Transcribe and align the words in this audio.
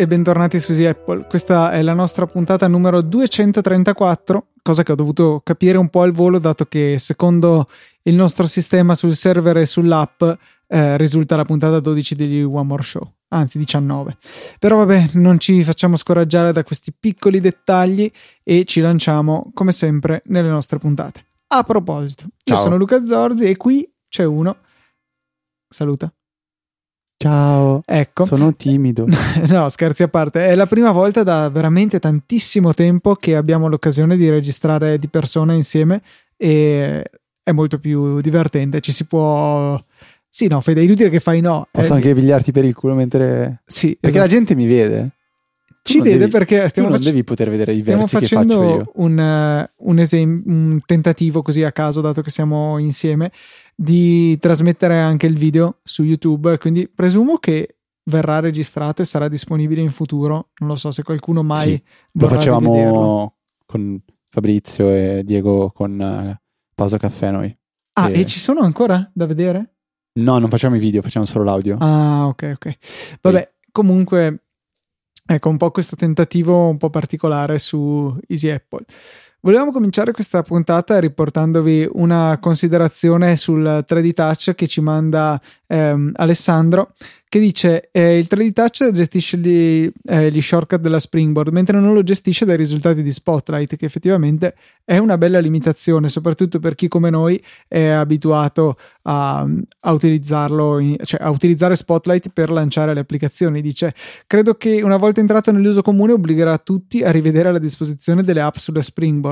e 0.00 0.06
bentornati 0.06 0.58
su 0.60 0.70
Easy 0.70 0.86
Apple. 0.86 1.26
Questa 1.28 1.72
è 1.72 1.82
la 1.82 1.92
nostra 1.92 2.26
puntata 2.26 2.66
numero 2.66 3.02
234, 3.02 4.46
cosa 4.62 4.82
che 4.82 4.92
ho 4.92 4.94
dovuto 4.94 5.42
capire 5.44 5.76
un 5.76 5.90
po' 5.90 6.00
al 6.00 6.12
volo, 6.12 6.38
dato 6.38 6.64
che 6.64 6.96
secondo 6.98 7.68
il 8.04 8.14
nostro 8.14 8.46
sistema 8.46 8.94
sul 8.94 9.14
server 9.14 9.58
e 9.58 9.66
sull'app 9.66 10.22
eh, 10.68 10.96
risulta 10.96 11.36
la 11.36 11.44
puntata 11.44 11.80
12 11.80 12.14
degli 12.14 12.40
One 12.40 12.62
More 12.62 12.82
Show, 12.82 13.12
anzi 13.28 13.58
19. 13.58 14.16
Però 14.58 14.78
vabbè, 14.78 15.10
non 15.14 15.38
ci 15.38 15.62
facciamo 15.64 15.96
scoraggiare 15.96 16.52
da 16.52 16.64
questi 16.64 16.94
piccoli 16.98 17.38
dettagli 17.38 18.10
e 18.42 18.64
ci 18.64 18.80
lanciamo, 18.80 19.50
come 19.52 19.72
sempre, 19.72 20.22
nelle 20.28 20.48
nostre 20.48 20.78
puntate. 20.78 21.26
A 21.48 21.62
proposito, 21.62 22.24
Ciao. 22.42 22.56
io 22.56 22.62
sono 22.62 22.76
Luca 22.78 23.04
Zorzi 23.04 23.44
e 23.44 23.58
qui 23.58 23.86
c'è 24.08 24.24
uno. 24.24 24.56
Saluta. 25.68 26.10
Ciao, 27.22 27.82
Ecco. 27.84 28.24
sono 28.24 28.54
timido. 28.56 29.04
No, 29.48 29.68
scherzi 29.68 30.02
a 30.02 30.08
parte, 30.08 30.46
è 30.48 30.54
la 30.54 30.64
prima 30.64 30.90
volta 30.90 31.22
da 31.22 31.50
veramente 31.50 31.98
tantissimo 31.98 32.72
tempo 32.72 33.14
che 33.14 33.36
abbiamo 33.36 33.68
l'occasione 33.68 34.16
di 34.16 34.30
registrare 34.30 34.98
di 34.98 35.06
persona 35.08 35.52
insieme 35.52 36.00
e 36.38 37.04
è 37.42 37.52
molto 37.52 37.78
più 37.78 38.22
divertente. 38.22 38.80
Ci 38.80 38.92
si 38.92 39.04
può. 39.04 39.78
Sì, 40.30 40.46
no, 40.46 40.62
Fede, 40.62 40.80
è 40.80 40.84
inutile 40.84 41.10
che 41.10 41.20
fai 41.20 41.42
no. 41.42 41.68
Posso 41.70 41.92
Eh, 41.92 41.96
anche 41.96 42.14
pigliarti 42.14 42.52
per 42.52 42.64
il 42.64 42.74
culo 42.74 42.94
mentre... 42.94 43.60
Sì, 43.66 43.98
Perché 44.00 44.16
esatto. 44.16 44.32
la 44.32 44.38
gente 44.38 44.54
mi 44.54 44.66
vede. 44.66 45.10
Tu 45.82 45.92
ci 45.92 46.00
vede 46.00 46.18
devi- 46.18 46.30
perché 46.30 46.62
Tu 46.62 46.68
stiamo, 46.68 46.88
non 46.90 46.98
fac- 46.98 47.08
devi 47.08 47.24
poter 47.24 47.48
vedere 47.50 47.72
i 47.72 47.80
stiamo 47.80 48.00
versi 48.00 48.18
che 48.18 48.26
faccio 48.26 48.62
io. 48.62 48.90
un, 48.96 49.18
eh, 49.18 49.72
un, 49.76 49.98
esem- 49.98 50.42
un 50.46 50.78
tentativo 50.84 51.40
così 51.42 51.62
a 51.62 51.72
caso, 51.72 52.00
dato 52.00 52.20
che 52.22 52.30
siamo 52.30 52.78
insieme, 52.78 53.32
di 53.74 54.36
trasmettere 54.38 54.98
anche 54.98 55.26
il 55.26 55.36
video 55.38 55.78
su 55.82 56.02
YouTube. 56.02 56.58
Quindi 56.58 56.88
presumo 56.88 57.38
che 57.38 57.76
verrà 58.10 58.40
registrato 58.40 59.02
e 59.02 59.04
sarà 59.06 59.28
disponibile 59.28 59.80
in 59.80 59.90
futuro. 59.90 60.50
Non 60.58 60.68
lo 60.70 60.76
so 60.76 60.90
se 60.90 61.02
qualcuno 61.02 61.42
mai 61.42 61.58
Sì, 61.70 61.82
Lo 62.12 62.28
facevamo 62.28 63.34
con 63.64 64.02
Fabrizio 64.28 64.90
e 64.90 65.22
Diego 65.24 65.70
con 65.70 65.98
eh, 66.00 66.40
Pausa 66.74 66.98
Caffè 66.98 67.30
noi. 67.30 67.56
Ah, 67.94 68.10
e- 68.10 68.20
e 68.20 68.26
ci 68.26 68.38
sono 68.38 68.60
ancora 68.60 69.10
da 69.14 69.26
vedere? 69.26 69.74
No, 70.20 70.38
non 70.38 70.50
facciamo 70.50 70.76
i 70.76 70.78
video, 70.78 71.02
facciamo 71.02 71.24
solo 71.24 71.44
l'audio. 71.44 71.76
Ah, 71.80 72.26
ok, 72.26 72.52
ok. 72.54 72.74
Vabbè, 73.22 73.52
comunque, 73.72 74.42
ecco 75.34 75.48
un 75.48 75.56
po' 75.56 75.70
questo 75.70 75.94
tentativo 75.94 76.68
un 76.68 76.76
po' 76.76 76.90
particolare 76.90 77.58
su 77.58 78.18
Easy 78.26 78.48
Apple. 78.48 78.84
Volevamo 79.42 79.72
cominciare 79.72 80.12
questa 80.12 80.42
puntata 80.42 80.98
riportandovi 80.98 81.88
una 81.92 82.36
considerazione 82.38 83.36
sul 83.36 83.84
3D 83.88 84.12
Touch 84.12 84.54
che 84.54 84.66
ci 84.66 84.82
manda 84.82 85.40
ehm, 85.66 86.12
Alessandro 86.16 86.92
che 87.30 87.38
dice 87.38 87.90
eh, 87.92 88.18
il 88.18 88.26
3D 88.28 88.52
Touch 88.52 88.90
gestisce 88.90 89.38
gli, 89.38 89.88
eh, 90.08 90.32
gli 90.32 90.40
shortcut 90.40 90.80
della 90.80 90.98
Springboard 90.98 91.52
mentre 91.52 91.78
non 91.78 91.94
lo 91.94 92.02
gestisce 92.02 92.44
dai 92.44 92.56
risultati 92.56 93.04
di 93.04 93.12
Spotlight 93.12 93.76
che 93.76 93.84
effettivamente 93.84 94.56
è 94.84 94.98
una 94.98 95.16
bella 95.16 95.38
limitazione 95.38 96.08
soprattutto 96.08 96.58
per 96.58 96.74
chi 96.74 96.88
come 96.88 97.08
noi 97.08 97.40
è 97.68 97.86
abituato 97.86 98.76
a, 99.02 99.46
a 99.80 99.92
utilizzarlo 99.92 100.80
in- 100.80 100.96
cioè 101.04 101.20
a 101.22 101.30
utilizzare 101.30 101.76
Spotlight 101.76 102.30
per 102.30 102.50
lanciare 102.50 102.92
le 102.94 103.00
applicazioni. 103.00 103.62
Dice 103.62 103.94
credo 104.26 104.56
che 104.56 104.82
una 104.82 104.96
volta 104.96 105.20
entrato 105.20 105.52
nell'uso 105.52 105.82
comune 105.82 106.14
obbligherà 106.14 106.58
tutti 106.58 107.04
a 107.04 107.12
rivedere 107.12 107.52
la 107.52 107.60
disposizione 107.60 108.24
delle 108.24 108.40
app 108.40 108.56
sulla 108.56 108.82
Springboard 108.82 109.29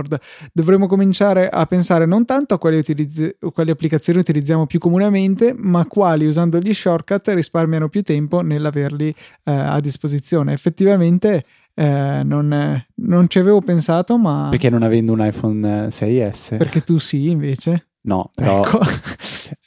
dovremmo 0.53 0.87
cominciare 0.87 1.49
a 1.49 1.65
pensare 1.67 2.07
non 2.07 2.25
tanto 2.25 2.55
a 2.55 2.59
quali, 2.59 2.79
utilizzi- 2.79 3.37
quali 3.53 3.71
applicazioni 3.71 4.19
utilizziamo 4.19 4.67
più 4.67 4.79
comunemente 4.79 5.55
ma 5.57 5.85
quali 5.87 6.27
usando 6.27 6.59
gli 6.59 6.73
shortcut 6.73 7.29
risparmiano 7.29 7.89
più 7.89 8.03
tempo 8.03 8.41
nell'averli 8.41 9.09
eh, 9.09 9.51
a 9.53 9.81
disposizione 9.81 10.53
effettivamente 10.53 11.45
eh, 11.75 12.23
non, 12.25 12.85
non 12.95 13.29
ci 13.29 13.39
avevo 13.39 13.61
pensato 13.61 14.19
ma 14.19 14.49
Perché 14.51 14.69
non 14.71 14.83
avendo 14.83 15.13
un 15.13 15.25
iPhone 15.25 15.87
eh, 15.87 15.89
6S? 15.89 16.57
perché 16.57 16.83
tu 16.83 16.99
sì 16.99 17.31
invece 17.31 17.89
No, 18.03 18.31
però... 18.35 18.65
ecco 18.65 18.79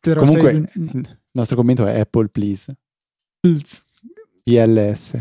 Però 0.00 0.18
comunque, 0.20 0.50
sei 0.50 0.56
un- 0.56 0.90
il 0.94 1.18
nostro 1.30 1.54
commento 1.56 1.86
è 1.86 2.00
Apple, 2.00 2.26
please. 2.28 2.76
ILS. 4.44 5.16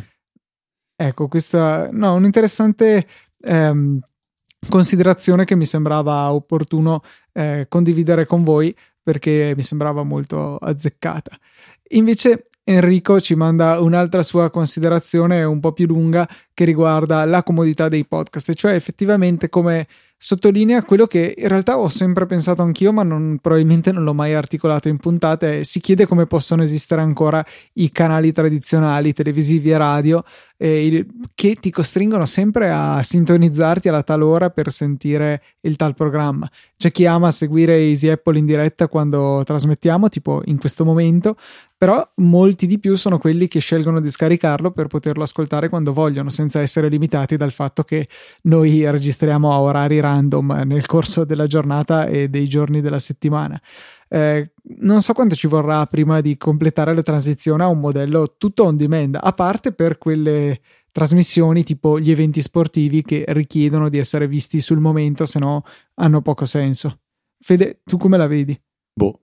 Ecco, 0.95 1.27
questa 1.27 1.89
no, 1.91 2.13
un'interessante 2.15 3.07
ehm, 3.43 3.99
considerazione 4.69 5.45
che 5.45 5.55
mi 5.55 5.65
sembrava 5.65 6.31
opportuno 6.31 7.01
eh, 7.33 7.65
condividere 7.67 8.25
con 8.25 8.43
voi 8.43 8.75
perché 9.01 9.53
mi 9.55 9.63
sembrava 9.63 10.03
molto 10.03 10.57
azzeccata. 10.57 11.37
Invece 11.89 12.47
Enrico 12.63 13.19
ci 13.19 13.35
manda 13.35 13.79
un'altra 13.81 14.21
sua 14.21 14.51
considerazione 14.51 15.43
un 15.43 15.59
po' 15.59 15.71
più 15.71 15.87
lunga 15.87 16.27
che 16.53 16.63
riguarda 16.63 17.25
la 17.25 17.41
comodità 17.41 17.89
dei 17.89 18.05
podcast, 18.05 18.53
cioè 18.53 18.73
effettivamente 18.73 19.49
come 19.49 19.87
sottolinea 20.15 20.83
quello 20.83 21.07
che 21.07 21.33
in 21.35 21.47
realtà 21.47 21.79
ho 21.79 21.89
sempre 21.89 22.27
pensato 22.27 22.61
anch'io, 22.61 22.93
ma 22.93 23.01
non- 23.01 23.39
probabilmente 23.41 23.91
non 23.91 24.03
l'ho 24.03 24.13
mai 24.13 24.35
articolato 24.35 24.87
in 24.87 24.97
puntate. 24.97 25.63
Si 25.63 25.79
chiede 25.79 26.05
come 26.05 26.27
possono 26.27 26.61
esistere 26.61 27.01
ancora 27.01 27.43
i 27.73 27.91
canali 27.91 28.31
tradizionali, 28.31 29.13
televisivi 29.13 29.71
e 29.71 29.77
radio, 29.77 30.23
eh, 30.61 30.85
il- 30.85 31.07
che 31.33 31.55
ti 31.55 31.71
costringono 31.71 32.27
sempre 32.27 32.69
a 32.69 33.01
sintonizzarti 33.01 33.87
alla 33.89 34.03
tal 34.03 34.21
ora 34.21 34.51
per 34.51 34.71
sentire 34.71 35.41
il 35.61 35.75
tal 35.75 35.95
programma. 35.95 36.47
C'è 36.77 36.91
chi 36.91 37.07
ama 37.07 37.31
seguire 37.31 37.77
Easy 37.77 38.09
Apple 38.09 38.37
in 38.37 38.45
diretta 38.45 38.87
quando 38.87 39.41
trasmettiamo, 39.43 40.07
tipo 40.09 40.43
in 40.45 40.59
questo 40.59 40.85
momento, 40.85 41.35
però 41.75 42.07
molti 42.17 42.67
di 42.67 42.77
più 42.77 42.95
sono 42.95 43.17
quelli 43.17 43.47
che 43.47 43.59
scelgono 43.59 43.99
di 43.99 44.11
scaricarlo 44.11 44.69
per 44.69 44.85
poterlo 44.85 45.23
ascoltare 45.23 45.67
quando 45.67 45.93
vogliono, 45.93 46.29
senza 46.29 46.61
essere 46.61 46.89
limitati 46.89 47.37
dal 47.37 47.51
fatto 47.51 47.81
che 47.81 48.07
noi 48.43 48.87
registriamo 48.89 49.51
a 49.51 49.61
orari 49.61 49.99
random 49.99 50.61
nel 50.65 50.85
corso 50.85 51.25
della 51.25 51.47
giornata 51.47 52.05
e 52.05 52.27
dei 52.29 52.47
giorni 52.47 52.81
della 52.81 52.99
settimana. 52.99 53.59
Eh, 54.13 54.51
non 54.79 55.01
so 55.01 55.13
quanto 55.13 55.35
ci 55.35 55.47
vorrà 55.47 55.85
prima 55.85 56.19
di 56.19 56.35
completare 56.35 56.93
la 56.93 57.01
transizione 57.01 57.63
a 57.63 57.67
un 57.67 57.79
modello 57.79 58.35
tutto 58.37 58.65
on 58.65 58.75
demand, 58.75 59.17
a 59.19 59.31
parte 59.31 59.71
per 59.71 59.97
quelle 59.97 60.59
trasmissioni 60.91 61.63
tipo 61.63 61.97
gli 61.97 62.11
eventi 62.11 62.41
sportivi 62.41 63.03
che 63.03 63.23
richiedono 63.29 63.87
di 63.87 63.97
essere 63.97 64.27
visti 64.27 64.59
sul 64.59 64.79
momento, 64.79 65.25
se 65.25 65.39
no 65.39 65.63
hanno 65.95 66.21
poco 66.21 66.45
senso. 66.45 66.99
Fede, 67.39 67.79
tu 67.85 67.95
come 67.97 68.17
la 68.17 68.27
vedi? 68.27 68.59
Boh. 68.93 69.17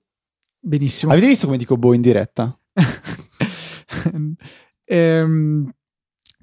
Benissimo. 0.58 1.12
Avete 1.12 1.26
visto 1.26 1.44
come 1.46 1.58
dico 1.58 1.76
boh 1.76 1.92
in 1.92 2.00
diretta? 2.00 2.58
Ehm, 4.90 5.70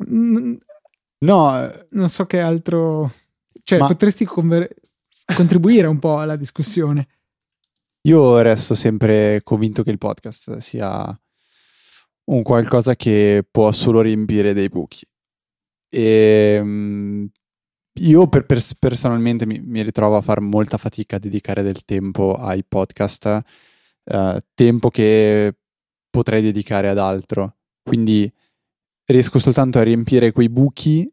n- 0.07 0.57
No, 1.19 1.63
eh, 1.65 1.87
non 1.91 2.09
so 2.09 2.25
che 2.25 2.39
altro. 2.39 3.11
Cioè, 3.63 3.79
Ma- 3.79 3.87
potresti 3.87 4.25
conver- 4.25 4.71
contribuire 5.35 5.87
un 5.87 5.97
po' 5.97 6.19
alla 6.19 6.35
discussione. 6.35 7.07
Io 8.05 8.41
resto 8.41 8.75
sempre 8.75 9.41
convinto 9.43 9.83
che 9.83 9.91
il 9.91 9.97
podcast 9.97 10.57
sia 10.57 11.19
un 12.25 12.43
qualcosa 12.43 12.95
che 12.95 13.45
può 13.49 13.71
solo 13.71 14.01
riempire 14.01 14.53
dei 14.53 14.69
buchi. 14.69 15.05
E 15.89 16.59
mm, 16.63 17.25
io 17.99 18.27
per- 18.27 18.45
per- 18.45 18.63
personalmente 18.79 19.45
mi, 19.45 19.59
mi 19.59 19.81
ritrovo 19.83 20.17
a 20.17 20.21
fare 20.21 20.41
molta 20.41 20.77
fatica 20.77 21.15
a 21.15 21.19
dedicare 21.19 21.63
del 21.63 21.83
tempo 21.85 22.35
ai 22.35 22.63
podcast, 22.63 23.41
eh, 24.03 24.43
tempo 24.53 24.89
che 24.89 25.55
potrei 26.09 26.41
dedicare 26.41 26.89
ad 26.89 26.99
altro. 26.99 27.57
Quindi 27.81 28.31
riesco 29.05 29.39
soltanto 29.39 29.79
a 29.79 29.83
riempire 29.83 30.31
quei 30.31 30.49
buchi 30.49 31.11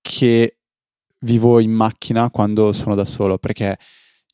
che 0.00 0.58
vivo 1.20 1.58
in 1.60 1.72
macchina 1.72 2.30
quando 2.30 2.72
sono 2.72 2.94
da 2.94 3.04
solo, 3.04 3.38
perché 3.38 3.78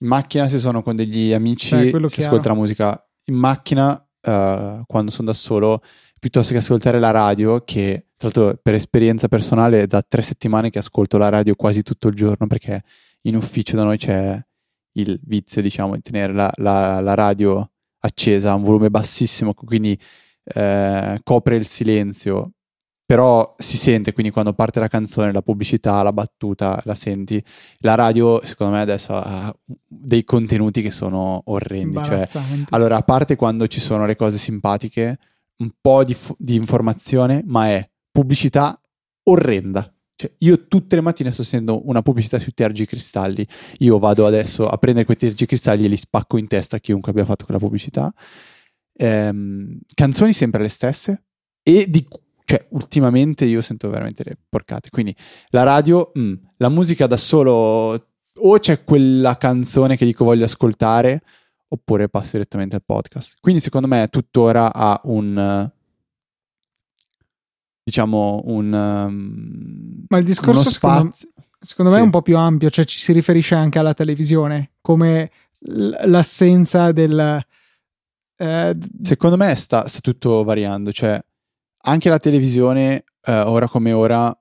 in 0.00 0.08
macchina 0.08 0.48
se 0.48 0.58
sono 0.58 0.82
con 0.82 0.96
degli 0.96 1.32
amici 1.32 1.74
Eh, 1.74 1.84
si 1.84 1.90
chiaro. 1.90 2.06
ascolta 2.30 2.48
la 2.48 2.54
musica, 2.54 3.08
in 3.24 3.34
macchina 3.36 4.02
eh, 4.22 4.82
quando 4.86 5.10
sono 5.10 5.28
da 5.28 5.34
solo 5.34 5.82
piuttosto 6.18 6.52
che 6.52 6.58
ascoltare 6.58 6.98
la 6.98 7.10
radio, 7.10 7.62
che 7.64 8.06
tra 8.16 8.30
l'altro 8.32 8.58
per 8.62 8.74
esperienza 8.74 9.28
personale 9.28 9.82
è 9.82 9.86
da 9.86 10.02
tre 10.06 10.20
settimane 10.22 10.68
che 10.70 10.78
ascolto 10.78 11.16
la 11.16 11.28
radio 11.30 11.54
quasi 11.54 11.82
tutto 11.82 12.08
il 12.08 12.14
giorno 12.14 12.46
perché 12.46 12.82
in 13.22 13.36
ufficio 13.36 13.76
da 13.76 13.84
noi 13.84 13.96
c'è 13.96 14.38
il 14.94 15.18
vizio, 15.24 15.62
diciamo, 15.62 15.94
di 15.94 16.02
tenere 16.02 16.32
la, 16.32 16.52
la- 16.56 17.00
la 17.00 17.14
radio 17.14 17.70
accesa 18.00 18.50
a 18.50 18.54
un 18.54 18.62
volume 18.62 18.90
bassissimo, 18.90 19.54
quindi 19.54 19.98
eh, 20.54 21.20
copre 21.22 21.56
il 21.56 21.66
silenzio, 21.66 22.52
però 23.10 23.56
si 23.58 23.76
sente, 23.76 24.12
quindi 24.12 24.30
quando 24.30 24.52
parte 24.52 24.78
la 24.78 24.86
canzone, 24.86 25.32
la 25.32 25.42
pubblicità, 25.42 26.00
la 26.04 26.12
battuta, 26.12 26.80
la 26.84 26.94
senti. 26.94 27.44
La 27.78 27.96
radio, 27.96 28.40
secondo 28.44 28.74
me, 28.74 28.80
adesso 28.82 29.12
ha 29.12 29.52
dei 29.84 30.22
contenuti 30.22 30.80
che 30.80 30.92
sono 30.92 31.42
orrendi, 31.46 31.96
cioè 32.04 32.24
allora, 32.68 32.98
a 32.98 33.02
parte 33.02 33.34
quando 33.34 33.66
ci 33.66 33.80
sono 33.80 34.06
le 34.06 34.14
cose 34.14 34.38
simpatiche, 34.38 35.18
un 35.56 35.72
po' 35.80 36.04
di, 36.04 36.14
fu- 36.14 36.36
di 36.38 36.54
informazione, 36.54 37.42
ma 37.46 37.66
è 37.70 37.90
pubblicità 38.12 38.80
orrenda. 39.24 39.92
Cioè, 40.14 40.32
io 40.38 40.68
tutte 40.68 40.94
le 40.94 41.02
mattine 41.02 41.32
sto 41.32 41.42
sentendo 41.42 41.88
una 41.88 42.02
pubblicità 42.02 42.38
sui 42.38 42.54
tergicristalli. 42.54 43.44
Io 43.78 43.98
vado 43.98 44.24
adesso 44.24 44.68
a 44.68 44.76
prendere 44.76 45.04
quei 45.04 45.16
tergicristalli 45.16 45.84
e 45.84 45.88
li 45.88 45.96
spacco 45.96 46.36
in 46.36 46.46
testa 46.46 46.76
a 46.76 46.78
chiunque 46.78 47.10
abbia 47.10 47.24
fatto 47.24 47.44
quella 47.44 47.58
pubblicità. 47.58 48.14
Ehm, 48.96 49.80
canzoni 49.94 50.32
sempre 50.32 50.62
le 50.62 50.68
stesse. 50.68 51.24
E 51.62 51.90
di, 51.90 52.06
cioè 52.50 52.66
ultimamente 52.70 53.44
io 53.44 53.62
sento 53.62 53.88
veramente 53.88 54.24
le 54.24 54.36
porcate. 54.48 54.90
Quindi 54.90 55.14
la 55.50 55.62
radio, 55.62 56.10
mm, 56.18 56.32
la 56.56 56.68
musica 56.68 57.06
da 57.06 57.16
solo, 57.16 58.08
o 58.34 58.58
c'è 58.58 58.82
quella 58.82 59.36
canzone 59.36 59.96
che 59.96 60.04
dico 60.04 60.24
voglio 60.24 60.46
ascoltare, 60.46 61.22
oppure 61.68 62.08
passo 62.08 62.30
direttamente 62.32 62.74
al 62.74 62.82
podcast. 62.84 63.36
Quindi 63.40 63.60
secondo 63.60 63.86
me 63.86 64.08
tuttora 64.10 64.72
ha 64.74 65.00
un 65.04 65.70
diciamo 67.82 68.42
un 68.46 68.72
um, 68.72 70.04
ma 70.08 70.18
il 70.18 70.24
discorso 70.24 70.68
secondo, 70.68 71.12
secondo, 71.60 71.90
me 71.90 71.96
sì. 71.96 72.02
è 72.02 72.04
un 72.04 72.10
po' 72.10 72.22
più 72.22 72.36
ampio 72.36 72.68
cioè 72.68 72.84
ci 72.84 72.98
si 72.98 73.12
riferisce 73.12 73.54
anche 73.54 73.78
alla 73.78 73.94
televisione 73.94 74.72
come 74.80 75.30
l'assenza 75.60 76.92
del 76.92 77.42
eh, 78.36 78.76
secondo 79.02 79.36
me 79.36 79.54
sta, 79.56 79.88
sta, 79.88 80.00
tutto 80.00 80.44
variando 80.44 80.92
cioè 80.92 81.20
anche 81.82 82.08
la 82.08 82.18
televisione 82.18 83.04
eh, 83.22 83.40
ora 83.40 83.68
come 83.68 83.92
ora 83.92 84.36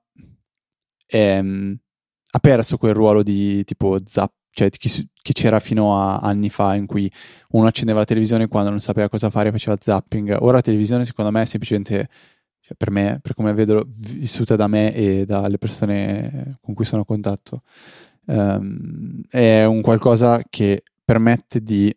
è, 1.06 1.40
mm, 1.42 1.72
ha 2.32 2.38
perso 2.38 2.76
quel 2.76 2.94
ruolo 2.94 3.22
di 3.22 3.64
tipo 3.64 3.98
zap 4.04 4.32
cioè 4.52 4.68
che, 4.70 4.88
che, 5.22 5.32
c'era 5.32 5.60
fino 5.60 5.96
a 5.98 6.18
anni 6.18 6.50
fa 6.50 6.74
in 6.74 6.86
cui 6.86 7.10
uno 7.50 7.66
accendeva 7.66 8.00
la 8.00 8.04
televisione 8.04 8.48
quando 8.48 8.70
non 8.70 8.80
sapeva 8.80 9.08
cosa 9.08 9.30
fare 9.30 9.52
faceva 9.52 9.76
zapping. 9.78 10.36
Ora 10.40 10.56
la 10.56 10.62
televisione 10.62 11.04
secondo 11.04 11.30
me 11.30 11.42
è 11.42 11.44
semplicemente 11.46 12.08
cioè 12.60 12.76
per 12.76 12.90
me, 12.90 13.20
per 13.22 13.34
come 13.34 13.52
vedo 13.54 13.86
vissuta 13.88 14.56
da 14.56 14.66
me 14.66 14.92
e 14.92 15.24
dalle 15.24 15.58
persone 15.58 16.58
con 16.60 16.74
cui 16.74 16.84
sono 16.84 17.02
a 17.02 17.04
contatto, 17.04 17.62
um, 18.26 19.22
è 19.28 19.64
un 19.64 19.80
qualcosa 19.80 20.42
che 20.48 20.82
permette 21.04 21.62
di 21.62 21.94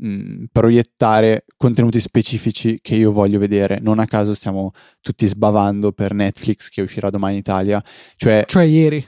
mh, 0.00 0.08
mm, 0.08 0.44
proiettare 0.52 1.44
contenuti 1.56 2.00
specifici 2.00 2.78
che 2.80 2.94
io 2.94 3.12
voglio 3.12 3.38
vedere. 3.38 3.78
Non 3.80 3.98
a 3.98 4.06
caso 4.06 4.34
stiamo 4.34 4.72
tutti 5.00 5.26
sbavando 5.26 5.92
per 5.92 6.14
Netflix 6.14 6.68
che 6.68 6.82
uscirà 6.82 7.10
domani 7.10 7.34
in 7.34 7.40
Italia, 7.40 7.82
cioè, 8.16 8.44
cioè 8.46 8.64
ieri. 8.64 9.06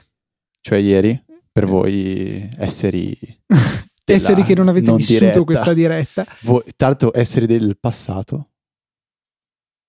Cioè 0.61 0.77
ieri, 0.77 1.21
per 1.51 1.65
voi 1.65 2.49
esseri... 2.57 3.17
esseri 4.05 4.43
che 4.43 4.53
non 4.53 4.67
avete 4.67 4.87
non 4.87 4.97
vissuto 4.97 5.19
diretta. 5.19 5.43
questa 5.43 5.73
diretta. 5.73 6.25
Voi, 6.41 6.63
tanto 6.75 7.11
esseri 7.13 7.45
del 7.45 7.77
passato 7.79 8.49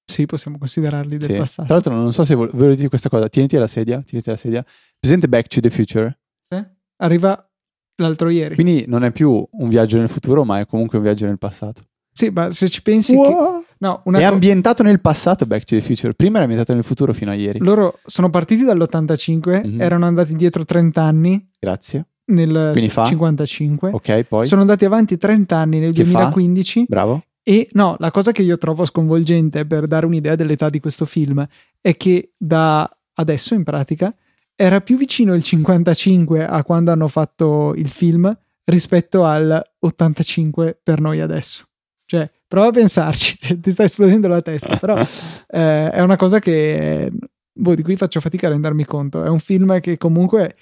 sì, 0.07 0.27
possiamo 0.27 0.59
considerarli 0.59 1.17
del 1.17 1.31
sì. 1.31 1.37
passato. 1.37 1.67
Tra 1.67 1.75
l'altro, 1.75 1.95
non 1.95 2.13
so 2.13 2.25
se 2.25 2.37
ve 2.37 2.49
lo 2.53 2.75
dire 2.75 2.89
questa 2.89 3.09
cosa. 3.09 3.29
Tieniti 3.29 3.57
alla 3.57 3.67
sedia, 3.67 4.03
tieniti 4.03 4.29
alla 4.29 4.39
sedia. 4.39 4.65
Presente 4.99 5.29
Back 5.29 5.49
to 5.49 5.61
the 5.61 5.71
Future? 5.71 6.21
Sì. 6.41 6.63
Arriva 6.97 7.51
l'altro 7.97 8.29
ieri. 8.29 8.55
Quindi 8.55 8.85
non 8.87 9.05
è 9.05 9.11
più 9.11 9.47
un 9.51 9.69
viaggio 9.69 9.99
nel 9.99 10.09
futuro, 10.09 10.45
ma 10.45 10.61
è 10.61 10.67
comunque 10.67 10.99
un 10.99 11.05
viaggio 11.05 11.27
nel 11.27 11.39
passato. 11.39 11.83
Sì, 12.13 12.31
ma 12.31 12.51
se 12.53 12.69
ci 12.69 12.81
pensi 12.83 13.15
wow. 13.15 13.27
che... 13.27 13.65
No, 13.79 14.03
è 14.05 14.11
co- 14.11 14.33
ambientato 14.33 14.83
nel 14.83 15.01
passato 15.01 15.47
Back 15.47 15.65
to 15.65 15.75
the 15.75 15.83
Future. 15.83 16.15
Prima 16.15 16.35
era 16.35 16.43
ambientato 16.43 16.73
nel 16.73 16.85
futuro 16.85 17.13
fino 17.13 17.33
a 17.33 17.35
ieri. 17.35 17.59
Loro 17.59 17.99
sono 18.07 18.31
partiti 18.31 18.65
dall'85, 18.65 19.67
mm-hmm. 19.67 19.81
erano 19.81 20.07
andati 20.07 20.31
indietro 20.31 20.65
30 20.65 21.03
anni. 21.03 21.51
Grazie. 21.59 22.07
Nel 22.27 22.71
Quindi 22.73 22.91
55. 22.91 23.91
Ok, 23.93 24.23
poi. 24.23 24.47
Sono 24.47 24.63
andati 24.63 24.85
avanti 24.85 25.19
30 25.19 25.57
anni 25.57 25.81
nel 25.81 25.93
che 25.93 26.05
2015. 26.05 26.81
Fa? 26.81 26.87
Bravo. 26.89 27.25
E 27.43 27.69
no, 27.73 27.97
la 27.99 28.11
cosa 28.11 28.33
che 28.33 28.43
io 28.43 28.57
trovo 28.57 28.87
sconvolgente 28.87 29.67
per 29.67 29.87
dare 29.87 30.07
un'idea 30.07 30.35
dell'età 30.35 30.71
di 30.71 30.81
questo 30.81 31.05
film 31.05 31.47
è 31.81 31.97
che 31.97 32.33
da 32.39 32.89
adesso 33.15 33.55
in 33.55 33.65
pratica 33.65 34.15
era 34.57 34.81
più 34.81 34.97
vicino 34.97 35.35
il 35.35 35.43
55 35.43 36.47
a 36.47 36.63
quando 36.63 36.93
hanno 36.93 37.09
fatto 37.09 37.75
il 37.77 37.89
film 37.89 38.37
rispetto 38.65 39.25
al 39.25 39.63
85 39.81 40.81
per 40.83 41.01
noi 41.01 41.21
adesso. 41.21 41.65
Cioè, 42.07 42.31
prova 42.47 42.69
a 42.69 42.73
pensarci, 42.73 43.37
ti 43.61 43.71
sta 43.71 43.85
esplodendo 43.85 44.29
la 44.29 44.43
testa, 44.43 44.77
però 44.77 44.97
eh, 45.49 45.91
è 45.91 46.01
una 46.01 46.17
cosa 46.17 46.39
che 46.39 47.11
boh, 47.53 47.75
di 47.75 47.83
cui 47.83 47.97
faccio 47.97 48.21
fatica 48.21 48.47
a 48.47 48.51
rendermi 48.51 48.85
conto. 48.85 49.25
È 49.25 49.29
un 49.29 49.39
film 49.39 49.81
che 49.81 49.97
comunque, 49.97 50.57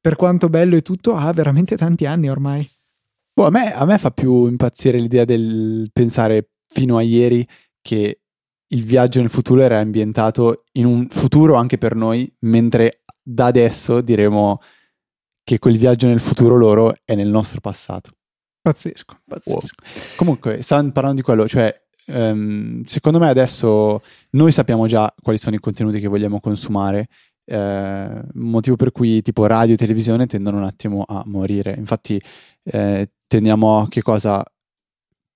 per 0.00 0.16
quanto 0.16 0.48
bello 0.48 0.76
e 0.76 0.82
tutto, 0.82 1.14
ha 1.14 1.32
veramente 1.32 1.76
tanti 1.76 2.06
anni 2.06 2.28
ormai. 2.28 2.68
Boh, 3.32 3.46
a, 3.46 3.50
me, 3.50 3.72
a 3.72 3.84
me 3.84 3.98
fa 3.98 4.10
più 4.10 4.46
impazzire 4.46 4.98
l'idea 4.98 5.24
del 5.24 5.88
pensare 5.92 6.50
fino 6.66 6.96
a 6.96 7.02
ieri 7.02 7.46
che 7.80 8.20
il 8.72 8.84
viaggio 8.84 9.20
nel 9.20 9.30
futuro 9.30 9.62
era 9.62 9.78
ambientato 9.78 10.64
in 10.72 10.86
un 10.86 11.08
futuro 11.08 11.54
anche 11.54 11.78
per 11.78 11.94
noi, 11.94 12.32
mentre 12.40 13.02
da 13.30 13.46
adesso 13.46 14.00
diremo 14.00 14.60
che 15.44 15.58
quel 15.58 15.78
viaggio 15.78 16.06
nel 16.06 16.20
futuro 16.20 16.56
loro 16.56 16.94
è 17.04 17.14
nel 17.14 17.28
nostro 17.28 17.60
passato. 17.60 18.10
Pazzesco, 18.60 19.20
pazzesco. 19.26 19.74
Wow. 19.82 20.02
Comunque, 20.16 20.62
stavamo 20.62 20.90
parlando 20.92 21.18
di 21.18 21.24
quello, 21.24 21.48
cioè, 21.48 21.74
um, 22.08 22.82
secondo 22.82 23.18
me 23.18 23.28
adesso 23.28 24.02
noi 24.30 24.52
sappiamo 24.52 24.86
già 24.86 25.12
quali 25.22 25.38
sono 25.38 25.56
i 25.56 25.60
contenuti 25.60 26.00
che 26.00 26.08
vogliamo 26.08 26.40
consumare, 26.40 27.08
eh, 27.44 28.22
motivo 28.34 28.76
per 28.76 28.92
cui 28.92 29.22
tipo 29.22 29.46
radio 29.46 29.74
e 29.74 29.78
televisione 29.78 30.26
tendono 30.26 30.58
un 30.58 30.64
attimo 30.64 31.04
a 31.06 31.22
morire. 31.26 31.74
Infatti, 31.76 32.20
eh, 32.64 33.10
tendiamo 33.26 33.80
a 33.80 33.88
che 33.88 34.02
cosa 34.02 34.44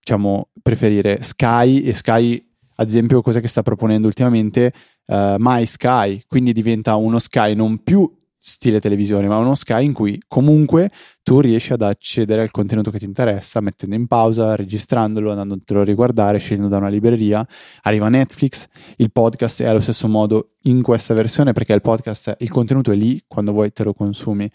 diciamo 0.01 0.51
preferire 0.61 1.23
Sky 1.23 1.81
e 1.81 1.95
Sky 1.95 2.55
ad 2.77 2.89
esempio 2.89 3.23
cosa 3.23 3.41
che 3.41 3.49
sta 3.49 3.63
proponendo 3.63 4.07
ultimamente 4.07 4.73
uh, 5.07 5.35
My 5.39 5.67
Sky 5.67 6.23
quindi 6.27 6.53
diventa 6.53 6.97
uno 6.97 7.19
Sky 7.19 7.55
non 7.55 7.83
più 7.83 8.11
stile 8.47 8.79
televisione 8.79 9.27
ma 9.27 9.39
uno 9.39 9.55
Sky 9.55 9.87
in 9.87 9.95
cui 9.95 10.21
comunque 10.29 10.91
tu 11.23 11.41
riesci 11.41 11.73
ad 11.73 11.81
accedere 11.81 12.43
al 12.43 12.51
contenuto 12.51 12.91
che 12.91 12.99
ti 12.99 13.07
interessa 13.07 13.63
mettendo 13.63 13.97
in 13.97 14.07
pausa 14.07 14.55
registrandolo 14.55 15.31
andandotelo 15.31 15.81
a 15.81 15.85
riguardare 15.85 16.37
scegliendo 16.37 16.69
da 16.69 16.77
una 16.77 16.89
libreria. 16.89 17.47
Arriva 17.83 18.11
Netflix 18.11 18.67
il 18.97 19.11
podcast 19.11 19.63
è 19.63 19.67
allo 19.67 19.81
stesso 19.81 20.09
modo 20.09 20.57
in 20.65 20.83
questa 20.83 21.15
versione 21.15 21.55
perché 21.55 21.73
il 21.73 21.81
podcast 21.81 22.37
il 22.41 22.51
contenuto 22.51 22.93
è 22.93 22.95
lì 22.95 23.19
quando 23.27 23.53
vuoi 23.53 23.73
te 23.73 23.83
lo 23.83 23.95
consumi. 23.95 24.51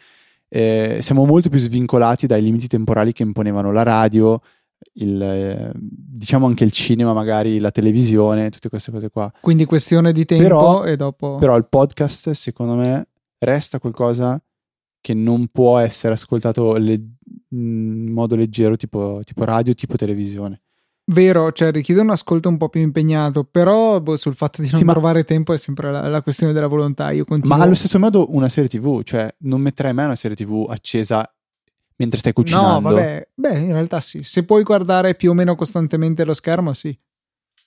Eh, 0.48 1.00
siamo 1.02 1.26
molto 1.26 1.50
più 1.50 1.58
svincolati 1.58 2.28
dai 2.28 2.44
limiti 2.44 2.68
temporali 2.68 3.12
che 3.12 3.24
imponevano 3.24 3.72
la 3.72 3.82
radio, 3.82 4.40
il, 4.94 5.22
eh, 5.22 5.72
diciamo 5.76 6.46
anche 6.46 6.64
il 6.64 6.72
cinema, 6.72 7.14
magari 7.14 7.60
la 7.60 7.72
televisione, 7.72 8.50
tutte 8.50 8.70
queste 8.70 8.92
cose 8.92 9.10
qua. 9.10 9.32
Quindi 9.42 9.66
questione 9.66 10.12
di 10.12 10.26
tempo 10.26 10.44
però, 10.44 10.84
e 10.84 10.96
dopo. 10.96 11.38
Però 11.38 11.56
il 11.56 11.68
podcast, 11.68 12.32
secondo 12.32 12.76
me, 12.76 13.08
resta 13.40 13.80
qualcosa 13.80 14.42
che 15.02 15.14
non 15.14 15.48
può 15.48 15.78
essere 15.78 16.14
ascoltato 16.14 16.74
le- 16.76 17.16
in 17.50 18.12
modo 18.12 18.36
leggero, 18.36 18.76
tipo, 18.76 19.22
tipo 19.24 19.44
radio, 19.46 19.74
tipo 19.74 19.96
televisione. 19.96 20.62
Vero, 21.12 21.52
cioè 21.52 21.72
richiede 21.72 22.02
un 22.02 22.12
ascolto 22.12 22.50
un 22.50 22.58
po' 22.58 22.70
più 22.70 22.82
impegnato, 22.82 23.44
però 23.44 24.00
boh, 24.00 24.16
sul 24.16 24.36
fatto 24.36 24.62
di 24.62 24.70
non 24.70 24.80
sì, 24.80 24.86
trovare 24.86 25.24
tempo 25.24 25.54
è 25.54 25.58
sempre 25.58 25.92
la, 25.92 26.08
la, 26.08 26.22
questione 26.22 26.54
della 26.54 26.68
volontà. 26.68 27.10
Io 27.10 27.26
continuo... 27.26 27.58
Ma 27.58 27.64
allo 27.64 27.74
stesso 27.74 27.98
modo 27.98 28.28
una 28.36 28.48
serie 28.48 28.70
TV, 28.70 29.02
cioè 29.02 29.34
non 29.40 29.60
metterai 29.60 29.92
mai 29.92 30.06
una 30.06 30.16
serie 30.16 30.36
TV 30.36 30.68
accesa 30.70 31.28
mentre 32.00 32.20
stai 32.20 32.34
cucinando. 32.34 32.90
No, 32.90 32.96
vabbè, 32.96 33.28
beh, 33.34 33.58
in 33.58 33.74
realtà 33.74 34.00
sì. 34.00 34.24
Se 34.24 34.44
puoi 34.44 34.64
guardare 34.64 35.16
più 35.16 35.32
o 35.32 35.34
meno 35.34 35.56
costantemente 35.56 36.26
lo 36.26 36.34
schermo, 36.34 36.74
sì. 36.74 36.98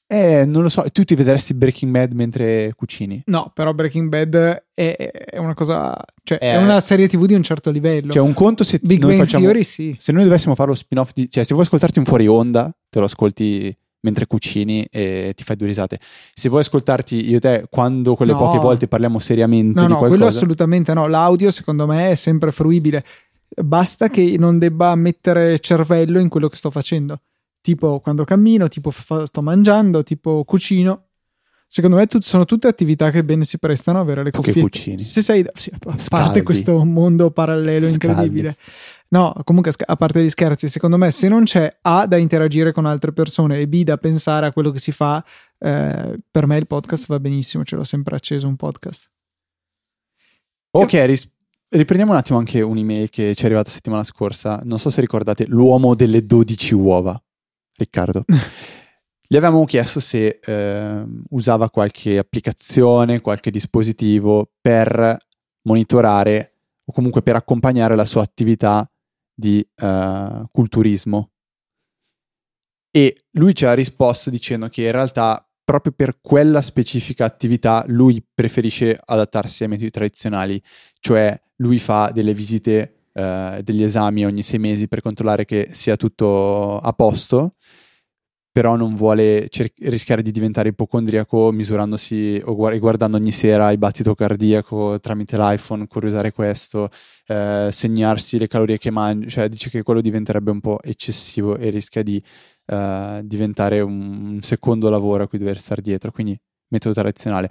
Eh, 0.07 0.45
non 0.45 0.63
lo 0.63 0.69
so, 0.69 0.85
tu 0.93 1.05
ti 1.05 1.15
vedresti 1.15 1.55
Breaking 1.55 1.91
Bad 1.91 2.13
mentre 2.13 2.73
cucini? 2.77 3.23
No, 3.27 3.51
però 3.55 3.73
Breaking 3.73 4.11
Bad 4.11 4.65
è, 4.75 4.95
è 4.95 5.39
una 5.39 5.55
cosa, 5.55 5.99
cioè 6.23 6.37
è, 6.37 6.53
è, 6.53 6.57
una 6.57 6.81
serie 6.81 7.09
TV 7.09 7.25
di 7.25 7.33
un 7.33 7.43
certo 7.43 7.71
livello. 7.71 8.13
Cioè, 8.13 8.21
un 8.21 8.35
conto 8.35 8.63
se 8.63 8.79
Big 8.83 9.01
noi 9.01 9.17
Bang 9.17 9.25
facciamo, 9.25 9.45
Theory, 9.45 9.65
sì. 9.65 9.97
Se 9.99 10.13
noi 10.13 10.25
dovessimo 10.25 10.55
fare 10.55 10.69
lo 10.69 10.75
spin-off 10.75 11.13
di, 11.15 11.31
cioè 11.31 11.45
se 11.45 11.55
vuoi 11.55 11.65
ascoltarti 11.65 11.99
un 11.99 12.05
fuori 12.05 12.27
onda, 12.27 12.71
te 12.91 12.99
lo 12.99 13.07
ascolti 13.07 13.75
mentre 14.03 14.27
cucini 14.27 14.87
e 14.91 15.33
ti 15.35 15.45
fai 15.45 15.57
due 15.57 15.69
risate. 15.69 15.99
Se 16.35 16.49
vuoi 16.49 16.61
ascoltarti 16.61 17.31
io 17.31 17.39
e 17.39 17.41
te 17.41 17.67
quando 17.71 18.15
quelle 18.15 18.33
no. 18.33 18.39
poche 18.39 18.59
volte 18.59 18.89
parliamo 18.89 19.19
seriamente 19.19 19.81
no, 19.81 19.87
di 19.87 19.93
no, 19.93 19.99
qualcosa. 19.99 20.09
quello 20.09 20.27
assolutamente 20.27 20.93
no. 20.93 21.07
L'audio 21.07 21.51
secondo 21.51 21.87
me 21.87 22.11
è 22.11 22.15
sempre 22.17 22.53
fruibile. 22.53 23.03
Basta 23.55 24.09
che 24.09 24.37
non 24.39 24.59
debba 24.59 24.95
mettere 24.95 25.59
cervello 25.59 26.19
in 26.21 26.29
quello 26.29 26.49
che 26.49 26.57
sto 26.57 26.71
facendo 26.71 27.21
tipo 27.63 28.01
quando 28.01 28.25
cammino, 28.25 28.67
tipo 28.69 28.91
fa, 28.91 29.25
sto 29.25 29.41
mangiando, 29.41 30.03
tipo 30.03 30.43
cucino. 30.45 31.07
Secondo 31.67 31.97
me 31.97 32.07
tut- 32.07 32.23
sono 32.25 32.45
tutte 32.45 32.67
attività 32.67 33.11
che 33.11 33.25
bene 33.25 33.45
si 33.47 33.59
prestano 33.59 33.99
a 33.99 34.03
avere 34.03 34.23
le 34.25 34.31
cuffie. 34.31 34.61
cucini. 34.61 34.99
Se 34.99 35.23
sei, 35.23 35.43
sì, 35.55 35.71
a 35.73 35.79
parte 35.79 36.03
Scaldi. 36.03 36.43
questo 36.43 36.85
mondo 36.85 37.31
parallelo 37.31 37.87
Scaldi. 37.89 38.07
incredibile. 38.07 38.57
No, 39.11 39.33
comunque 39.45 39.73
a 39.87 39.97
parte 39.97 40.23
gli 40.23 40.29
scherzi, 40.29 40.69
secondo 40.69 40.97
me 40.99 41.11
se 41.11 41.29
non 41.29 41.45
c'è 41.45 41.75
A 41.83 42.07
da 42.07 42.17
interagire 42.17 42.73
con 42.73 42.85
altre 42.85 43.13
persone 43.13 43.59
e 43.59 43.69
B 43.69 43.85
da 43.85 43.97
pensare 43.97 44.47
a 44.47 44.53
quello 44.53 44.71
che 44.71 44.81
si 44.81 44.91
fa, 44.93 45.25
eh, 45.59 46.19
per 46.31 46.47
me 46.47 46.57
il 46.59 46.67
podcast 46.67 47.07
va 47.07 47.21
benissimo, 47.21 47.65
ce 47.65 47.77
l'ho 47.77 47.85
sempre 47.85 48.17
acceso 48.17 48.49
un 48.49 48.57
podcast. 48.57 49.11
Ok, 50.73 50.93
ris- 51.07 51.31
riprendiamo 51.73 52.13
un 52.13 52.19
attimo 52.19 52.39
anche 52.39 52.61
un'email 52.61 53.11
che 53.11 53.35
ci 53.35 53.43
è 53.43 53.47
arrivata 53.47 53.71
settimana 53.71 54.05
scorsa. 54.05 54.61
Non 54.65 54.79
so 54.79 54.91
se 54.91 55.01
ricordate, 55.01 55.47
l'uomo 55.47 55.95
delle 55.95 56.25
12 56.25 56.75
uova. 56.75 57.21
Riccardo. 57.77 58.25
Gli 59.27 59.37
avevamo 59.37 59.65
chiesto 59.65 59.99
se 59.99 60.41
eh, 60.45 61.05
usava 61.31 61.71
qualche 61.71 62.19
applicazione, 62.19 63.23
qualche 63.23 63.51
dispositivo 63.51 64.51
per 64.61 65.17
monitorare 65.63 66.59
o 66.85 66.93
comunque 66.93 67.23
per 67.23 67.37
accompagnare 67.37 67.95
la 67.95 68.05
sua 68.05 68.23
attività 68.23 68.87
di 69.35 69.67
uh, 69.81 70.47
culturismo. 70.51 71.31
E 72.91 73.25
lui 73.33 73.55
ci 73.55 73.65
ha 73.65 73.73
risposto 73.73 74.29
dicendo 74.29 74.69
che 74.69 74.85
in 74.85 74.93
realtà 74.93 75.49
proprio 75.65 75.93
per 75.97 76.21
quella 76.21 76.61
specifica 76.61 77.25
attività 77.25 77.85
lui 77.87 78.23
preferisce 78.35 79.01
adattarsi 79.03 79.63
ai 79.63 79.71
metodi 79.71 79.91
tradizionali, 79.91 80.63
cioè 81.01 81.41
lui 81.63 81.79
fa 81.79 82.11
delle 82.13 82.35
visite, 82.35 83.07
eh, 83.13 83.61
degli 83.63 83.83
esami 83.83 84.27
ogni 84.27 84.43
sei 84.43 84.59
mesi 84.59 84.89
per 84.89 85.01
controllare 85.01 85.45
che 85.45 85.69
sia 85.73 85.97
tutto 85.97 86.79
a 86.79 86.93
posto 86.93 87.55
però 88.53 88.77
non 88.77 88.95
vuole 88.95 89.49
cer- 89.49 89.73
rischiare 89.79 90.21
di 90.21 90.31
diventare 90.31 90.69
ipocondriaco 90.69 91.51
misurandosi 91.53 92.41
o 92.45 92.55
gu- 92.55 92.79
guardando 92.79 93.17
ogni 93.17 93.33
sera 93.33 93.71
il 93.73 93.79
battito 93.79 94.15
cardiaco 94.15 95.01
tramite 95.01 95.39
l'iPhone, 95.39 95.87
curiosare 95.87 96.33
questo, 96.33 96.91
eh, 97.27 97.71
segnarsi 97.73 98.39
le 98.39 98.49
calorie 98.49 98.77
che 98.77 98.91
mangia, 98.91 99.29
cioè 99.29 99.49
dice 99.49 99.71
che 99.71 99.83
quello 99.83 100.03
diventerebbe 100.03 100.51
un 100.51 100.61
po' 100.61 100.81
eccessivo 100.83 101.57
e 101.57 101.71
rischia 101.71 102.03
di 102.03 102.23
eh, 102.67 103.21
diventare 103.25 103.81
un 103.81 104.39
secondo 104.43 104.91
lavoro 104.91 105.23
a 105.25 105.29
cui 105.29 105.39
dover 105.39 105.59
stare 105.59 105.81
dietro, 105.81 106.11
quindi 106.13 106.39
metodo 106.69 106.95
tradizionale 106.95 107.51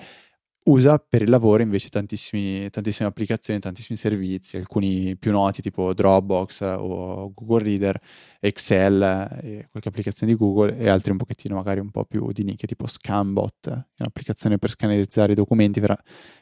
usa 0.63 0.99
per 0.99 1.23
il 1.23 1.29
lavoro 1.29 1.63
invece 1.63 1.89
tantissime 1.89 2.69
applicazioni, 2.99 3.59
tantissimi 3.59 3.97
servizi, 3.97 4.57
alcuni 4.57 5.15
più 5.17 5.31
noti 5.31 5.61
tipo 5.61 5.93
Dropbox 5.93 6.61
o 6.61 7.31
Google 7.33 7.63
Reader, 7.63 7.99
Excel 8.39 9.67
qualche 9.69 9.89
applicazione 9.89 10.31
di 10.31 10.37
Google 10.37 10.77
e 10.77 10.89
altri 10.89 11.11
un 11.11 11.17
pochettino 11.17 11.55
magari 11.55 11.79
un 11.79 11.89
po' 11.89 12.05
più 12.05 12.31
di 12.31 12.43
nicchia 12.43 12.67
tipo 12.67 12.87
Scambot, 12.87 13.87
un'applicazione 13.97 14.57
per 14.57 14.69
scannerizzare 14.69 15.31
i 15.31 15.35
documenti 15.35 15.79
vera- 15.79 15.99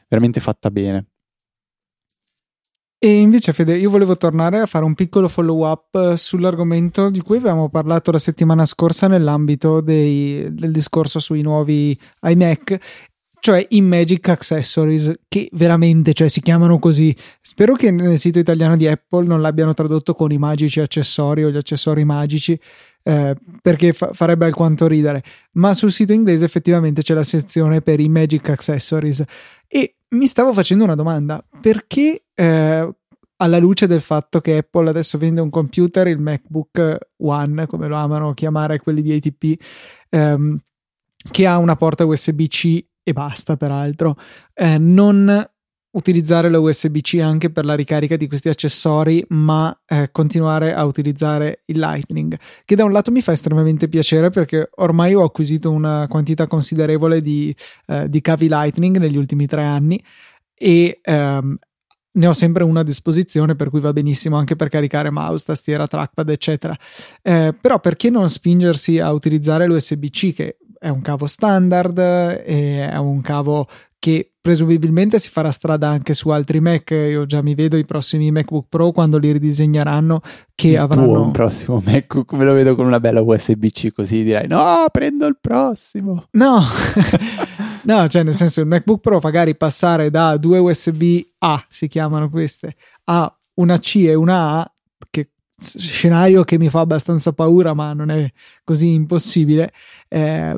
veramente 0.08 0.40
fatta 0.40 0.70
bene. 0.70 1.06
E 3.02 3.18
invece, 3.18 3.54
Fede, 3.54 3.78
io 3.78 3.88
volevo 3.88 4.18
tornare 4.18 4.60
a 4.60 4.66
fare 4.66 4.84
un 4.84 4.92
piccolo 4.92 5.26
follow 5.26 5.66
up 5.66 6.16
sull'argomento 6.16 7.08
di 7.08 7.22
cui 7.22 7.38
avevamo 7.38 7.70
parlato 7.70 8.10
la 8.10 8.18
settimana 8.18 8.66
scorsa 8.66 9.08
nell'ambito 9.08 9.80
dei, 9.80 10.52
del 10.52 10.70
discorso 10.70 11.18
sui 11.18 11.40
nuovi 11.40 11.98
iMac 12.20 13.08
cioè 13.40 13.66
i 13.70 13.80
Magic 13.80 14.28
Accessories, 14.28 15.12
che 15.26 15.48
veramente 15.52 16.12
cioè, 16.12 16.28
si 16.28 16.40
chiamano 16.40 16.78
così. 16.78 17.14
Spero 17.40 17.74
che 17.74 17.90
nel 17.90 18.18
sito 18.18 18.38
italiano 18.38 18.76
di 18.76 18.86
Apple 18.86 19.26
non 19.26 19.40
l'abbiano 19.40 19.74
tradotto 19.74 20.14
con 20.14 20.30
i 20.30 20.38
magici 20.38 20.80
accessori 20.80 21.42
o 21.42 21.50
gli 21.50 21.56
accessori 21.56 22.04
magici, 22.04 22.58
eh, 23.02 23.34
perché 23.62 23.92
fa- 23.92 24.12
farebbe 24.12 24.44
alquanto 24.44 24.86
ridere. 24.86 25.22
Ma 25.52 25.74
sul 25.74 25.90
sito 25.90 26.12
inglese 26.12 26.44
effettivamente 26.44 27.02
c'è 27.02 27.14
la 27.14 27.24
sezione 27.24 27.80
per 27.80 27.98
i 27.98 28.08
Magic 28.08 28.48
Accessories. 28.48 29.24
E 29.66 29.96
mi 30.10 30.26
stavo 30.26 30.52
facendo 30.52 30.84
una 30.84 30.94
domanda: 30.94 31.44
perché 31.60 32.24
eh, 32.34 32.94
alla 33.36 33.58
luce 33.58 33.86
del 33.86 34.02
fatto 34.02 34.40
che 34.40 34.58
Apple 34.58 34.90
adesso 34.90 35.16
vende 35.16 35.40
un 35.40 35.50
computer, 35.50 36.06
il 36.08 36.18
MacBook 36.18 36.98
One, 37.16 37.66
come 37.66 37.88
lo 37.88 37.96
amano 37.96 38.34
chiamare 38.34 38.78
quelli 38.78 39.00
di 39.00 39.12
ATP, 39.12 39.62
ehm, 40.10 40.58
che 41.30 41.46
ha 41.46 41.56
una 41.58 41.76
porta 41.76 42.04
USB-C 42.04 42.88
e 43.02 43.12
basta 43.12 43.56
peraltro, 43.56 44.16
eh, 44.54 44.78
non 44.78 45.48
utilizzare 45.92 46.48
la 46.48 46.60
USB-C 46.60 47.18
anche 47.20 47.50
per 47.50 47.64
la 47.64 47.74
ricarica 47.74 48.16
di 48.16 48.28
questi 48.28 48.48
accessori, 48.48 49.24
ma 49.30 49.76
eh, 49.86 50.10
continuare 50.12 50.72
a 50.72 50.84
utilizzare 50.84 51.62
il 51.66 51.78
Lightning, 51.78 52.38
che 52.64 52.76
da 52.76 52.84
un 52.84 52.92
lato 52.92 53.10
mi 53.10 53.22
fa 53.22 53.32
estremamente 53.32 53.88
piacere 53.88 54.30
perché 54.30 54.70
ormai 54.76 55.14
ho 55.14 55.24
acquisito 55.24 55.70
una 55.70 56.06
quantità 56.08 56.46
considerevole 56.46 57.20
di, 57.20 57.54
eh, 57.86 58.08
di 58.08 58.20
cavi 58.20 58.48
Lightning 58.48 58.98
negli 58.98 59.16
ultimi 59.16 59.46
tre 59.46 59.64
anni 59.64 60.02
e 60.54 61.00
ehm, 61.02 61.58
ne 62.12 62.26
ho 62.26 62.32
sempre 62.32 62.64
una 62.64 62.80
a 62.80 62.84
disposizione, 62.84 63.56
per 63.56 63.70
cui 63.70 63.80
va 63.80 63.92
benissimo 63.92 64.36
anche 64.36 64.56
per 64.56 64.68
caricare 64.68 65.10
mouse, 65.10 65.44
tastiera, 65.44 65.86
trackpad, 65.86 66.28
eccetera. 66.28 66.76
Eh, 67.22 67.54
però 67.58 67.80
perché 67.80 68.10
non 68.10 68.28
spingersi 68.28 68.98
a 68.98 69.12
utilizzare 69.12 69.66
l'USB-C 69.66 70.34
che 70.34 70.58
è 70.80 70.88
un 70.88 71.02
cavo 71.02 71.26
standard, 71.26 71.98
è 71.98 72.96
un 72.96 73.20
cavo 73.20 73.68
che 73.98 74.32
presumibilmente 74.40 75.18
si 75.18 75.28
farà 75.28 75.50
strada 75.50 75.88
anche 75.88 76.14
su 76.14 76.30
altri 76.30 76.58
Mac. 76.60 76.90
Io 76.90 77.26
già 77.26 77.42
mi 77.42 77.54
vedo 77.54 77.76
i 77.76 77.84
prossimi 77.84 78.30
MacBook 78.30 78.64
Pro 78.70 78.90
quando 78.90 79.18
li 79.18 79.30
ridisegneranno 79.30 80.22
che 80.54 80.68
il 80.68 80.76
avranno 80.78 81.04
tuo, 81.06 81.22
un 81.22 81.32
prossimo 81.32 81.82
MacBook, 81.84 82.32
me 82.32 82.44
lo 82.46 82.54
vedo 82.54 82.74
con 82.74 82.86
una 82.86 82.98
bella 82.98 83.20
USB-C 83.20 83.92
così 83.92 84.24
direi 84.24 84.48
"No, 84.48 84.86
prendo 84.90 85.26
il 85.26 85.36
prossimo". 85.38 86.28
No. 86.30 86.62
no, 87.84 88.08
cioè 88.08 88.22
nel 88.22 88.34
senso 88.34 88.62
il 88.62 88.66
MacBook 88.66 89.00
Pro 89.00 89.20
magari 89.22 89.54
passare 89.54 90.08
da 90.08 90.38
due 90.38 90.56
USB 90.56 91.02
A, 91.40 91.62
si 91.68 91.88
chiamano 91.88 92.30
queste, 92.30 92.74
a 93.04 93.30
una 93.56 93.76
C 93.78 93.96
e 94.06 94.14
una 94.14 94.60
A 94.60 94.74
scenario 95.60 96.44
che 96.44 96.58
mi 96.58 96.68
fa 96.68 96.80
abbastanza 96.80 97.32
paura, 97.32 97.74
ma 97.74 97.92
non 97.92 98.10
è 98.10 98.30
così 98.64 98.92
impossibile. 98.92 99.72
Eh, 100.08 100.56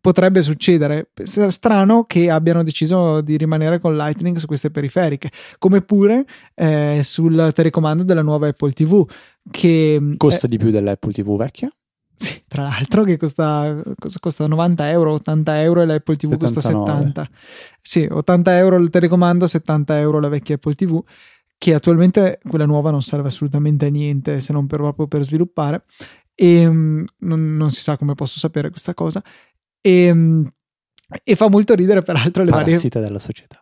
potrebbe 0.00 0.42
succedere. 0.42 1.10
Strano 1.22 2.04
che 2.04 2.30
abbiano 2.30 2.62
deciso 2.62 3.20
di 3.20 3.36
rimanere 3.36 3.78
con 3.78 3.96
Lightning 3.96 4.36
su 4.36 4.46
queste 4.46 4.70
periferiche, 4.70 5.30
come 5.58 5.82
pure 5.82 6.24
eh, 6.54 7.00
sul 7.02 7.50
telecomando 7.54 8.04
della 8.04 8.22
nuova 8.22 8.48
Apple 8.48 8.72
TV, 8.72 9.06
che 9.50 10.14
costa 10.16 10.46
eh, 10.46 10.50
di 10.50 10.58
più 10.58 10.70
dell'Apple 10.70 11.12
TV 11.12 11.36
vecchia. 11.36 11.70
Sì, 12.14 12.42
tra 12.48 12.62
l'altro 12.62 13.04
che 13.04 13.16
costa, 13.16 13.80
costa 14.18 14.46
90 14.48 14.90
euro, 14.90 15.12
80 15.12 15.62
euro 15.62 15.82
e 15.82 15.86
l'Apple 15.86 16.16
TV 16.16 16.32
79. 16.32 16.38
costa 16.38 16.60
70. 16.60 17.28
Sì, 17.80 18.08
80 18.10 18.56
euro 18.56 18.76
il 18.76 18.90
telecomando, 18.90 19.46
70 19.46 19.98
euro 20.00 20.18
la 20.18 20.28
vecchia 20.28 20.56
Apple 20.56 20.74
TV 20.74 21.00
che 21.58 21.74
attualmente 21.74 22.38
quella 22.48 22.66
nuova 22.66 22.90
non 22.90 23.02
serve 23.02 23.28
assolutamente 23.28 23.86
a 23.86 23.90
niente 23.90 24.40
se 24.40 24.52
non 24.52 24.66
per, 24.66 24.78
proprio 24.78 25.08
per 25.08 25.24
sviluppare. 25.24 25.84
E 26.34 26.66
um, 26.66 27.04
non, 27.18 27.56
non, 27.56 27.68
si 27.70 27.82
sa 27.82 27.96
come 27.96 28.14
posso 28.14 28.38
sapere 28.38 28.70
questa 28.70 28.94
cosa. 28.94 29.22
E 29.80 30.10
um, 30.10 30.48
e 31.24 31.36
fa 31.36 31.48
molto 31.48 31.74
ridere, 31.74 32.02
peraltro, 32.02 32.44
le 32.44 32.50
varie, 32.50 32.78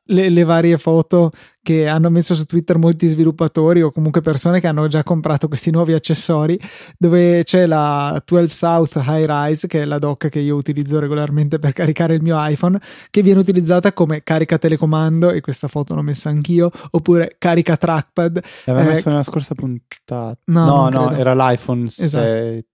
le, 0.06 0.28
le 0.28 0.42
varie, 0.42 0.76
foto 0.78 1.30
che 1.62 1.86
hanno 1.86 2.10
messo 2.10 2.34
su 2.34 2.44
Twitter 2.44 2.76
molti 2.76 3.06
sviluppatori 3.06 3.82
o 3.82 3.92
comunque 3.92 4.20
persone 4.20 4.58
che 4.58 4.66
hanno 4.66 4.88
già 4.88 5.04
comprato 5.04 5.46
questi 5.46 5.70
nuovi 5.70 5.92
accessori, 5.92 6.58
dove 6.98 7.44
c'è 7.44 7.66
la 7.66 8.20
12 8.24 8.52
South 8.52 8.96
High 8.96 9.26
Rise, 9.26 9.68
che 9.68 9.82
è 9.82 9.84
la 9.84 10.00
dock 10.00 10.28
che 10.28 10.40
io 10.40 10.56
utilizzo 10.56 10.98
regolarmente 10.98 11.60
per 11.60 11.72
caricare 11.72 12.14
il 12.14 12.22
mio 12.22 12.36
iPhone, 12.36 12.80
che 13.10 13.22
viene 13.22 13.38
utilizzata 13.38 13.92
come 13.92 14.24
carica 14.24 14.58
telecomando, 14.58 15.30
e 15.30 15.40
questa 15.40 15.68
foto 15.68 15.94
l'ho 15.94 16.02
messa 16.02 16.28
anch'io, 16.28 16.70
oppure 16.90 17.36
carica 17.38 17.76
trackpad. 17.76 18.42
L'aveva 18.64 18.90
eh, 18.90 18.92
messa 18.94 19.10
nella 19.10 19.22
scorsa 19.22 19.54
puntata. 19.54 20.36
No, 20.46 20.64
no, 20.64 20.88
no 20.88 21.10
era 21.12 21.32
l'iPhone 21.32 21.84
esatto. 21.84 22.24
7 22.24 22.64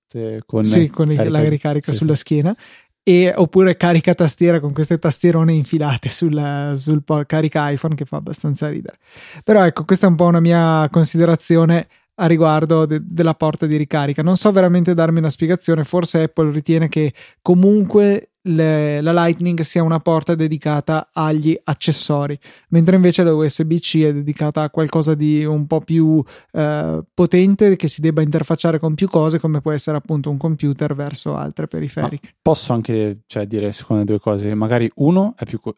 con, 0.47 0.65
sì, 0.65 0.89
con 0.89 1.07
carica, 1.07 1.31
la 1.31 1.49
ricarica 1.49 1.93
sì, 1.93 1.99
sulla 1.99 2.15
sì. 2.15 2.21
schiena 2.21 2.55
e, 3.03 3.33
oppure 3.35 3.77
carica 3.77 4.15
tastiera 4.15 4.61
con 4.61 4.73
queste 4.73 4.99
tastierone 4.99 5.53
infilate 5.53 6.09
sul, 6.09 6.75
sul 6.77 7.03
carica 7.27 7.71
iPhone 7.71 7.95
che 7.95 8.05
fa 8.05 8.17
abbastanza 8.17 8.69
ridere. 8.69 8.99
Però 9.43 9.65
ecco, 9.65 9.85
questa 9.85 10.07
è 10.07 10.11
un 10.11 10.17
po' 10.17 10.27
una 10.27 10.41
mia 10.41 10.89
considerazione 10.91 11.89
a 12.15 12.27
riguardo 12.27 12.87
de- 12.87 13.01
della 13.03 13.35
porta 13.35 13.67
di 13.67 13.77
ricarica. 13.77 14.23
Non 14.23 14.37
so 14.37 14.51
veramente 14.53 14.95
darmi 14.95 15.19
una 15.19 15.31
spiegazione, 15.31 15.85
forse 15.85 16.23
Apple 16.23 16.51
ritiene 16.51 16.89
che 16.89 17.13
comunque 17.41 18.33
le, 18.43 19.01
la 19.01 19.13
Lightning 19.13 19.61
sia 19.61 19.83
una 19.83 20.01
porta 20.01 20.35
dedicata 20.35 21.09
agli 21.13 21.59
accessori, 21.63 22.39
mentre 22.71 22.97
invece 22.97 23.23
la 23.23 23.35
USB-C 23.35 23.99
è 23.99 24.13
dedicata 24.13 24.63
a 24.63 24.71
qualcosa 24.71 25.15
di 25.15 25.45
un 25.45 25.67
po' 25.67 25.81
più 25.81 26.23
eh, 26.53 27.05
potente 27.15 27.77
che 27.77 27.89
si 27.89 28.01
debba 28.01 28.23
interfacciare 28.23 28.79
con 28.79 28.95
più 28.95 29.09
cose, 29.09 29.39
come 29.39 29.61
può 29.61 29.73
essere 29.73 29.97
appunto 29.97 30.31
un 30.31 30.39
computer 30.39 30.95
verso 30.95 31.37
altre 31.37 31.67
periferiche. 31.67 32.31
Ma 32.33 32.39
posso 32.43 32.73
anche 32.73 33.21
cioè, 33.27 33.47
dire 33.47 33.71
secondo 33.73 34.05
due 34.05 34.19
cose, 34.19 34.55
magari 34.55 34.91
uno 34.97 35.35
è 35.37 35.45
più 35.45 35.61
co- 35.61 35.77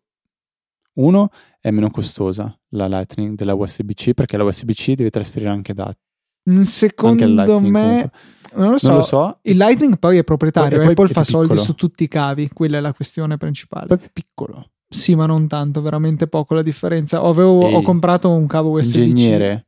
uno 0.94 1.30
è 1.60 1.70
meno 1.70 1.90
costosa 1.90 2.56
la 2.70 2.86
Lightning 2.86 3.36
della 3.36 3.54
USB-C 3.54 4.12
perché 4.12 4.36
la 4.36 4.44
USB-C 4.44 4.94
deve 4.94 5.10
trasferire 5.10 5.50
anche 5.50 5.74
dati. 5.74 5.98
Secondo 6.44 7.60
me 7.60 8.10
non 8.54 8.70
lo 8.70 8.78
so. 8.78 8.88
Non 8.88 8.96
lo 8.98 9.02
so. 9.02 9.38
Il 9.42 9.56
Lightning 9.56 9.98
poi 9.98 10.18
è 10.18 10.24
proprietario, 10.24 10.78
poi, 10.78 10.88
Apple 10.88 11.08
fa 11.08 11.24
soldi 11.24 11.56
su 11.56 11.74
tutti 11.74 12.04
i 12.04 12.08
cavi, 12.08 12.48
quella 12.48 12.78
è 12.78 12.80
la 12.80 12.92
questione 12.92 13.36
principale. 13.36 13.86
Poi 13.86 13.98
è 13.98 14.10
piccolo. 14.12 14.70
Sì, 14.88 15.14
ma 15.14 15.26
non 15.26 15.48
tanto, 15.48 15.82
veramente 15.82 16.28
poco 16.28 16.54
la 16.54 16.62
differenza. 16.62 17.20
Avevo, 17.20 17.66
ho 17.66 17.82
comprato 17.82 18.30
un 18.30 18.46
cavo 18.46 18.70
USB. 18.70 18.96
Ingegnere. 18.96 19.66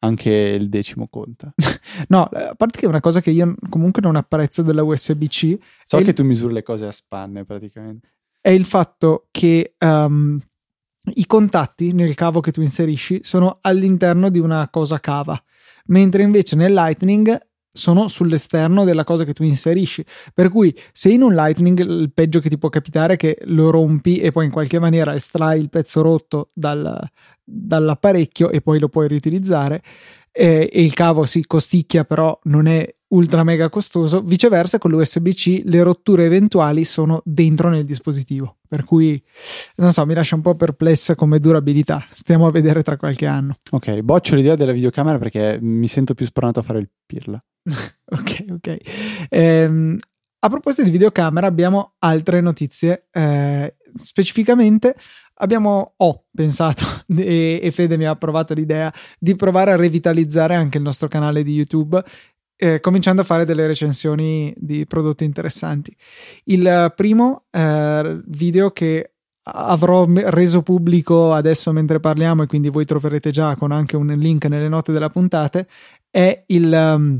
Anche 0.00 0.30
il 0.30 0.68
decimo 0.68 1.08
conta. 1.10 1.52
no, 2.08 2.22
a 2.24 2.54
parte 2.54 2.78
che 2.78 2.86
è 2.86 2.88
una 2.88 3.00
cosa 3.00 3.20
che 3.20 3.30
io 3.30 3.56
comunque 3.68 4.00
non 4.00 4.14
apprezzo 4.14 4.62
della 4.62 4.84
USB-C. 4.84 5.58
So 5.84 5.96
che 5.96 6.02
il... 6.04 6.12
tu 6.12 6.22
misuri 6.22 6.54
le 6.54 6.62
cose 6.62 6.86
a 6.86 6.92
spanne 6.92 7.44
praticamente. 7.44 8.08
È 8.40 8.50
il 8.50 8.64
fatto 8.64 9.26
che 9.32 9.74
um, 9.80 10.38
i 11.14 11.26
contatti 11.26 11.92
nel 11.92 12.14
cavo 12.14 12.40
che 12.40 12.52
tu 12.52 12.60
inserisci 12.60 13.20
sono 13.22 13.58
all'interno 13.60 14.30
di 14.30 14.38
una 14.38 14.68
cosa 14.68 15.00
cava, 15.00 15.40
mentre 15.86 16.22
invece 16.22 16.56
nel 16.56 16.72
Lightning 16.72 17.38
sono 17.70 18.08
sull'esterno 18.08 18.84
della 18.84 19.04
cosa 19.04 19.24
che 19.24 19.32
tu 19.32 19.44
inserisci. 19.44 20.04
Per 20.34 20.50
cui, 20.50 20.76
se 20.92 21.10
in 21.10 21.22
un 21.22 21.34
Lightning 21.34 21.78
il 21.78 22.12
peggio 22.12 22.40
che 22.40 22.48
ti 22.48 22.58
può 22.58 22.68
capitare 22.68 23.14
è 23.14 23.16
che 23.16 23.38
lo 23.44 23.70
rompi 23.70 24.18
e 24.18 24.32
poi 24.32 24.46
in 24.46 24.50
qualche 24.50 24.78
maniera 24.80 25.14
estrai 25.14 25.60
il 25.60 25.70
pezzo 25.70 26.02
rotto 26.02 26.50
dal, 26.52 26.98
dall'apparecchio 27.44 28.50
e 28.50 28.60
poi 28.60 28.78
lo 28.78 28.88
puoi 28.88 29.08
riutilizzare. 29.08 29.82
Eh, 30.32 30.68
e 30.72 30.82
il 30.82 30.92
cavo 30.92 31.24
si 31.24 31.46
costicchia, 31.46 32.04
però 32.04 32.38
non 32.44 32.66
è 32.66 32.94
ultra 33.08 33.44
mega 33.44 33.68
costoso. 33.68 34.22
Viceversa, 34.22 34.78
con 34.78 34.90
l'USB-C 34.90 35.62
le 35.64 35.82
rotture 35.82 36.24
eventuali 36.24 36.84
sono 36.84 37.20
dentro 37.24 37.68
nel 37.68 37.84
dispositivo. 37.84 38.56
Per 38.68 38.84
cui, 38.84 39.22
non 39.76 39.92
so, 39.92 40.04
mi 40.04 40.14
lascia 40.14 40.34
un 40.34 40.42
po' 40.42 40.54
perplessa 40.54 41.14
come 41.14 41.38
durabilità. 41.38 42.04
Stiamo 42.10 42.46
a 42.46 42.50
vedere 42.50 42.82
tra 42.82 42.96
qualche 42.96 43.26
anno. 43.26 43.58
Ok, 43.70 44.00
boccio 44.00 44.34
l'idea 44.34 44.56
della 44.56 44.72
videocamera 44.72 45.18
perché 45.18 45.58
mi 45.60 45.88
sento 45.88 46.14
più 46.14 46.26
spronato 46.26 46.60
a 46.60 46.62
fare 46.62 46.80
il 46.80 46.88
pirla. 47.06 47.42
ok, 47.64 48.44
ok. 48.50 48.76
Ehm, 49.30 49.98
a 50.40 50.48
proposito 50.48 50.82
di 50.84 50.90
videocamera, 50.90 51.46
abbiamo 51.46 51.94
altre 51.98 52.40
notizie. 52.40 53.08
Eh, 53.10 53.74
specificamente 53.94 54.94
abbiamo, 55.38 55.94
ho 55.96 56.24
pensato 56.32 56.84
e, 57.08 57.60
e, 57.62 57.70
Fede 57.70 57.96
mi 57.96 58.04
ha 58.04 58.10
approvato 58.10 58.54
l'idea 58.54 58.92
di 59.18 59.34
provare 59.34 59.72
a 59.72 59.76
revitalizzare 59.76 60.54
anche 60.54 60.78
il 60.78 60.84
nostro 60.84 61.08
canale 61.08 61.42
di 61.42 61.52
YouTube. 61.52 62.02
Eh, 62.60 62.80
cominciando 62.80 63.22
a 63.22 63.24
fare 63.24 63.44
delle 63.44 63.68
recensioni 63.68 64.52
di 64.56 64.84
prodotti 64.84 65.22
interessanti. 65.22 65.94
Il 66.44 66.92
primo 66.96 67.44
eh, 67.52 68.20
video 68.26 68.72
che 68.72 69.12
avrò 69.50 70.04
reso 70.08 70.62
pubblico 70.62 71.32
adesso 71.32 71.72
mentre 71.72 72.00
parliamo 72.00 72.42
e 72.42 72.46
quindi 72.46 72.68
voi 72.68 72.84
troverete 72.84 73.30
già 73.30 73.56
con 73.56 73.70
anche 73.70 73.96
un 73.96 74.08
link 74.08 74.44
nelle 74.46 74.68
note 74.68 74.92
della 74.92 75.08
puntata 75.08 75.64
è 76.10 76.42
il, 76.48 76.72
um, 76.72 77.18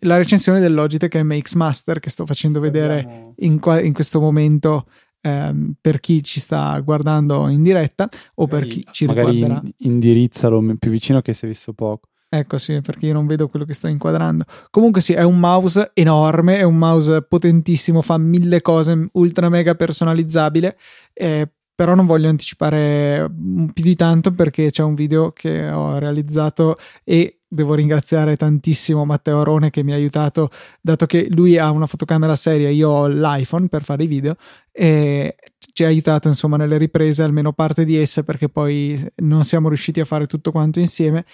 la 0.00 0.16
recensione 0.16 0.60
del 0.60 0.74
Logitech 0.74 1.16
MX 1.16 1.54
Master 1.54 1.98
che 1.98 2.10
sto 2.10 2.26
facendo 2.26 2.60
vedere 2.60 3.32
in, 3.36 3.58
qua, 3.58 3.80
in 3.80 3.92
questo 3.92 4.20
momento 4.20 4.86
ehm, 5.22 5.74
per 5.80 6.00
chi 6.00 6.22
ci 6.22 6.38
sta 6.38 6.78
guardando 6.80 7.48
in 7.48 7.62
diretta 7.62 8.08
o 8.34 8.44
magari, 8.44 8.66
per 8.66 8.68
chi 8.68 8.86
ci 8.92 9.06
magari 9.06 9.30
riguarderà. 9.30 9.54
Magari 9.54 9.74
indirizzalo 9.78 10.76
più 10.78 10.90
vicino 10.90 11.20
che 11.20 11.32
si 11.32 11.46
è 11.46 11.48
visto 11.48 11.72
poco. 11.72 12.09
Ecco 12.32 12.58
sì, 12.58 12.80
perché 12.80 13.06
io 13.06 13.12
non 13.12 13.26
vedo 13.26 13.48
quello 13.48 13.64
che 13.64 13.74
sto 13.74 13.88
inquadrando. 13.88 14.44
Comunque 14.70 15.00
sì, 15.00 15.14
è 15.14 15.22
un 15.22 15.40
mouse 15.40 15.90
enorme, 15.94 16.58
è 16.58 16.62
un 16.62 16.78
mouse 16.78 17.22
potentissimo, 17.22 18.02
fa 18.02 18.18
mille 18.18 18.60
cose, 18.60 19.08
ultra 19.14 19.48
mega 19.48 19.74
personalizzabile, 19.74 20.78
eh, 21.12 21.50
però 21.74 21.96
non 21.96 22.06
voglio 22.06 22.28
anticipare 22.28 23.28
più 23.72 23.82
di 23.82 23.96
tanto 23.96 24.30
perché 24.30 24.70
c'è 24.70 24.84
un 24.84 24.94
video 24.94 25.32
che 25.32 25.68
ho 25.70 25.98
realizzato 25.98 26.76
e 27.02 27.40
devo 27.48 27.74
ringraziare 27.74 28.36
tantissimo 28.36 29.04
Matteo 29.04 29.40
Arone 29.40 29.70
che 29.70 29.82
mi 29.82 29.90
ha 29.90 29.96
aiutato, 29.96 30.50
dato 30.80 31.06
che 31.06 31.26
lui 31.30 31.58
ha 31.58 31.70
una 31.72 31.88
fotocamera 31.88 32.36
seria, 32.36 32.68
io 32.70 32.90
ho 32.90 33.06
l'iPhone 33.08 33.66
per 33.66 33.82
fare 33.82 34.04
i 34.04 34.06
video 34.06 34.36
e 34.70 35.34
ci 35.72 35.82
ha 35.82 35.88
aiutato 35.88 36.28
insomma 36.28 36.56
nelle 36.56 36.78
riprese, 36.78 37.24
almeno 37.24 37.52
parte 37.52 37.84
di 37.84 37.96
esse, 37.96 38.22
perché 38.22 38.48
poi 38.48 39.04
non 39.16 39.42
siamo 39.42 39.66
riusciti 39.66 39.98
a 39.98 40.04
fare 40.04 40.26
tutto 40.26 40.52
quanto 40.52 40.78
insieme. 40.78 41.24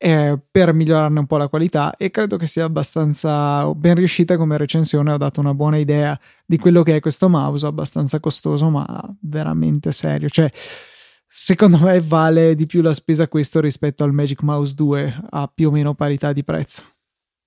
Eh, 0.00 0.38
per 0.48 0.72
migliorarne 0.72 1.18
un 1.18 1.26
po' 1.26 1.38
la 1.38 1.48
qualità 1.48 1.96
e 1.96 2.10
credo 2.10 2.36
che 2.36 2.46
sia 2.46 2.64
abbastanza 2.64 3.66
ben 3.74 3.96
riuscita 3.96 4.36
come 4.36 4.56
recensione 4.56 5.12
ho 5.12 5.16
dato 5.16 5.40
una 5.40 5.54
buona 5.54 5.76
idea 5.76 6.16
di 6.46 6.56
quello 6.56 6.84
che 6.84 6.94
è 6.94 7.00
questo 7.00 7.28
mouse 7.28 7.66
abbastanza 7.66 8.20
costoso 8.20 8.70
ma 8.70 8.86
veramente 9.22 9.90
serio 9.90 10.28
cioè 10.28 10.48
secondo 11.28 11.78
me 11.78 12.00
vale 12.00 12.54
di 12.54 12.66
più 12.66 12.80
la 12.80 12.94
spesa 12.94 13.28
questo 13.28 13.60
rispetto 13.60 14.02
al 14.02 14.12
Magic 14.12 14.42
Mouse 14.42 14.74
2 14.74 15.20
a 15.30 15.50
più 15.52 15.68
o 15.68 15.70
meno 15.70 15.94
parità 15.94 16.32
di 16.32 16.42
prezzo. 16.42 16.84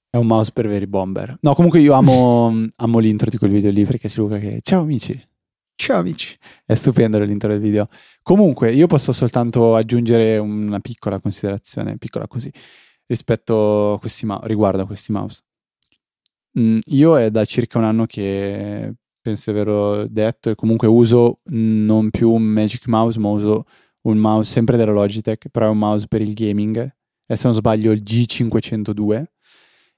È 0.10 0.18
un 0.18 0.28
mouse 0.28 0.52
per 0.52 0.68
veri 0.68 0.88
bomber. 0.88 1.38
No, 1.42 1.54
comunque 1.56 1.80
io 1.80 1.94
amo, 1.94 2.68
amo 2.76 3.00
l'intro 3.00 3.30
di 3.30 3.38
quel 3.38 3.52
video 3.52 3.72
lì 3.72 3.86
perché 3.86 4.08
c'è 4.08 4.18
Luca 4.18 4.38
che... 4.38 4.60
Ciao 4.62 4.82
amici! 4.82 5.31
Ciao 5.76 5.98
amici! 6.00 6.38
È 6.66 6.76
stupendo 6.76 7.20
l'intro 7.20 7.50
del 7.50 7.60
video. 7.60 7.88
Comunque 8.22 8.72
io 8.72 8.88
posso 8.88 9.12
soltanto 9.12 9.76
aggiungere 9.76 10.38
una 10.38 10.80
piccola 10.80 11.20
considerazione, 11.20 11.98
piccola 11.98 12.28
così, 12.28 12.52
rispetto 13.08 13.94
a 13.94 14.00
questi 14.00 14.26
mouse, 14.28 14.48
riguardo 14.48 14.84
a 14.84 14.86
questi 14.86 15.12
mouse. 15.12 15.42
Mm, 16.60 16.80
io 16.86 17.18
è 17.18 17.32
da 17.32 17.46
circa 17.46 17.80
un 17.80 17.86
anno 17.86 18.06
che 18.06 18.94
penso 19.22 19.52
di 19.52 19.58
averlo 19.60 20.08
detto, 20.08 20.50
e 20.52 20.56
comunque 20.56 20.88
uso 20.88 21.40
non 21.46 22.10
più 22.12 22.32
un 22.32 22.44
Magic 22.44 22.88
Mouse, 22.88 23.20
ma 23.20 23.30
uso 23.30 23.66
un 24.02 24.18
mouse 24.18 24.52
sempre 24.52 24.78
della 24.78 24.92
Logitech, 24.92 25.50
però 25.50 25.68
è 25.68 25.70
un 25.70 25.78
mouse 25.80 26.08
per 26.08 26.22
il 26.22 26.34
gaming, 26.34 26.78
e 27.26 27.36
se 27.36 27.48
non 27.48 27.56
sbaglio 27.56 27.92
il 27.92 28.02
G502. 28.04 29.24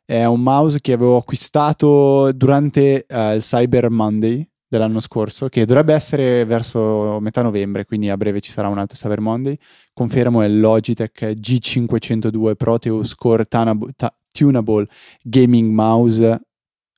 È 0.05 0.25
un 0.25 0.41
mouse 0.41 0.79
che 0.81 0.93
avevo 0.93 1.17
acquistato 1.17 2.31
durante 2.33 3.05
uh, 3.09 3.33
il 3.35 3.41
Cyber 3.41 3.89
Monday 3.89 4.47
dell'anno 4.73 4.99
scorso, 4.99 5.49
che 5.49 5.65
dovrebbe 5.65 5.93
essere 5.93 6.45
verso 6.45 7.19
metà 7.21 7.41
novembre, 7.41 7.85
quindi 7.85 8.09
a 8.09 8.17
breve 8.17 8.41
ci 8.41 8.51
sarà 8.51 8.67
un 8.67 8.79
altro 8.79 8.97
Cyber 8.97 9.19
Monday. 9.19 9.57
Confermo 9.93 10.41
è 10.41 10.47
il 10.47 10.59
Logitech 10.59 11.33
G502 11.39 12.55
Proteus 12.55 13.13
Core 13.15 13.45
Tunable 13.45 14.87
Gaming 15.21 15.71
Mouse 15.71 16.41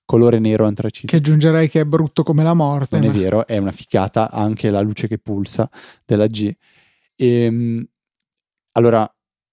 colore 0.05 0.39
nero 0.39 0.65
antracite. 0.65 1.07
Che 1.07 1.15
aggiungerei 1.17 1.67
che 1.67 1.81
è 1.81 1.85
brutto 1.85 2.23
come 2.23 2.43
la 2.43 2.53
morte. 2.53 2.97
Non 2.97 3.07
ma... 3.07 3.13
è 3.13 3.17
vero, 3.17 3.45
è 3.45 3.57
una 3.57 3.71
ficata 3.71 4.31
anche 4.31 4.69
la 4.69 4.81
luce 4.81 5.07
che 5.07 5.17
pulsa 5.17 5.69
della 6.05 6.27
G. 6.27 6.53
E, 7.15 7.27
ehm, 7.27 7.85
allora, 8.73 9.09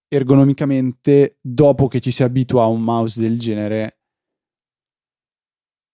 ergonomicamente, 0.08 1.38
dopo 1.40 1.88
che 1.88 2.00
ci 2.00 2.10
si 2.10 2.22
abitua 2.22 2.64
a 2.64 2.66
un 2.66 2.82
mouse 2.82 3.20
del 3.20 3.38
genere, 3.38 4.01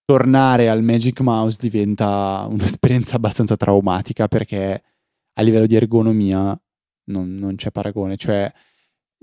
tornare 0.09 0.69
al 0.69 0.81
Magic 0.81 1.19
Mouse 1.19 1.55
diventa 1.59 2.47
un'esperienza 2.49 3.17
abbastanza 3.17 3.55
traumatica 3.55 4.27
perché 4.27 4.83
a 5.33 5.41
livello 5.43 5.67
di 5.67 5.75
ergonomia 5.75 6.59
non, 7.11 7.35
non 7.35 7.53
c'è 7.53 7.69
paragone. 7.69 8.17
Cioè, 8.17 8.51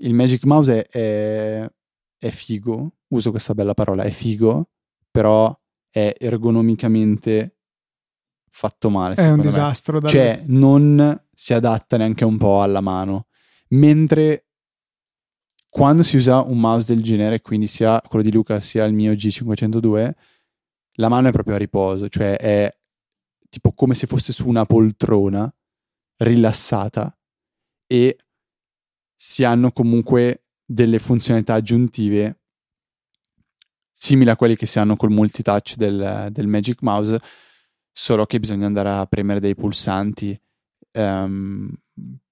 il 0.03 0.14
Magic 0.14 0.44
Mouse 0.44 0.85
è, 0.85 0.87
è, 0.87 1.72
è 2.16 2.31
figo, 2.31 2.99
uso 3.09 3.33
questa 3.33 3.53
bella 3.53 3.75
parola, 3.75 4.05
è 4.05 4.12
figo, 4.12 4.68
però 5.11 5.53
è 5.90 6.14
ergonomicamente 6.16 7.57
fatto 8.49 8.88
male. 8.88 9.16
È 9.16 9.29
un 9.29 9.40
disastro. 9.40 9.99
Da 9.99 10.07
cioè, 10.07 10.44
non 10.46 11.20
si 11.33 11.53
adatta 11.53 11.96
neanche 11.96 12.25
un 12.25 12.37
po' 12.37 12.62
alla 12.62 12.81
mano. 12.81 13.27
Mentre 13.70 14.51
quando 15.68 16.05
si 16.05 16.16
usa 16.16 16.42
un 16.42 16.61
mouse 16.61 16.94
del 16.94 17.03
genere, 17.03 17.40
quindi 17.40 17.66
sia 17.66 18.01
quello 18.09 18.25
di 18.25 18.31
Luca 18.31 18.61
sia 18.61 18.85
il 18.85 18.94
mio 18.94 19.14
G502, 19.14 20.12
la 20.97 21.09
mano 21.09 21.29
è 21.29 21.33
proprio 21.33 21.55
a 21.55 21.59
riposo, 21.59 22.09
cioè 22.09 22.37
è 22.37 22.75
tipo 23.49 23.73
come 23.73 23.95
se 23.95 24.07
fosse 24.07 24.33
su 24.33 24.49
una 24.49 24.65
poltrona 24.65 25.53
rilassata 26.19 27.17
e 27.87 28.19
si 29.15 29.45
hanno 29.45 29.71
comunque 29.71 30.45
delle 30.65 30.99
funzionalità 30.99 31.55
aggiuntive 31.55 32.41
simili 33.93 34.29
a 34.29 34.37
quelli 34.37 34.57
che 34.57 34.67
si 34.67 34.79
hanno 34.79 34.97
col 34.97 35.11
multitouch 35.11 35.77
del, 35.77 36.29
del 36.31 36.47
Magic 36.47 36.83
Mouse, 36.83 37.19
solo 37.91 38.27
che 38.27 38.39
bisogna 38.39 38.67
andare 38.67 38.91
a 38.91 39.07
premere 39.07 39.41
dei 39.41 39.55
pulsanti. 39.55 40.39
Um, 40.93 41.73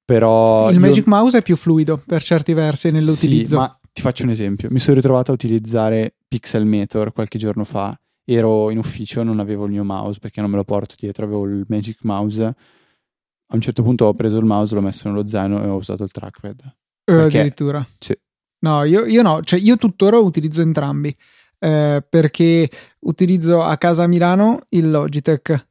però 0.04 0.68
il 0.68 0.74
io... 0.74 0.80
Magic 0.80 1.06
Mouse 1.06 1.38
è 1.38 1.42
più 1.42 1.56
fluido 1.56 1.96
per 1.96 2.22
certi 2.22 2.52
versi 2.52 2.90
nell'utilizzo. 2.90 3.48
Sì, 3.48 3.54
ma 3.56 3.80
ti 3.92 4.02
faccio 4.02 4.24
un 4.24 4.30
esempio. 4.30 4.68
Mi 4.70 4.78
sono 4.78 4.96
ritrovato 4.96 5.30
a 5.30 5.34
utilizzare 5.34 6.16
Pixelmator 6.28 7.12
qualche 7.12 7.38
giorno 7.38 7.64
fa. 7.64 7.98
Ero 8.24 8.70
in 8.70 8.78
ufficio, 8.78 9.22
non 9.22 9.38
avevo 9.38 9.64
il 9.64 9.72
mio 9.72 9.84
mouse 9.84 10.18
perché 10.18 10.40
non 10.40 10.50
me 10.50 10.56
lo 10.56 10.64
porto 10.64 10.94
dietro, 10.98 11.26
avevo 11.26 11.44
il 11.44 11.64
Magic 11.68 11.98
Mouse. 12.02 12.44
A 12.44 13.54
un 13.54 13.60
certo 13.60 13.82
punto 13.82 14.06
ho 14.06 14.14
preso 14.14 14.38
il 14.38 14.44
mouse, 14.44 14.74
l'ho 14.74 14.80
messo 14.80 15.08
nello 15.08 15.26
zaino 15.26 15.62
e 15.62 15.68
ho 15.68 15.76
usato 15.76 16.02
il 16.04 16.10
trackpad. 16.10 16.74
Perché... 17.04 17.38
Addirittura? 17.38 17.86
Sì. 17.98 18.18
No, 18.60 18.82
io, 18.84 19.04
io 19.04 19.20
no, 19.20 19.42
cioè 19.42 19.60
io 19.60 19.76
tuttora 19.76 20.18
utilizzo 20.18 20.62
entrambi 20.62 21.14
eh, 21.58 22.04
perché 22.06 22.70
utilizzo 23.00 23.62
a 23.62 23.76
casa 23.78 24.02
a 24.02 24.06
Milano 24.06 24.66
il 24.70 24.90
Logitech, 24.90 25.68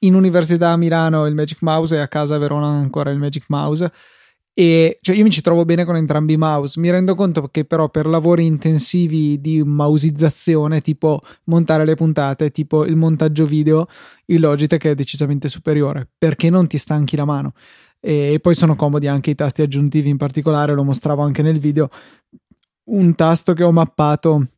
in 0.00 0.14
università 0.14 0.70
a 0.70 0.76
Milano 0.76 1.26
il 1.26 1.34
Magic 1.34 1.62
Mouse 1.62 1.96
e 1.96 2.00
a 2.00 2.08
casa 2.08 2.34
a 2.34 2.38
Verona 2.38 2.66
ancora 2.66 3.10
il 3.10 3.18
Magic 3.18 3.44
Mouse. 3.48 3.90
E 4.60 4.98
cioè 5.02 5.14
io 5.14 5.22
mi 5.22 5.30
ci 5.30 5.40
trovo 5.40 5.64
bene 5.64 5.84
con 5.84 5.94
entrambi 5.94 6.32
i 6.32 6.36
mouse. 6.36 6.80
Mi 6.80 6.90
rendo 6.90 7.14
conto 7.14 7.46
che, 7.46 7.64
però, 7.64 7.90
per 7.90 8.06
lavori 8.06 8.44
intensivi 8.44 9.40
di 9.40 9.62
mausizzazione, 9.62 10.80
tipo 10.80 11.20
montare 11.44 11.84
le 11.84 11.94
puntate, 11.94 12.50
tipo 12.50 12.84
il 12.84 12.96
montaggio 12.96 13.44
video, 13.44 13.86
il 14.26 14.40
Logitech 14.40 14.86
è 14.86 14.94
decisamente 14.96 15.48
superiore 15.48 16.08
perché 16.18 16.50
non 16.50 16.66
ti 16.66 16.76
stanchi 16.76 17.14
la 17.14 17.24
mano. 17.24 17.52
E 18.00 18.40
poi 18.42 18.56
sono 18.56 18.74
comodi 18.74 19.06
anche 19.06 19.30
i 19.30 19.36
tasti 19.36 19.62
aggiuntivi, 19.62 20.08
in 20.08 20.16
particolare, 20.16 20.74
lo 20.74 20.82
mostravo 20.82 21.22
anche 21.22 21.42
nel 21.42 21.60
video. 21.60 21.88
Un 22.90 23.14
tasto 23.14 23.52
che 23.52 23.62
ho 23.62 23.70
mappato 23.70 24.48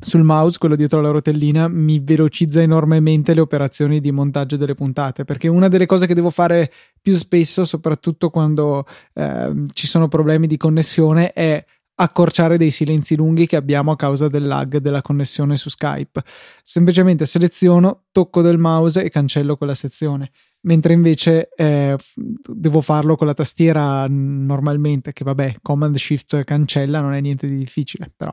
sul 0.00 0.22
mouse, 0.22 0.58
quello 0.58 0.76
dietro 0.76 1.00
la 1.00 1.10
rotellina, 1.10 1.68
mi 1.68 2.00
velocizza 2.00 2.62
enormemente 2.62 3.34
le 3.34 3.40
operazioni 3.40 4.00
di 4.00 4.10
montaggio 4.10 4.56
delle 4.56 4.74
puntate, 4.74 5.24
perché 5.24 5.48
una 5.48 5.68
delle 5.68 5.86
cose 5.86 6.06
che 6.06 6.14
devo 6.14 6.30
fare 6.30 6.72
più 7.00 7.16
spesso, 7.16 7.64
soprattutto 7.64 8.30
quando 8.30 8.86
eh, 9.14 9.64
ci 9.72 9.86
sono 9.86 10.08
problemi 10.08 10.46
di 10.46 10.56
connessione, 10.56 11.32
è 11.32 11.64
accorciare 12.00 12.56
dei 12.56 12.70
silenzi 12.70 13.14
lunghi 13.14 13.46
che 13.46 13.56
abbiamo 13.56 13.90
a 13.90 13.96
causa 13.96 14.28
del 14.28 14.46
lag 14.46 14.78
della 14.78 15.02
connessione 15.02 15.56
su 15.56 15.68
Skype. 15.68 16.22
Semplicemente 16.62 17.26
seleziono, 17.26 18.04
tocco 18.10 18.40
del 18.40 18.56
mouse 18.56 19.04
e 19.04 19.10
cancello 19.10 19.56
quella 19.56 19.74
sezione. 19.74 20.30
Mentre 20.62 20.94
invece 20.94 21.50
eh, 21.54 21.96
devo 22.14 22.80
farlo 22.80 23.16
con 23.16 23.26
la 23.26 23.34
tastiera 23.34 24.06
normalmente, 24.08 25.12
che 25.12 25.24
vabbè, 25.24 25.56
Command 25.60 25.96
Shift 25.96 26.42
cancella, 26.44 27.00
non 27.00 27.12
è 27.12 27.20
niente 27.20 27.46
di 27.46 27.56
difficile, 27.56 28.10
però 28.14 28.32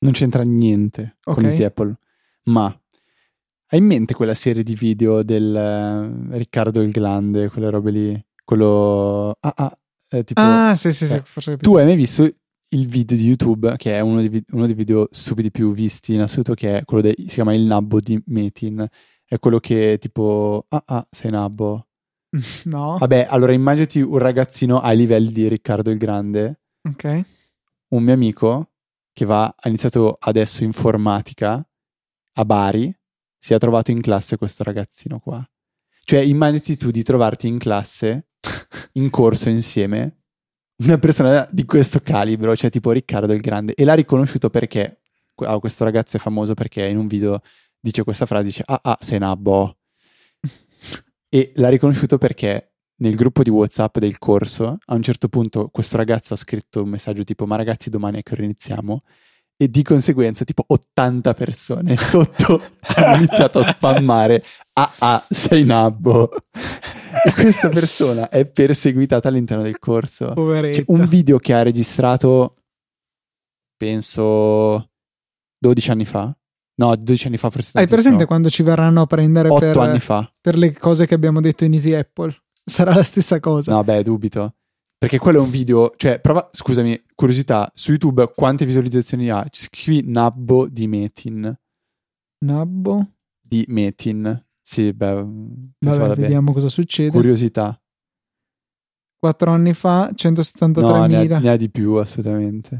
Non 0.00 0.12
c'entra 0.12 0.42
niente 0.42 1.16
con 1.22 1.44
Ok. 1.44 1.50
Easy 1.50 1.64
Apple. 1.64 1.96
Ma 2.44 2.66
hai 3.70 3.78
in 3.78 3.84
mente 3.84 4.14
quella 4.14 4.34
serie 4.34 4.62
di 4.62 4.74
video 4.74 5.22
del 5.22 5.54
eh, 5.54 6.36
Riccardo 6.38 6.80
il 6.80 6.90
Grande, 6.90 7.50
quelle 7.50 7.68
robe 7.68 7.90
lì? 7.90 8.26
Quello... 8.44 9.36
Ah, 9.40 9.52
ah, 9.56 9.78
eh, 10.08 10.24
tipo... 10.24 10.40
Ah, 10.40 10.74
sì, 10.74 10.92
sì, 10.92 11.06
sì, 11.06 11.14
eh, 11.16 11.22
forse. 11.24 11.56
Tu 11.58 11.76
hai 11.76 11.84
mai 11.84 11.96
visto 11.96 12.22
il 12.70 12.86
video 12.86 13.16
di 13.16 13.26
YouTube, 13.26 13.74
che 13.76 13.96
è 13.96 14.00
uno 14.00 14.20
dei, 14.20 14.42
uno 14.52 14.64
dei 14.64 14.74
video 14.74 15.08
stupidi 15.10 15.50
più 15.50 15.72
visti 15.72 16.14
in 16.14 16.22
assoluto, 16.22 16.54
che 16.54 16.78
è 16.78 16.84
quello 16.84 17.02
de- 17.02 17.14
si 17.18 17.26
chiama 17.26 17.52
Il 17.52 17.64
Nabbo 17.64 18.00
di 18.00 18.18
Metin. 18.26 18.86
È 19.24 19.38
quello 19.38 19.58
che 19.58 19.98
tipo... 20.00 20.64
Ah, 20.68 20.82
ah, 20.86 21.06
sei 21.10 21.30
nabbo. 21.30 21.88
No, 22.64 22.96
Vabbè, 22.98 23.26
allora 23.28 23.52
immaginati 23.52 24.00
un 24.00 24.18
ragazzino 24.18 24.80
ai 24.80 24.96
livelli 24.96 25.30
di 25.30 25.48
Riccardo 25.48 25.90
il 25.90 25.98
Grande, 25.98 26.60
ok. 26.82 27.24
un 27.88 28.02
mio 28.02 28.12
amico 28.12 28.70
che 29.18 29.24
va, 29.24 29.46
ha 29.46 29.68
iniziato 29.68 30.16
adesso 30.20 30.62
informatica 30.62 31.68
a 32.34 32.44
Bari, 32.44 32.96
si 33.36 33.52
è 33.52 33.58
trovato 33.58 33.90
in 33.90 34.00
classe 34.00 34.36
questo 34.36 34.62
ragazzino 34.62 35.18
qua. 35.18 35.44
Cioè, 36.04 36.20
immaginati 36.20 36.76
tu 36.76 36.92
di 36.92 37.02
trovarti 37.02 37.48
in 37.48 37.58
classe, 37.58 38.28
in 38.92 39.10
corso 39.10 39.48
insieme, 39.48 40.20
una 40.84 40.98
persona 40.98 41.48
di 41.50 41.64
questo 41.64 41.98
calibro, 41.98 42.54
cioè 42.54 42.70
tipo 42.70 42.92
Riccardo 42.92 43.32
il 43.32 43.40
Grande, 43.40 43.74
e 43.74 43.84
l'ha 43.84 43.94
riconosciuto 43.94 44.50
perché, 44.50 45.00
ah, 45.34 45.58
questo 45.58 45.82
ragazzo 45.82 46.16
è 46.16 46.20
famoso 46.20 46.54
perché 46.54 46.86
in 46.86 46.96
un 46.96 47.08
video 47.08 47.40
dice 47.80 48.04
questa 48.04 48.24
frase, 48.24 48.44
dice, 48.44 48.62
ah 48.66 48.78
ah, 48.80 48.98
sei 49.00 49.18
nabbo. 49.18 49.78
E 51.28 51.52
l'ha 51.56 51.68
riconosciuto 51.70 52.18
perché 52.18 52.76
nel 53.00 53.14
gruppo 53.14 53.42
di 53.42 53.50
WhatsApp 53.50 53.98
del 53.98 54.18
corso, 54.18 54.78
a 54.84 54.94
un 54.94 55.02
certo 55.02 55.28
punto 55.28 55.68
questo 55.68 55.96
ragazzo 55.96 56.34
ha 56.34 56.36
scritto 56.36 56.82
un 56.82 56.88
messaggio 56.88 57.24
tipo 57.24 57.46
ma 57.46 57.56
ragazzi 57.56 57.90
domani 57.90 58.18
a 58.18 58.22
che 58.22 58.34
ora 58.34 58.44
iniziamo? 58.44 59.02
E 59.60 59.68
di 59.68 59.82
conseguenza 59.82 60.44
tipo 60.44 60.64
80 60.66 61.34
persone 61.34 61.96
sotto 61.98 62.62
hanno 62.80 63.16
iniziato 63.16 63.58
a 63.58 63.64
spammare 63.64 64.44
ah 64.74 64.94
ah 64.98 65.26
sei 65.28 65.64
nabbo. 65.64 66.30
E 67.24 67.32
questa 67.32 67.68
persona 67.68 68.28
è 68.28 68.46
perseguitata 68.46 69.28
all'interno 69.28 69.64
del 69.64 69.78
corso. 69.78 70.32
Poveretta. 70.32 70.78
C'è 70.78 70.84
un 70.88 71.06
video 71.06 71.38
che 71.38 71.54
ha 71.54 71.62
registrato 71.62 72.54
penso 73.76 74.90
12 75.58 75.90
anni 75.90 76.04
fa. 76.04 76.32
No, 76.76 76.94
12 76.94 77.26
anni 77.26 77.38
fa 77.38 77.50
forse 77.50 77.72
Hai 77.74 77.88
presente 77.88 78.24
quando 78.24 78.48
ci 78.48 78.62
verranno 78.62 79.00
a 79.00 79.06
prendere 79.06 79.48
8 79.48 79.58
per, 79.58 79.76
anni 79.78 79.98
fa. 79.98 80.32
per 80.40 80.56
le 80.56 80.72
cose 80.72 81.06
che 81.06 81.14
abbiamo 81.14 81.40
detto 81.40 81.64
in 81.64 81.72
Easy 81.72 81.92
Apple? 81.92 82.32
Sarà 82.68 82.94
la 82.94 83.02
stessa 83.02 83.40
cosa. 83.40 83.72
No, 83.72 83.82
beh, 83.84 84.02
dubito. 84.02 84.54
Perché 84.98 85.18
quello 85.18 85.38
è 85.38 85.42
un 85.42 85.50
video, 85.50 85.92
cioè, 85.96 86.20
prova, 86.20 86.48
scusami, 86.52 87.00
curiosità, 87.14 87.70
su 87.74 87.90
YouTube 87.92 88.32
quante 88.34 88.66
visualizzazioni 88.66 89.30
ha? 89.30 89.46
Scrivi 89.50 90.02
Nabbo 90.10 90.66
di 90.68 90.88
Metin. 90.88 91.56
Nabbo. 92.44 93.12
Di 93.40 93.64
Metin. 93.68 94.44
Sì, 94.60 94.92
beh, 94.92 95.14
penso 95.14 95.72
Vabbè, 95.78 95.98
vada 95.98 96.14
bene. 96.14 96.22
vediamo 96.26 96.52
cosa 96.52 96.68
succede. 96.68 97.10
Curiosità. 97.10 97.80
Quattro 99.18 99.50
anni 99.52 99.72
fa, 99.74 100.06
No, 100.06 100.12
173.000. 100.14 101.06
ne 101.06 101.34
ha, 101.34 101.38
ne 101.38 101.48
ha 101.48 101.56
di 101.56 101.70
più, 101.70 101.92
assolutamente. 101.94 102.74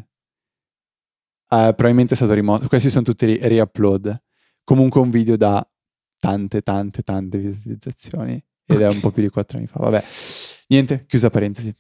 Eh, 1.51 1.73
probabilmente 1.75 2.15
è 2.15 2.17
stato 2.17 2.35
rimosso. 2.35 2.69
Questi 2.69 2.91
sono 2.91 3.05
tutti 3.05 3.27
ri- 3.27 3.39
re-upload. 3.41 4.23
Comunque 4.65 5.01
un 5.01 5.11
video 5.11 5.37
da 5.37 5.67
tante, 6.19 6.61
tante, 6.63 7.03
tante 7.03 7.39
visualizzazioni. 7.39 8.45
Ed 8.71 8.81
è 8.83 8.87
Ok. 8.87 8.95
un 8.95 9.01
po' 9.01 9.11
più 9.11 9.23
di 9.23 9.31
4 9.31 9.57
anni 9.59 9.67
fa. 9.67 9.79
Vabbè, 9.81 10.05
niente, 10.69 11.05
chiusa 11.07 11.31
parentesi. 11.31 11.75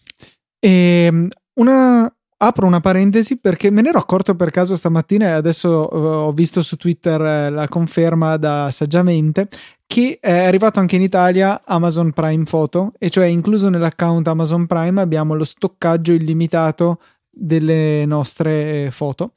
E 0.58 1.28
una, 1.54 2.16
apro 2.38 2.66
una 2.66 2.80
parentesi 2.80 3.38
perché 3.38 3.70
me 3.70 3.82
ne 3.82 3.90
ero 3.90 3.98
accorto 3.98 4.34
per 4.34 4.50
caso 4.50 4.74
stamattina 4.74 5.26
e 5.26 5.30
adesso 5.30 5.90
eh, 5.90 5.96
ho 5.96 6.32
visto 6.32 6.62
su 6.62 6.76
Twitter 6.76 7.20
eh, 7.20 7.50
la 7.50 7.68
conferma 7.68 8.36
da 8.36 8.70
saggiamente 8.70 9.48
che 9.86 10.18
è 10.20 10.44
arrivato 10.44 10.80
anche 10.80 10.96
in 10.96 11.02
Italia 11.02 11.62
Amazon 11.64 12.12
Prime 12.12 12.44
Photo 12.44 12.92
e 12.98 13.10
cioè 13.10 13.26
incluso 13.26 13.68
nell'account 13.68 14.26
Amazon 14.28 14.66
Prime 14.66 15.00
abbiamo 15.00 15.34
lo 15.34 15.44
stoccaggio 15.44 16.12
illimitato 16.12 17.00
delle 17.30 18.04
nostre 18.06 18.90
foto 18.90 19.32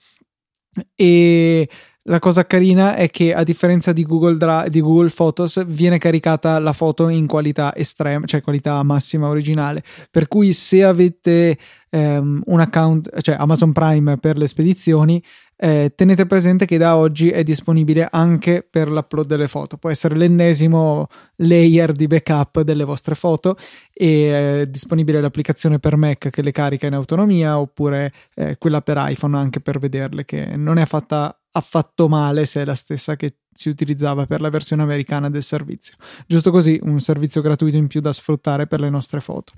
e 0.96 1.70
la 2.06 2.20
cosa 2.20 2.48
carina 2.48 2.96
è 2.96 3.10
che 3.12 3.34
a 3.34 3.44
differenza 3.44 3.94
di 3.94 4.04
Google, 4.04 4.38
Dra- 4.38 4.68
di 4.68 4.82
Google 4.82 5.10
Photos 5.10 5.64
viene 5.66 6.00
caricata 6.00 6.58
la 6.58 6.74
foto 6.74 7.10
in 7.10 7.28
qualità 7.28 7.76
estrema, 7.76 8.26
cioè 8.26 8.42
qualità 8.42 8.82
massima 8.84 9.28
originale. 9.28 9.84
Per 10.10 10.28
cui 10.28 10.54
se 10.54 10.84
avete 10.84 11.58
ehm, 11.92 12.42
un 12.46 12.60
account, 12.60 13.22
cioè 13.22 13.36
Amazon 13.38 13.72
Prime 13.72 14.18
per 14.18 14.38
le 14.38 14.48
spedizioni, 14.48 15.24
eh, 15.56 15.92
tenete 15.96 16.26
presente 16.26 16.66
che 16.66 16.78
da 16.78 16.98
oggi 16.98 17.30
è 17.30 17.44
disponibile 17.44 18.08
anche 18.10 18.66
per 18.68 18.90
l'upload 18.90 19.28
delle 19.28 19.48
foto. 19.48 19.78
Può 19.78 19.92
essere 19.92 20.16
l'ennesimo 20.16 21.08
layer 21.36 21.92
di 21.92 22.08
backup 22.08 22.62
delle 22.62 22.84
vostre 22.84 23.14
foto 23.14 23.58
e 23.94 24.62
è 24.62 24.68
disponibile 24.68 25.22
l'applicazione 25.22 25.78
per 25.78 25.98
Mac 25.98 26.30
che 26.30 26.42
le 26.42 26.52
carica 26.52 26.88
in 26.88 26.94
autonomia 26.94 27.60
oppure 27.60 28.12
eh, 28.34 28.58
quella 28.58 28.82
per 28.82 28.98
iPhone 29.00 29.38
anche 29.38 29.60
per 29.60 29.78
vederle 29.78 30.26
che 30.26 30.56
non 30.56 30.78
è 30.78 30.86
fatta 30.86 31.36
affatto 31.54 32.08
male 32.08 32.46
se 32.46 32.62
è 32.62 32.66
la 32.66 32.76
stessa 32.76 33.16
che 33.16 33.41
si 33.54 33.70
utilizzava 33.70 34.26
per 34.26 34.42
la 34.42 34.50
versione 34.50 34.82
americana 34.82 35.30
del 35.30 35.44
servizio. 35.44 35.96
Giusto 36.26 36.52
così, 36.52 36.80
un 36.84 37.00
servizio 37.00 37.42
gratuito 37.42 37.78
in 37.78 37.88
più 37.88 38.02
da 38.02 38.14
sfruttare 38.14 38.68
per 38.68 38.80
le 38.80 38.90
nostre 38.90 39.20
foto. 39.20 39.54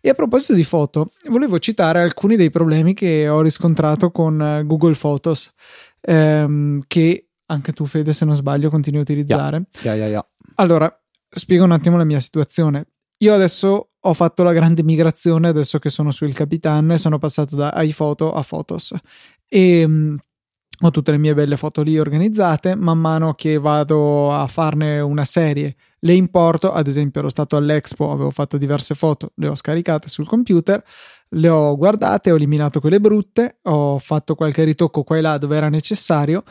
E 0.00 0.08
a 0.08 0.14
proposito 0.14 0.54
di 0.54 0.64
foto, 0.64 1.10
volevo 1.28 1.58
citare 1.58 2.02
alcuni 2.02 2.36
dei 2.36 2.50
problemi 2.50 2.94
che 2.94 3.28
ho 3.28 3.40
riscontrato 3.40 4.10
con 4.10 4.40
eh, 4.40 4.64
Google 4.64 4.94
Photos, 4.94 5.52
ehm, 6.00 6.82
che 6.86 7.28
anche 7.46 7.72
tu, 7.72 7.86
Fede, 7.86 8.12
se 8.12 8.24
non 8.24 8.34
sbaglio, 8.34 8.70
continui 8.70 9.00
a 9.00 9.02
utilizzare. 9.02 9.64
Ya, 9.82 9.94
ya, 9.94 10.06
ya. 10.06 10.26
Allora, 10.56 10.92
spiego 11.28 11.64
un 11.64 11.72
attimo 11.72 11.96
la 11.96 12.04
mia 12.04 12.20
situazione. 12.20 12.86
Io 13.18 13.32
adesso 13.32 13.90
ho 13.98 14.14
fatto 14.14 14.42
la 14.42 14.52
grande 14.52 14.82
migrazione, 14.82 15.48
adesso 15.48 15.78
che 15.78 15.90
sono 15.90 16.10
su 16.10 16.24
Il 16.24 16.34
Capitan, 16.34 16.90
e 16.90 16.98
sono 16.98 17.18
passato 17.18 17.56
da 17.56 17.72
iPhoto 17.76 18.32
a 18.32 18.42
Photos. 18.42 18.94
E 19.48 19.86
mh, 19.86 20.16
ho 20.80 20.90
tutte 20.90 21.10
le 21.10 21.18
mie 21.18 21.32
belle 21.32 21.56
foto 21.56 21.82
lì 21.82 21.98
organizzate. 21.98 22.74
Man 22.74 22.98
mano 22.98 23.34
che 23.34 23.58
vado 23.58 24.32
a 24.32 24.46
farne 24.46 25.00
una 25.00 25.24
serie, 25.24 25.74
le 26.00 26.12
importo. 26.12 26.72
Ad 26.72 26.86
esempio, 26.86 27.20
ero 27.20 27.30
stato 27.30 27.56
all'Expo, 27.56 28.10
avevo 28.10 28.30
fatto 28.30 28.58
diverse 28.58 28.94
foto, 28.94 29.32
le 29.36 29.48
ho 29.48 29.54
scaricate 29.54 30.08
sul 30.08 30.26
computer, 30.26 30.82
le 31.30 31.48
ho 31.48 31.76
guardate, 31.76 32.30
ho 32.30 32.36
eliminato 32.36 32.80
quelle 32.80 33.00
brutte, 33.00 33.58
ho 33.62 33.98
fatto 33.98 34.34
qualche 34.34 34.64
ritocco 34.64 35.02
qua 35.02 35.16
e 35.16 35.20
là 35.22 35.38
dove 35.38 35.56
era 35.56 35.68
necessario. 35.68 36.42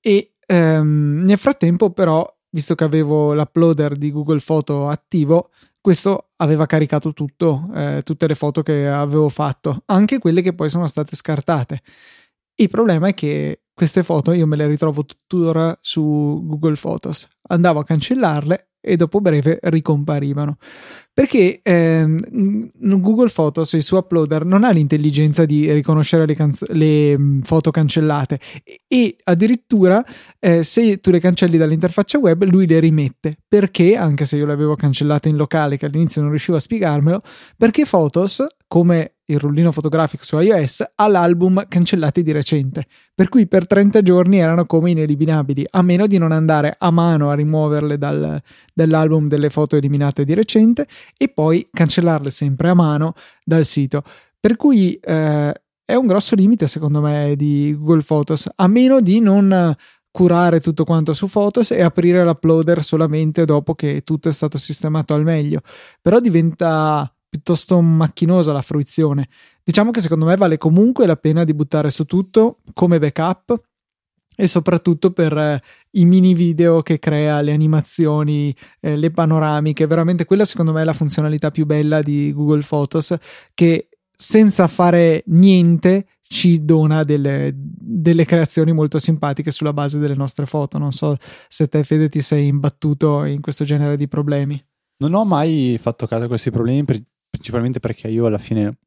E 0.00 0.34
ehm, 0.46 1.22
nel 1.24 1.38
frattempo, 1.38 1.90
però, 1.90 2.24
visto 2.50 2.74
che 2.74 2.84
avevo 2.84 3.34
l'uploader 3.34 3.96
di 3.96 4.12
Google 4.12 4.40
Photo 4.44 4.88
attivo, 4.88 5.50
questo 5.80 6.30
aveva 6.36 6.66
caricato 6.66 7.12
tutto, 7.12 7.68
eh, 7.74 8.02
tutte 8.04 8.26
le 8.26 8.34
foto 8.34 8.62
che 8.62 8.88
avevo 8.88 9.28
fatto, 9.28 9.82
anche 9.86 10.18
quelle 10.18 10.42
che 10.42 10.54
poi 10.54 10.70
sono 10.70 10.86
state 10.88 11.14
scartate. 11.14 11.80
Il 12.58 12.68
problema 12.68 13.08
è 13.08 13.14
che 13.14 13.60
queste 13.74 14.02
foto 14.02 14.32
io 14.32 14.46
me 14.46 14.56
le 14.56 14.66
ritrovo 14.66 15.04
tuttora 15.04 15.76
su 15.82 16.42
Google 16.44 16.76
Photos. 16.80 17.28
Andavo 17.48 17.80
a 17.80 17.84
cancellarle 17.84 18.70
e 18.80 18.96
dopo 18.96 19.20
breve 19.20 19.58
ricomparivano. 19.64 20.56
Perché 21.12 21.60
ehm, 21.62 22.70
Google 23.00 23.28
Photos, 23.28 23.72
il 23.72 23.82
suo 23.82 23.98
uploader, 23.98 24.46
non 24.46 24.64
ha 24.64 24.70
l'intelligenza 24.70 25.44
di 25.44 25.70
riconoscere 25.72 26.24
le, 26.24 26.34
canz- 26.34 26.70
le 26.70 27.18
mh, 27.18 27.42
foto 27.42 27.70
cancellate 27.70 28.38
e, 28.62 28.82
e 28.86 29.16
addirittura 29.24 30.04
eh, 30.38 30.62
se 30.62 30.98
tu 30.98 31.10
le 31.10 31.18
cancelli 31.18 31.58
dall'interfaccia 31.58 32.18
web 32.18 32.44
lui 32.44 32.66
le 32.66 32.78
rimette. 32.78 33.36
Perché, 33.46 33.96
anche 33.96 34.24
se 34.24 34.36
io 34.36 34.46
le 34.46 34.52
avevo 34.52 34.76
cancellate 34.76 35.28
in 35.28 35.36
locale, 35.36 35.76
che 35.76 35.86
all'inizio 35.86 36.22
non 36.22 36.30
riuscivo 36.30 36.56
a 36.56 36.60
spiegarmelo, 36.60 37.20
perché 37.56 37.84
Photos, 37.84 38.46
come 38.68 39.15
il 39.26 39.38
rullino 39.38 39.72
fotografico 39.72 40.24
su 40.24 40.38
iOS, 40.38 40.84
ha 40.94 41.08
l'album 41.08 41.66
cancellati 41.68 42.22
di 42.22 42.32
recente. 42.32 42.86
Per 43.14 43.28
cui 43.28 43.46
per 43.46 43.66
30 43.66 44.02
giorni 44.02 44.38
erano 44.38 44.66
come 44.66 44.90
ineliminabili, 44.90 45.66
a 45.70 45.82
meno 45.82 46.06
di 46.06 46.18
non 46.18 46.32
andare 46.32 46.74
a 46.78 46.90
mano 46.90 47.30
a 47.30 47.34
rimuoverle 47.34 47.98
dal, 47.98 48.40
dall'album 48.72 49.28
delle 49.28 49.50
foto 49.50 49.76
eliminate 49.76 50.24
di 50.24 50.34
recente 50.34 50.86
e 51.16 51.28
poi 51.28 51.68
cancellarle 51.72 52.30
sempre 52.30 52.68
a 52.68 52.74
mano 52.74 53.14
dal 53.44 53.64
sito. 53.64 54.02
Per 54.38 54.56
cui 54.56 54.94
eh, 54.94 55.52
è 55.84 55.94
un 55.94 56.06
grosso 56.06 56.34
limite, 56.34 56.68
secondo 56.68 57.00
me, 57.00 57.34
di 57.36 57.74
Google 57.76 58.02
Photos, 58.02 58.48
a 58.54 58.66
meno 58.68 59.00
di 59.00 59.20
non 59.20 59.74
curare 60.16 60.60
tutto 60.60 60.84
quanto 60.84 61.12
su 61.12 61.28
Photos 61.28 61.72
e 61.72 61.82
aprire 61.82 62.24
l'uploader 62.24 62.82
solamente 62.82 63.44
dopo 63.44 63.74
che 63.74 64.00
tutto 64.02 64.30
è 64.30 64.32
stato 64.32 64.56
sistemato 64.56 65.12
al 65.12 65.22
meglio. 65.24 65.60
Però 66.00 66.20
diventa 66.20 67.10
piuttosto 67.36 67.80
macchinosa 67.82 68.52
la 68.52 68.62
fruizione. 68.62 69.28
Diciamo 69.62 69.90
che 69.90 70.00
secondo 70.00 70.24
me 70.24 70.36
vale 70.36 70.56
comunque 70.56 71.06
la 71.06 71.16
pena 71.16 71.44
di 71.44 71.52
buttare 71.52 71.90
su 71.90 72.04
tutto 72.04 72.60
come 72.72 72.98
backup 72.98 73.60
e 74.34 74.46
soprattutto 74.46 75.12
per 75.12 75.36
eh, 75.36 75.62
i 75.92 76.04
mini 76.06 76.34
video 76.34 76.80
che 76.82 76.98
crea, 76.98 77.42
le 77.42 77.52
animazioni, 77.52 78.54
eh, 78.80 78.96
le 78.96 79.10
panoramiche, 79.10 79.86
veramente 79.86 80.24
quella 80.24 80.44
secondo 80.44 80.72
me 80.72 80.80
è 80.80 80.84
la 80.84 80.92
funzionalità 80.92 81.50
più 81.50 81.66
bella 81.66 82.00
di 82.00 82.32
Google 82.32 82.64
Photos 82.66 83.14
che 83.52 83.88
senza 84.16 84.66
fare 84.66 85.22
niente 85.26 86.06
ci 86.28 86.64
dona 86.64 87.04
delle, 87.04 87.52
delle, 87.54 88.24
creazioni 88.24 88.72
molto 88.72 88.98
simpatiche 88.98 89.50
sulla 89.50 89.72
base 89.74 89.98
delle 89.98 90.14
nostre 90.14 90.46
foto. 90.46 90.78
Non 90.78 90.90
so 90.90 91.16
se 91.48 91.68
te, 91.68 91.84
Fede, 91.84 92.08
ti 92.08 92.20
sei 92.20 92.46
imbattuto 92.46 93.24
in 93.24 93.40
questo 93.40 93.64
genere 93.64 93.96
di 93.96 94.08
problemi. 94.08 94.60
Non 94.98 95.12
ho 95.12 95.24
mai 95.24 95.78
fatto 95.80 96.06
caso 96.06 96.24
a 96.24 96.28
questi 96.28 96.50
problemi, 96.50 96.84
principalmente 97.36 97.80
perché 97.80 98.08
io 98.08 98.26
alla 98.26 98.38
fine 98.38 98.78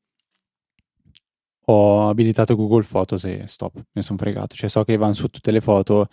ho 1.72 2.10
abilitato 2.10 2.56
Google 2.56 2.84
Photos 2.84 3.24
e 3.26 3.44
stop, 3.48 3.80
ne 3.92 4.02
sono 4.02 4.18
fregato. 4.18 4.56
Cioè 4.56 4.70
so 4.70 4.84
che 4.84 4.98
vanno 4.98 5.14
su 5.14 5.28
tutte 5.28 5.52
le 5.52 5.62
foto 5.62 6.08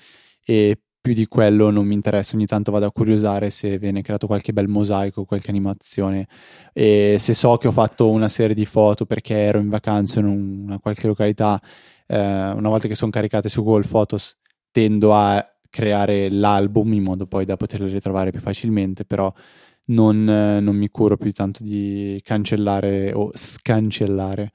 e 0.45 0.79
più 1.01 1.15
di 1.15 1.27
quello 1.27 1.71
non 1.71 1.87
mi 1.87 1.95
interessa, 1.95 2.35
ogni 2.35 2.47
tanto 2.47 2.73
vado 2.73 2.87
a 2.87 2.93
curiosare 2.93 3.51
se 3.51 3.79
viene 3.79 4.03
creato 4.03 4.27
qualche 4.27 4.53
bel 4.53 4.69
mosaico, 4.69 5.25
qualche 5.25 5.51
animazione 5.51 6.27
e 6.73 7.17
se 7.21 7.33
so 7.33 7.57
che 7.59 7.69
ho 7.69 7.73
fatto 7.73 8.11
una 8.11 8.29
serie 8.29 8.57
di 8.57 8.67
foto 8.67 9.07
perché 9.07 9.35
ero 9.37 9.59
in 9.59 9.69
vacanza 9.69 10.19
in 10.19 10.27
una 10.27 10.79
qualche 10.81 11.07
località, 11.07 11.63
eh, 12.07 12.17
una 12.19 12.69
volta 12.69 12.89
che 12.89 12.97
sono 12.97 13.13
caricate 13.13 13.49
su 13.49 13.63
Google 13.63 13.87
Photos 13.87 14.37
tendo 14.73 15.15
a 15.15 15.45
creare 15.71 16.29
l'album 16.29 16.93
in 16.93 17.05
modo 17.05 17.27
poi 17.27 17.45
da 17.45 17.57
poterle 17.57 17.89
ritrovare 17.89 18.31
più 18.31 18.41
facilmente, 18.41 19.05
però 19.05 19.33
non, 19.87 20.25
non 20.25 20.77
mi 20.77 20.89
curo 20.89 21.17
più 21.17 21.33
tanto 21.33 21.63
di 21.63 22.21
cancellare 22.25 23.13
o 23.13 23.31
scancellare 23.35 24.53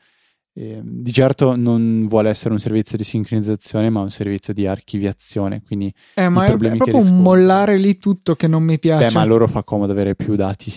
eh, 0.54 0.82
di 0.84 1.14
certo 1.14 1.56
non 1.56 2.08
vuole 2.08 2.30
essere 2.30 2.54
un 2.54 2.60
servizio 2.60 2.98
di 2.98 3.06
sincronizzazione, 3.06 3.90
ma 3.90 4.02
un 4.02 4.12
servizio 4.12 4.54
di 4.54 4.68
archiviazione. 4.68 5.62
Quindi 5.66 5.94
eh, 6.16 6.28
ma 6.28 6.46
è, 6.46 6.52
è 6.52 6.76
proprio 6.76 6.98
un 6.98 7.22
mollare 7.22 7.78
lì 7.78 7.98
tutto 7.98 8.36
che 8.36 8.48
non 8.48 8.64
mi 8.64 8.78
piace. 8.78 9.06
Beh, 9.08 9.14
ma 9.14 9.22
a 9.22 9.26
loro 9.26 9.48
fa 9.48 9.64
comodo 9.64 9.94
avere 9.94 10.16
più 10.16 10.36
dati. 10.36 10.74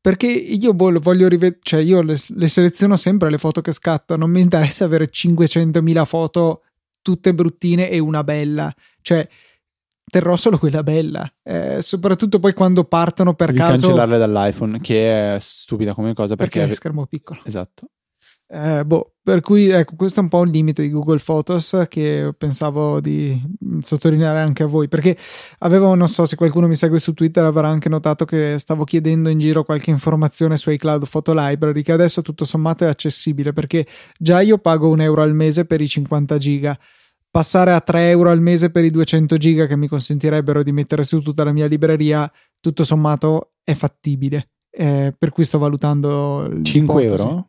Perché 0.00 0.28
io 0.28 0.72
voglio 0.72 1.26
rivedere, 1.26 1.58
cioè 1.62 1.80
io 1.80 2.00
le, 2.00 2.14
le, 2.28 2.48
seleziono 2.48 2.96
sempre 2.96 3.28
le 3.28 3.38
foto 3.38 3.60
che 3.60 3.72
scatto, 3.72 4.16
non 4.16 4.30
mi 4.30 4.40
interessa 4.40 4.84
avere 4.84 5.10
500.000 5.10 6.04
foto 6.04 6.62
tutte 7.02 7.34
bruttine 7.34 7.90
e 7.90 7.98
una 7.98 8.22
bella. 8.22 8.72
Cioè, 9.00 9.28
terrò 10.16 10.34
solo 10.36 10.56
quella 10.56 10.82
bella. 10.82 11.30
Eh, 11.42 11.82
soprattutto 11.82 12.38
poi 12.38 12.54
quando 12.54 12.84
partono 12.84 13.34
per 13.34 13.48
Devi 13.48 13.58
caso. 13.58 13.88
cancellarle 13.88 14.16
dall'iPhone, 14.16 14.80
che 14.80 15.34
è 15.34 15.38
stupida 15.38 15.92
come 15.92 16.14
cosa 16.14 16.36
perché. 16.36 16.60
Perché 16.60 16.72
è 16.72 16.76
schermo 16.76 17.04
piccolo. 17.04 17.40
Esatto. 17.44 17.88
Eh, 18.48 18.84
boh, 18.86 19.16
per 19.22 19.40
cui 19.40 19.68
ecco, 19.68 19.94
questo 19.96 20.20
è 20.20 20.22
un 20.22 20.28
po' 20.30 20.38
un 20.38 20.48
limite 20.48 20.80
di 20.80 20.88
Google 20.88 21.18
Photos 21.22 21.84
che 21.88 22.32
pensavo 22.38 23.00
di 23.00 23.38
mm, 23.62 23.80
sottolineare 23.80 24.38
anche 24.38 24.62
a 24.62 24.66
voi, 24.66 24.88
perché 24.88 25.18
avevo, 25.58 25.94
non 25.94 26.08
so 26.08 26.24
se 26.24 26.36
qualcuno 26.36 26.66
mi 26.66 26.76
segue 26.76 26.98
su 26.98 27.12
Twitter, 27.12 27.44
avrà 27.44 27.68
anche 27.68 27.90
notato 27.90 28.24
che 28.24 28.56
stavo 28.58 28.84
chiedendo 28.84 29.28
in 29.28 29.38
giro 29.38 29.64
qualche 29.64 29.90
informazione 29.90 30.56
su 30.56 30.70
iCloud 30.70 31.06
Photo 31.10 31.34
Library, 31.34 31.82
che 31.82 31.92
adesso 31.92 32.22
tutto 32.22 32.46
sommato 32.46 32.84
è 32.84 32.88
accessibile, 32.88 33.52
perché 33.52 33.86
già 34.16 34.40
io 34.40 34.56
pago 34.56 34.88
un 34.88 35.02
euro 35.02 35.20
al 35.20 35.34
mese 35.34 35.66
per 35.66 35.82
i 35.82 35.88
50 35.88 36.38
giga. 36.38 36.78
Passare 37.36 37.72
a 37.72 37.82
3 37.82 38.08
euro 38.08 38.30
al 38.30 38.40
mese 38.40 38.70
per 38.70 38.82
i 38.82 38.90
200 38.90 39.36
giga 39.36 39.66
che 39.66 39.76
mi 39.76 39.88
consentirebbero 39.88 40.62
di 40.62 40.72
mettere 40.72 41.04
su 41.04 41.20
tutta 41.20 41.44
la 41.44 41.52
mia 41.52 41.66
libreria, 41.66 42.32
tutto 42.60 42.82
sommato 42.82 43.52
è 43.62 43.74
fattibile. 43.74 44.52
Eh, 44.70 45.14
per 45.16 45.32
cui 45.32 45.44
sto 45.44 45.58
valutando 45.58 46.50
5 46.62 47.04
euro? 47.04 47.48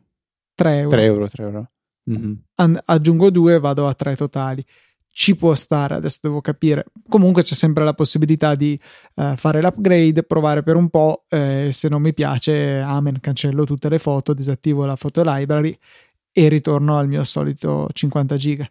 3 0.54 0.76
euro. 0.76 0.90
3 0.90 1.02
euro, 1.04 1.28
3 1.28 1.42
euro. 1.42 1.70
Mm-hmm. 2.10 2.32
An- 2.56 2.78
aggiungo 2.84 3.30
2 3.30 3.54
e 3.54 3.58
vado 3.60 3.86
a 3.86 3.94
3 3.94 4.14
totali. 4.14 4.62
Ci 5.10 5.36
può 5.36 5.54
stare, 5.54 5.94
adesso 5.94 6.18
devo 6.20 6.42
capire. 6.42 6.84
Comunque 7.08 7.42
c'è 7.42 7.54
sempre 7.54 7.82
la 7.82 7.94
possibilità 7.94 8.54
di 8.54 8.78
uh, 9.14 9.36
fare 9.36 9.62
l'upgrade, 9.62 10.22
provare 10.22 10.62
per 10.62 10.76
un 10.76 10.90
po'. 10.90 11.24
Eh, 11.30 11.70
se 11.72 11.88
non 11.88 12.02
mi 12.02 12.12
piace, 12.12 12.78
amen, 12.78 13.20
cancello 13.20 13.64
tutte 13.64 13.88
le 13.88 13.98
foto, 13.98 14.34
disattivo 14.34 14.84
la 14.84 14.96
foto 14.96 15.22
library 15.24 15.74
e 16.30 16.48
ritorno 16.48 16.98
al 16.98 17.08
mio 17.08 17.24
solito 17.24 17.88
50 17.90 18.36
giga. 18.36 18.70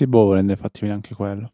Sì, 0.00 0.06
boh, 0.06 0.32
rende 0.32 0.56
fattibile 0.56 0.94
anche 0.94 1.14
quello. 1.14 1.52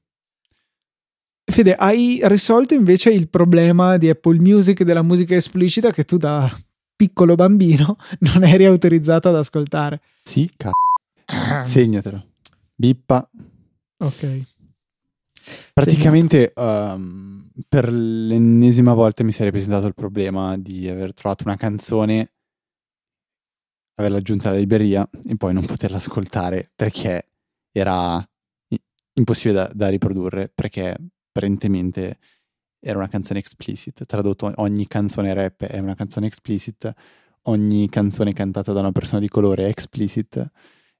Fede, 1.43 1.75
hai 1.75 2.21
risolto 2.23 2.75
invece 2.75 3.11
il 3.11 3.29
problema 3.29 3.97
di 3.97 4.09
Apple 4.09 4.39
Music 4.39 4.85
della 4.85 5.03
musica 5.03 5.35
esplicita 5.35 5.91
che 5.91 6.05
tu 6.05 6.17
da 6.17 6.49
piccolo 6.95 7.35
bambino 7.35 7.97
non 8.21 8.45
eri 8.45 8.65
autorizzato 8.65 9.31
ad 9.31 9.35
ascoltare. 9.35 10.01
Sì, 10.23 10.49
cazzo. 10.57 11.69
Segnatelo. 11.69 12.25
Bippa. 12.73 13.29
Ok. 13.97 14.45
Praticamente 15.73 16.53
um, 16.55 17.51
per 17.69 17.91
l'ennesima 17.91 18.95
volta 18.95 19.25
mi 19.25 19.33
si 19.33 19.41
è 19.41 19.45
ripresentato 19.45 19.89
il 19.89 19.95
problema 19.95 20.57
di 20.57 20.89
aver 20.89 21.13
trovato 21.15 21.43
una 21.45 21.57
canzone, 21.57 22.31
averla 23.97 24.19
aggiunta 24.19 24.51
alla 24.51 24.59
libreria 24.59 25.09
e 25.29 25.37
poi 25.37 25.53
non 25.53 25.65
poterla 25.65 25.97
ascoltare 25.97 26.71
perché 26.77 27.31
era 27.73 28.25
impossibile 29.17 29.63
da, 29.63 29.71
da 29.73 29.89
riprodurre 29.89 30.51
perché 30.53 30.97
apparentemente 31.29 32.19
era 32.81 32.99
una 32.99 33.09
canzone 33.09 33.41
explicit, 33.41 34.05
tradotto 34.07 34.53
ogni 34.57 34.87
canzone 34.87 35.35
rap 35.35 35.65
è 35.65 35.79
una 35.79 35.95
canzone 35.95 36.27
explicit, 36.27 36.93
ogni 37.43 37.89
canzone 37.89 38.33
cantata 38.33 38.73
da 38.73 38.81
una 38.81 38.93
persona 38.93 39.21
di 39.21 39.29
colore 39.29 39.67
è 39.67 39.69
explicit 39.69 40.51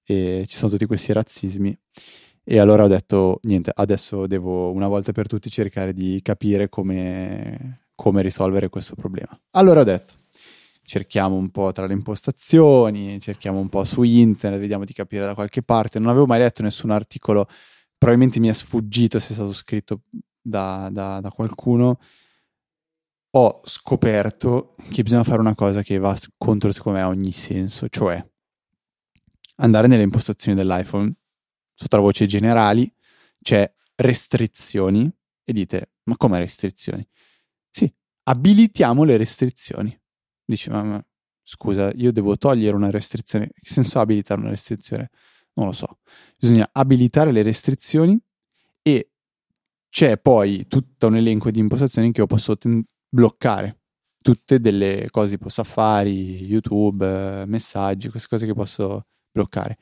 e 0.03 0.45
ci 0.47 0.57
sono 0.57 0.71
tutti 0.71 0.87
questi 0.87 1.13
razzismi. 1.13 1.77
E 2.49 2.59
allora 2.59 2.85
ho 2.85 2.89
detto, 2.89 3.41
niente, 3.43 3.73
adesso 3.75 4.27
devo 4.29 4.71
una 4.71 4.87
volta 4.87 5.11
per 5.13 5.27
tutti 5.27 5.51
cercare 5.51 5.93
di 5.93 6.21
capire 6.23 6.69
come, 6.69 7.89
come 7.97 8.23
risolvere 8.23 8.69
questo 8.69 8.95
problema. 8.95 9.37
Allora 9.51 9.81
ho 9.81 9.85
detto, 9.85 10.15
cerchiamo 10.83 11.35
un 11.35 11.51
po' 11.51 11.73
tra 11.73 11.87
le 11.87 11.93
impostazioni, 11.93 13.19
cerchiamo 13.21 13.59
un 13.59 13.69
po' 13.69 13.83
su 13.83 14.03
internet, 14.03 14.61
vediamo 14.61 14.85
di 14.85 14.93
capire 14.93 15.25
da 15.25 15.35
qualche 15.35 15.63
parte. 15.63 15.99
Non 15.99 16.09
avevo 16.09 16.27
mai 16.27 16.39
letto 16.39 16.63
nessun 16.63 16.91
articolo, 16.91 17.49
probabilmente 17.99 18.41
mi 18.41 18.49
è 18.49 18.53
sfuggito 18.53 19.19
se 19.19 19.31
è 19.31 19.33
stato 19.35 19.53
scritto 19.53 20.03
da, 20.41 20.89
da, 20.93 21.21
da 21.21 21.31
qualcuno, 21.31 21.99
ho 23.31 23.61
scoperto 23.65 24.77
che 24.91 25.03
bisogna 25.03 25.25
fare 25.25 25.41
una 25.41 25.55
cosa 25.55 25.83
che 25.83 25.99
va 25.99 26.17
contro, 26.39 26.73
secondo 26.73 26.99
me, 26.99 27.05
ogni 27.05 27.33
senso, 27.33 27.89
cioè 27.89 28.25
andare 29.57 29.87
nelle 29.87 30.03
impostazioni 30.03 30.57
dell'iPhone, 30.57 31.13
sotto 31.75 31.97
la 31.97 32.03
voce 32.03 32.27
generali, 32.27 32.91
c'è 33.43 33.71
restrizioni 33.97 35.11
e 35.45 35.53
dite, 35.53 35.93
ma 36.05 36.17
come 36.17 36.39
restrizioni? 36.39 37.07
Sì, 37.71 37.93
abilitiamo 38.25 39.05
le 39.05 39.17
restrizioni. 39.17 39.99
Dici, 40.45 40.71
ma, 40.71 40.83
ma 40.83 41.07
scusa, 41.43 41.91
io 41.93 42.13
devo 42.13 42.37
togliere 42.37 42.75
una 42.75 42.91
restrizione. 42.91 43.51
Che 43.53 43.71
senso 43.71 43.99
ha 43.99 44.03
abilitare 44.03 44.41
una 44.41 44.51
restrizione? 44.51 45.11
Non 45.57 45.67
lo 45.67 45.73
so. 45.73 45.99
Bisogna 46.39 46.69
abilitare 46.73 47.33
le 47.33 47.43
restrizioni 47.43 48.19
e 48.83 49.11
c'è 49.89 50.19
poi 50.19 50.67
tutto 50.69 51.07
un 51.07 51.17
elenco 51.17 51.51
di 51.51 51.59
impostazioni 51.59 52.13
che 52.13 52.21
io 52.21 52.27
posso 52.27 52.57
ten- 52.57 52.85
bloccare. 53.09 53.81
Tutte 54.21 54.61
delle 54.61 55.07
cose 55.11 55.31
tipo 55.31 55.49
Safari, 55.49 56.45
YouTube, 56.45 57.45
messaggi, 57.47 58.09
queste 58.09 58.29
cose 58.29 58.47
che 58.47 58.55
posso 58.55 59.07
bloccare. 59.31 59.79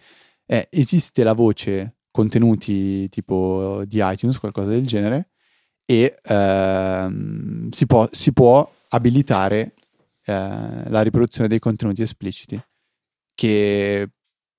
Eh, 0.46 0.68
esiste 0.70 1.24
la 1.24 1.32
voce 1.32 1.96
contenuti 2.10 3.08
tipo 3.08 3.82
di 3.86 3.98
iTunes, 4.00 4.38
qualcosa 4.38 4.68
del 4.68 4.86
genere, 4.86 5.30
e 5.84 6.16
ehm, 6.22 7.70
si, 7.70 7.86
può, 7.86 8.08
si, 8.12 8.32
può, 8.32 8.72
abilitare 8.90 9.74
eh, 10.24 10.88
la 10.88 11.02
riproduzione 11.02 11.48
dei 11.48 11.58
contenuti 11.58 12.02
espliciti, 12.02 12.60
che, 13.34 14.10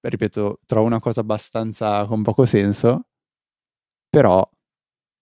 ripeto, 0.10 0.60
trovo 0.65 0.86
una 0.86 1.00
cosa 1.00 1.22
abbastanza 1.22 2.06
con 2.06 2.24
poco 2.24 2.46
senso, 2.46 3.08
però 4.10 4.48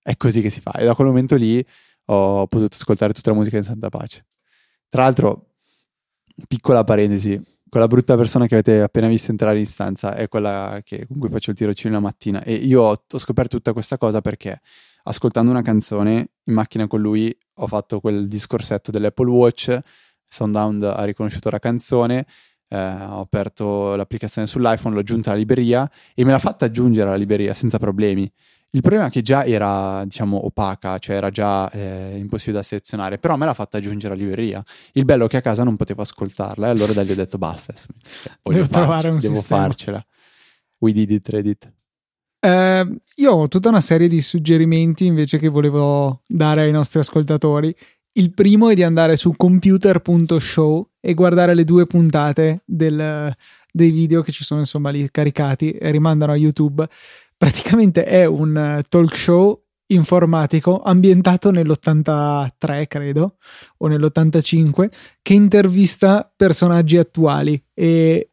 è 0.02 0.16
così 0.18 0.42
che 0.42 0.50
si 0.50 0.62
fa. 0.62 0.72
E 0.74 0.86
da 0.86 0.96
quel 0.96 1.08
momento 1.08 1.36
lì 1.36 1.66
ho 2.06 2.48
potuto 2.48 2.76
ascoltare 2.76 3.14
tutta 3.14 3.32
la 3.32 3.38
musica 3.38 3.58
in 3.58 3.64
santa 3.64 3.90
pace. 3.90 4.26
Tra 4.90 5.04
l'altro, 5.04 5.56
piccola 6.48 6.84
parentesi, 6.84 7.42
quella 7.70 7.88
brutta 7.88 8.16
persona 8.16 8.46
che 8.46 8.54
avete 8.56 8.82
appena 8.82 9.08
visto 9.08 9.32
entrare 9.32 9.58
in 9.58 9.66
stanza 9.66 10.16
è 10.16 10.28
quella 10.28 10.82
che, 10.84 11.08
con 11.08 11.18
cui 11.18 11.30
faccio 11.30 11.52
il 11.52 11.58
tirocinio 11.58 11.98
la 11.98 12.04
mattina. 12.04 12.44
E 12.44 12.54
io 12.54 12.82
ho, 12.82 13.04
ho 13.10 13.18
scoperto 13.18 13.58
tutta 13.58 13.74
questa 13.74 13.98
cosa 13.98 14.22
perché 14.22 14.60
ascoltando 15.06 15.50
una 15.50 15.62
canzone 15.62 16.30
in 16.44 16.54
macchina 16.54 16.88
con 16.88 17.02
lui 17.02 17.36
ho 17.56 17.68
fatto 17.68 18.00
quel 18.00 18.28
discorsetto 18.28 18.92
dell'Apple 18.92 19.30
Watch, 19.30 19.80
Soundhound 20.28 20.84
ha 20.84 21.04
riconosciuto 21.04 21.50
la 21.50 21.60
canzone, 21.60 22.26
eh, 22.70 22.78
ho 22.78 23.20
aperto 23.20 23.96
l'applicazione 23.96 24.48
sull'iPhone, 24.48 24.94
l'ho 24.94 25.02
aggiunta 25.02 25.30
alla 25.30 25.40
libreria 25.40 25.90
e 26.14 26.24
me 26.24 26.32
l'ha 26.32 26.40
fatta 26.40 26.66
aggiungere 26.66 27.08
alla 27.08 27.18
libreria 27.18 27.54
senza 27.54 27.78
problemi. 27.78 28.32
Il 28.76 28.82
problema 28.82 29.06
è 29.06 29.10
che 29.12 29.22
già 29.22 29.46
era, 29.46 30.04
diciamo, 30.04 30.46
opaca, 30.46 30.98
cioè 30.98 31.16
era 31.16 31.30
già 31.30 31.70
eh, 31.70 32.16
impossibile 32.18 32.58
da 32.58 32.64
selezionare, 32.64 33.20
però 33.20 33.36
me 33.38 33.46
l'ha 33.46 33.54
fatta 33.54 33.78
aggiungere 33.78 34.16
alla 34.16 34.24
libreria. 34.24 34.64
Il 34.94 35.06
bello 35.06 35.26
è 35.26 35.28
che 35.28 35.38
a 35.38 35.42
casa 35.42 35.64
non 35.64 35.76
potevo 35.76 36.02
ascoltarla 36.02 36.68
e 36.68 36.70
allora 36.72 36.92
da 36.92 37.04
lì 37.04 37.12
ho 37.12 37.16
detto 37.16 37.38
basta, 37.38 37.74
devo 38.42 38.68
trovare 38.68 39.10
un 39.10 39.20
devo 39.20 39.36
sistema. 39.36 39.62
farcela. 39.62 40.06
We 40.80 40.92
did 40.92 41.12
it, 41.12 41.30
Reddit. 41.30 41.72
Eh, 42.40 42.98
io 43.16 43.32
ho 43.32 43.48
tutta 43.48 43.70
una 43.70 43.80
serie 43.80 44.08
di 44.08 44.20
suggerimenti 44.20 45.06
invece 45.06 45.38
che 45.38 45.50
volevo 45.50 46.24
dare 46.28 46.64
ai 46.64 46.72
nostri 46.72 47.00
ascoltatori. 47.00 47.74
Il 48.14 48.34
primo 48.34 48.70
è 48.70 48.74
di 48.74 48.84
andare 48.84 49.18
su 49.18 49.36
computer.show 49.36 50.90
e 51.06 51.14
guardare 51.14 51.54
le 51.54 51.66
due 51.66 51.86
puntate 51.86 52.62
del, 52.64 53.36
dei 53.70 53.92
video 53.92 54.22
che 54.22 54.32
ci 54.32 54.46
sono 54.46 54.62
insomma 54.62 54.90
lì 54.90 55.12
caricati 55.12 55.72
e 55.72 55.92
rimandano 55.92 56.32
a 56.32 56.38
YouTube. 56.38 56.88
Praticamente 57.36 58.06
è 58.06 58.24
un 58.24 58.82
talk 58.88 59.18
show 59.18 59.62
informatico 59.88 60.82
ambientato 60.82 61.52
nell'83 61.52 62.88
credo 62.88 63.36
o 63.80 63.88
nell'85 63.88 64.90
che 65.22 65.34
intervista 65.34 66.32
personaggi 66.34 66.96
attuali 66.98 67.62
e 67.74 68.30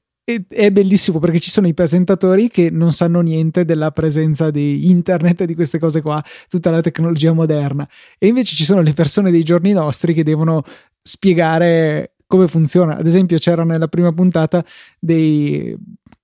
è 0.46 0.70
bellissimo 0.70 1.18
perché 1.18 1.40
ci 1.40 1.50
sono 1.50 1.66
i 1.66 1.74
presentatori 1.74 2.48
che 2.50 2.70
non 2.70 2.92
sanno 2.92 3.20
niente 3.20 3.64
della 3.64 3.90
presenza 3.90 4.52
di 4.52 4.88
internet 4.88 5.40
e 5.40 5.46
di 5.46 5.56
queste 5.56 5.80
cose 5.80 6.00
qua, 6.00 6.22
tutta 6.48 6.70
la 6.70 6.80
tecnologia 6.80 7.32
moderna. 7.32 7.88
E 8.16 8.28
invece 8.28 8.54
ci 8.54 8.62
sono 8.62 8.80
le 8.80 8.92
persone 8.92 9.32
dei 9.32 9.42
giorni 9.42 9.72
nostri 9.72 10.14
che 10.14 10.22
devono 10.22 10.62
spiegare 11.02 12.12
come 12.30 12.46
funziona. 12.46 12.96
Ad 12.96 13.08
esempio, 13.08 13.38
c'era 13.38 13.64
nella 13.64 13.88
prima 13.88 14.12
puntata 14.12 14.64
dei, 15.00 15.76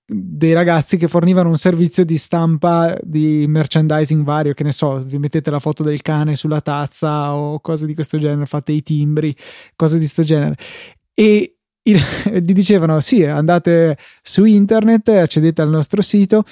dei 0.07 0.53
ragazzi 0.53 0.97
che 0.97 1.09
fornivano 1.09 1.49
un 1.49 1.59
servizio 1.59 2.05
di 2.05 2.17
stampa 2.17 2.97
di 3.03 3.45
merchandising 3.49 4.23
vario, 4.23 4.55
che 4.55 4.63
ne 4.63 4.71
so, 4.71 5.03
vi 5.05 5.19
mettete 5.19 5.51
la 5.51 5.59
foto 5.59 5.83
del 5.83 6.03
cane 6.03 6.37
sulla 6.37 6.61
tazza 6.61 7.35
o 7.35 7.59
cose 7.59 7.87
di 7.87 7.95
questo 7.95 8.19
genere, 8.19 8.47
fate 8.47 8.71
i 8.71 8.85
timbri, 8.85 9.35
cose 9.75 9.95
di 9.95 10.03
questo 10.03 10.23
genere. 10.23 10.57
E 11.13 11.57
gli 11.83 12.53
dicevano 12.53 13.01
sì, 13.01 13.25
andate 13.25 13.99
su 14.23 14.45
internet, 14.45 15.09
accedete 15.09 15.61
al 15.61 15.71
nostro 15.71 16.03
sito. 16.03 16.45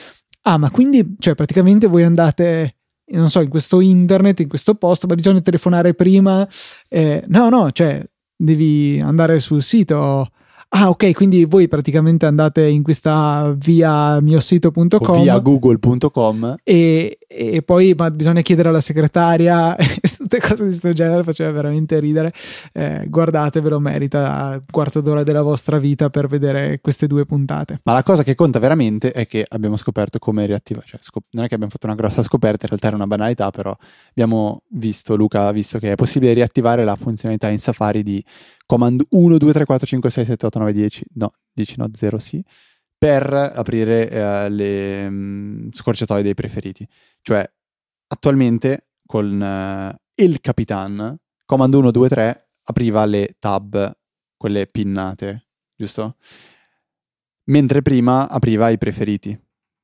Ah, 0.42 0.58
ma 0.58 0.68
quindi, 0.72 1.14
cioè, 1.20 1.36
praticamente 1.36 1.86
voi 1.86 2.02
andate, 2.02 2.78
non 3.12 3.30
so, 3.30 3.40
in 3.40 3.50
questo 3.50 3.78
internet, 3.78 4.40
in 4.40 4.48
questo 4.48 4.74
posto, 4.74 5.06
ma 5.06 5.14
bisogna 5.14 5.40
telefonare 5.40 5.94
prima. 5.94 6.46
Eh, 6.88 7.22
no, 7.28 7.48
no, 7.50 7.70
cioè, 7.70 8.04
devi 8.36 9.00
andare 9.02 9.38
sul 9.40 9.62
sito. 9.62 10.28
Ah, 10.76 10.88
ok, 10.88 11.12
quindi 11.12 11.44
voi 11.44 11.68
praticamente 11.68 12.26
andate 12.26 12.66
in 12.66 12.82
questa 12.82 13.54
via 13.56 14.20
miosito.com 14.20 15.22
via 15.22 15.38
google.com 15.38 16.56
e, 16.64 17.18
e 17.28 17.62
poi 17.62 17.94
ma 17.96 18.10
bisogna 18.10 18.40
chiedere 18.40 18.70
alla 18.70 18.80
segretaria 18.80 19.76
tutte 20.34 20.40
cose 20.40 20.62
di 20.62 20.68
questo 20.70 20.92
genere 20.92 21.22
faceva 21.22 21.50
veramente 21.52 21.98
ridere. 22.00 22.32
Eh, 22.72 23.06
guardatevelo, 23.08 23.78
merita 23.78 24.50
un 24.54 24.64
quarto 24.70 25.00
d'ora 25.00 25.22
della 25.22 25.42
vostra 25.42 25.78
vita 25.78 26.10
per 26.10 26.26
vedere 26.26 26.80
queste 26.80 27.06
due 27.06 27.24
puntate. 27.24 27.80
Ma 27.84 27.92
la 27.92 28.02
cosa 28.02 28.22
che 28.22 28.34
conta 28.34 28.58
veramente 28.58 29.12
è 29.12 29.26
che 29.26 29.44
abbiamo 29.48 29.76
scoperto 29.76 30.18
come 30.18 30.46
riattivare, 30.46 30.86
cioè 30.86 31.00
scop- 31.02 31.26
non 31.30 31.44
è 31.44 31.48
che 31.48 31.54
abbiamo 31.54 31.72
fatto 31.72 31.86
una 31.86 31.94
grossa 31.94 32.22
scoperta, 32.22 32.62
in 32.62 32.68
realtà 32.68 32.86
era 32.88 32.96
una 32.96 33.06
banalità, 33.06 33.50
però 33.50 33.76
abbiamo 34.10 34.62
visto, 34.70 35.16
Luca 35.16 35.46
ha 35.46 35.52
visto 35.52 35.78
che 35.78 35.92
è 35.92 35.94
possibile 35.94 36.32
riattivare 36.32 36.84
la 36.84 36.96
funzionalità 36.96 37.48
in 37.48 37.58
Safari 37.58 38.02
di 38.02 38.24
command 38.66 39.04
1, 39.10 39.38
2, 39.38 39.52
3, 39.52 39.64
4, 39.64 39.86
5, 39.86 40.10
6, 40.10 40.24
7, 40.24 40.46
8, 40.46 40.58
9, 40.58 40.72
10, 40.72 41.04
no, 41.14 41.32
10 41.52 41.74
no, 41.78 41.88
0 41.92 42.18
sì, 42.18 42.42
per 42.96 43.32
aprire 43.32 44.10
eh, 44.10 44.48
le 44.48 45.08
mh, 45.08 45.70
scorciatoie 45.72 46.22
dei 46.22 46.34
preferiti. 46.34 46.86
Cioè, 47.20 47.48
attualmente 48.08 48.88
con 49.06 49.42
eh, 49.42 50.03
il 50.16 50.40
Capitan, 50.40 51.16
command 51.44 51.74
1, 51.74 51.90
2, 51.90 52.08
3 52.08 52.48
apriva 52.64 53.04
le 53.04 53.36
tab, 53.38 53.96
quelle 54.36 54.66
pinnate, 54.66 55.48
giusto? 55.74 56.16
Mentre 57.44 57.82
prima 57.82 58.28
apriva 58.28 58.70
i 58.70 58.78
preferiti, 58.78 59.38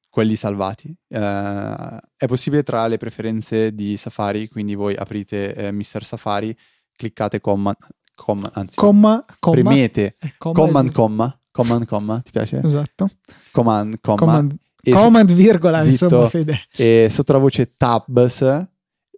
quelli 0.09 0.35
salvati. 0.35 0.88
Uh, 1.09 1.97
è 2.16 2.27
possibile 2.27 2.62
tra 2.62 2.87
le 2.87 2.99
preferenze 2.99 3.75
di 3.75 3.97
Safari, 3.97 4.49
quindi 4.49 4.75
voi 4.75 4.95
aprite 4.95 5.55
eh, 5.55 5.73
Mr. 5.73 6.05
Safari, 6.05 6.57
cliccate 6.97 7.40
command, 7.40 7.77
comma, 8.14 8.51
anzi, 8.53 8.77
comma, 8.77 9.25
comma, 9.38 9.55
premete 9.55 10.14
eh, 10.19 10.35
comma 10.37 10.55
command, 10.55 10.93
comma, 10.93 11.40
command, 11.51 11.87
comma, 11.87 12.21
ti 12.21 12.31
piace? 12.31 12.61
Esatto. 12.62 13.09
Command, 13.53 14.01
comma. 14.01 14.19
Command, 14.19 14.59
command 14.90 15.33
virgola, 15.33 15.83
zitto, 15.83 16.05
insomma, 16.05 16.29
Fede. 16.29 16.61
E 16.77 17.09
sotto 17.11 17.33
la 17.33 17.38
voce 17.38 17.75
tabs, 17.77 18.69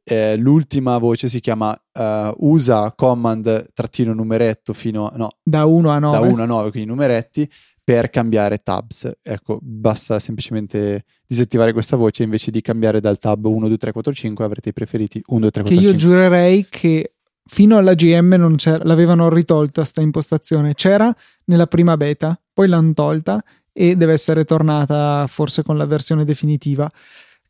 eh, 0.04 0.36
l'ultima 0.36 0.98
voce 0.98 1.28
si 1.28 1.40
chiama 1.40 1.70
uh, 1.70 2.34
usa 2.38 2.92
command 2.92 3.70
trattino 3.72 4.12
numeretto 4.12 4.72
fino 4.72 5.08
a, 5.08 5.16
no, 5.16 5.30
da 5.42 5.64
1 5.64 5.90
a 5.90 5.98
9. 5.98 6.18
Da 6.18 6.32
1 6.32 6.42
a 6.42 6.46
9, 6.46 6.70
quindi 6.70 6.88
numeretti 6.88 7.48
per 7.84 8.10
cambiare 8.10 8.58
tabs. 8.58 9.10
Ecco, 9.22 9.58
basta 9.60 10.18
semplicemente 10.18 11.04
disattivare 11.26 11.72
questa 11.72 11.96
voce 11.96 12.22
invece 12.22 12.50
di 12.50 12.60
cambiare 12.60 13.00
dal 13.00 13.18
tab 13.18 13.44
1, 13.44 13.68
2, 13.68 13.76
3, 13.76 13.92
4, 13.92 14.12
5 14.12 14.44
avrete 14.44 14.68
i 14.70 14.72
preferiti 14.72 15.22
1, 15.24 15.40
2, 15.40 15.50
3, 15.50 15.62
4, 15.62 15.80
5. 15.80 15.92
Che 15.92 15.92
io 15.92 16.00
giurerei 16.00 16.66
che 16.68 17.12
fino 17.44 17.76
alla 17.76 17.94
GM 17.94 18.34
non 18.38 18.56
c'era, 18.56 18.84
l'avevano 18.84 19.28
ritolta 19.28 19.84
sta 19.84 20.00
impostazione. 20.00 20.74
C'era 20.74 21.14
nella 21.46 21.66
prima 21.66 21.96
beta, 21.96 22.38
poi 22.52 22.68
l'hanno 22.68 22.92
tolta 22.92 23.42
e 23.72 23.96
deve 23.96 24.12
essere 24.12 24.44
tornata 24.44 25.26
forse 25.28 25.62
con 25.62 25.76
la 25.76 25.86
versione 25.86 26.24
definitiva, 26.24 26.90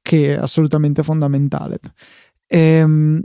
che 0.00 0.34
è 0.34 0.38
assolutamente 0.38 1.02
fondamentale. 1.02 1.78
Ehm, 2.54 3.22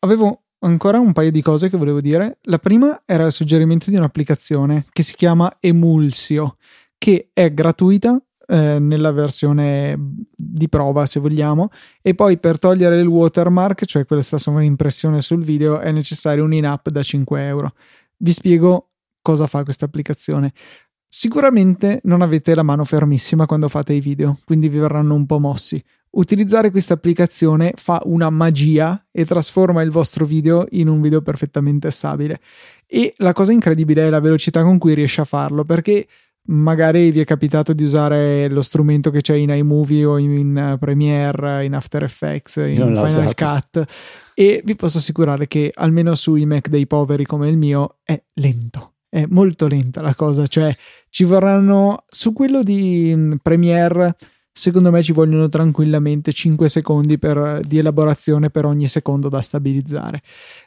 avevo 0.00 0.42
ancora 0.60 0.98
un 0.98 1.12
paio 1.12 1.30
di 1.30 1.40
cose 1.40 1.70
che 1.70 1.78
volevo 1.78 2.00
dire. 2.00 2.38
La 2.42 2.58
prima 2.58 3.02
era 3.06 3.24
il 3.24 3.32
suggerimento 3.32 3.90
di 3.90 3.96
un'applicazione 3.96 4.84
che 4.92 5.02
si 5.02 5.14
chiama 5.14 5.56
Emulsio, 5.58 6.56
che 6.98 7.30
è 7.32 7.52
gratuita 7.54 8.20
eh, 8.46 8.78
nella 8.78 9.12
versione 9.12 9.96
di 10.36 10.68
prova 10.68 11.06
se 11.06 11.20
vogliamo 11.20 11.70
e 12.02 12.14
poi 12.14 12.38
per 12.38 12.58
togliere 12.58 12.98
il 12.98 13.06
watermark 13.06 13.84
cioè 13.84 14.06
questa 14.06 14.38
impressione 14.62 15.20
sul 15.20 15.44
video 15.44 15.78
è 15.78 15.92
necessario 15.92 16.44
un 16.44 16.52
in-app 16.52 16.88
da 16.88 17.02
5 17.02 17.46
euro. 17.46 17.72
Vi 18.18 18.32
spiego 18.32 18.90
cosa 19.22 19.46
fa 19.46 19.64
questa 19.64 19.86
applicazione. 19.86 20.52
Sicuramente 21.10 22.00
non 22.04 22.20
avete 22.20 22.54
la 22.54 22.62
mano 22.62 22.84
fermissima 22.84 23.46
quando 23.46 23.68
fate 23.68 23.94
i 23.94 24.00
video 24.00 24.38
quindi 24.44 24.68
vi 24.68 24.78
verranno 24.78 25.14
un 25.14 25.24
po' 25.24 25.38
mossi 25.38 25.82
utilizzare 26.10 26.70
questa 26.70 26.94
applicazione 26.94 27.72
fa 27.76 28.00
una 28.04 28.30
magia 28.30 29.06
e 29.10 29.24
trasforma 29.24 29.82
il 29.82 29.90
vostro 29.90 30.24
video 30.24 30.66
in 30.70 30.88
un 30.88 31.00
video 31.00 31.22
perfettamente 31.22 31.90
stabile 31.90 32.40
e 32.86 33.12
la 33.18 33.32
cosa 33.32 33.52
incredibile 33.52 34.06
è 34.06 34.10
la 34.10 34.20
velocità 34.20 34.62
con 34.62 34.78
cui 34.78 34.94
riesce 34.94 35.20
a 35.20 35.24
farlo 35.24 35.64
perché 35.64 36.06
magari 36.48 37.10
vi 37.10 37.20
è 37.20 37.24
capitato 37.24 37.72
di 37.72 37.82
usare 37.82 38.48
lo 38.48 38.62
strumento 38.62 39.10
che 39.10 39.20
c'è 39.20 39.34
in 39.34 39.50
iMovie 39.50 40.04
o 40.04 40.18
in 40.18 40.76
Premiere, 40.78 41.64
in 41.64 41.74
After 41.74 42.02
Effects, 42.02 42.56
in 42.56 42.76
Final 42.76 43.06
usato. 43.06 43.32
Cut 43.34 43.84
e 44.34 44.62
vi 44.64 44.74
posso 44.74 44.98
assicurare 44.98 45.46
che 45.46 45.70
almeno 45.74 46.14
sui 46.14 46.46
Mac 46.46 46.68
dei 46.68 46.86
poveri 46.86 47.24
come 47.24 47.48
il 47.48 47.56
mio 47.56 47.98
è 48.02 48.20
lento. 48.34 48.94
È 49.10 49.24
molto 49.28 49.66
lenta 49.66 50.02
la 50.02 50.14
cosa, 50.14 50.46
cioè 50.46 50.74
ci 51.08 51.24
vorranno 51.24 52.04
su 52.08 52.32
quello 52.32 52.62
di 52.62 53.12
mm, 53.14 53.32
Premiere 53.42 54.16
secondo 54.58 54.90
me 54.90 55.02
ci 55.04 55.12
vogliono 55.12 55.48
tranquillamente 55.48 56.32
5 56.32 56.68
secondi 56.68 57.16
per, 57.16 57.60
di 57.64 57.78
elaborazione 57.78 58.50
per 58.50 58.64
ogni 58.64 58.88
secondo 58.88 59.28
da 59.28 59.40
stabilizzare. 59.40 60.20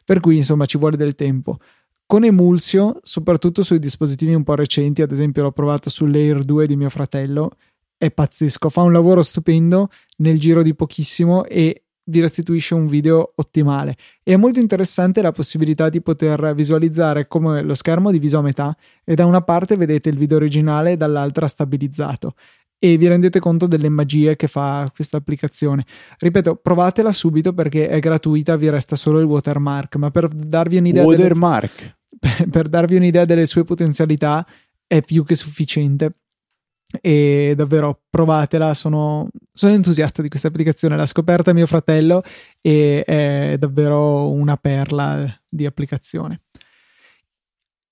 Per 0.06 0.22
cui 0.22 0.38
insomma 0.38 0.66
ci 0.66 0.78
vuole 0.78 0.96
del 0.96 1.14
tempo 1.14 1.60
con 2.06 2.24
Emulsio, 2.26 3.00
soprattutto 3.04 3.64
sui 3.64 3.80
dispositivi 3.80 4.34
un 4.34 4.44
po' 4.44 4.56
recenti, 4.56 5.02
ad 5.02 5.12
esempio 5.12 5.44
l'ho 5.44 5.52
provato 5.52 5.90
sull'Air 5.90 6.44
2 6.44 6.68
di 6.68 6.76
mio 6.76 6.90
fratello, 6.90 7.52
è 7.98 8.12
pazzesco, 8.12 8.68
fa 8.68 8.82
un 8.82 8.92
lavoro 8.92 9.24
stupendo 9.24 9.90
nel 10.18 10.38
giro 10.38 10.62
di 10.62 10.76
pochissimo 10.76 11.46
e 11.46 11.84
vi 12.04 12.20
restituisce 12.20 12.74
un 12.74 12.88
video 12.88 13.32
ottimale. 13.36 13.96
E 14.24 14.34
è 14.34 14.36
molto 14.36 14.60
interessante 14.60 15.22
la 15.22 15.32
possibilità 15.32 15.88
di 15.88 16.02
poter 16.02 16.54
visualizzare 16.54 17.28
come 17.28 17.62
lo 17.62 17.76
schermo 17.76 18.12
diviso 18.12 18.40
a 18.40 18.42
metà 18.42 18.76
e 19.06 19.16
da 19.16 19.26
una 19.26 19.42
parte 19.42 19.78
vedete 19.78 20.10
il 20.10 20.18
video 20.18 20.36
originale 20.36 20.92
e 20.92 20.98
dall'altra 20.98 21.48
stabilizzato 21.48 22.34
e 22.84 22.98
vi 22.98 23.08
rendete 23.08 23.40
conto 23.40 23.68
delle 23.68 23.90
magie 23.90 24.36
che 24.36 24.48
fa 24.48 24.90
questa 24.92 25.18
applicazione. 25.18 25.86
Ripeto, 26.18 26.56
provatela 26.56 27.14
subito 27.14 27.54
perché 27.54 27.88
è 27.88 28.00
gratuita, 28.00 28.56
vi 28.56 28.70
resta 28.72 28.96
solo 28.96 29.20
il 29.20 29.26
watermark, 29.26 29.98
ma 29.98 30.10
per 30.10 30.28
darvi 30.28 30.78
un'idea 30.78 31.04
watermark. 31.04 31.98
Delle 32.10 32.50
per 32.50 32.68
darvi 32.68 32.96
un'idea 32.96 33.26
delle 33.26 33.46
sue 33.46 33.64
potenzialità 33.64 34.44
è 34.88 35.04
più 35.04 35.24
che 35.24 35.36
sufficiente 35.36 36.16
e 37.00 37.54
davvero 37.56 38.02
provatela 38.10 38.74
sono, 38.74 39.30
sono 39.54 39.76
entusiasta 39.76 40.24
di 40.24 40.28
questa 40.28 40.48
applicazione 40.48 40.98
l'ha 40.98 41.06
scoperta 41.06 41.54
mio 41.54 41.68
fratello 41.68 42.24
e 42.60 43.04
è 43.04 43.58
davvero 43.60 44.32
una 44.32 44.58
perla 44.58 45.32
di 45.48 45.68
applicazione 45.68 46.42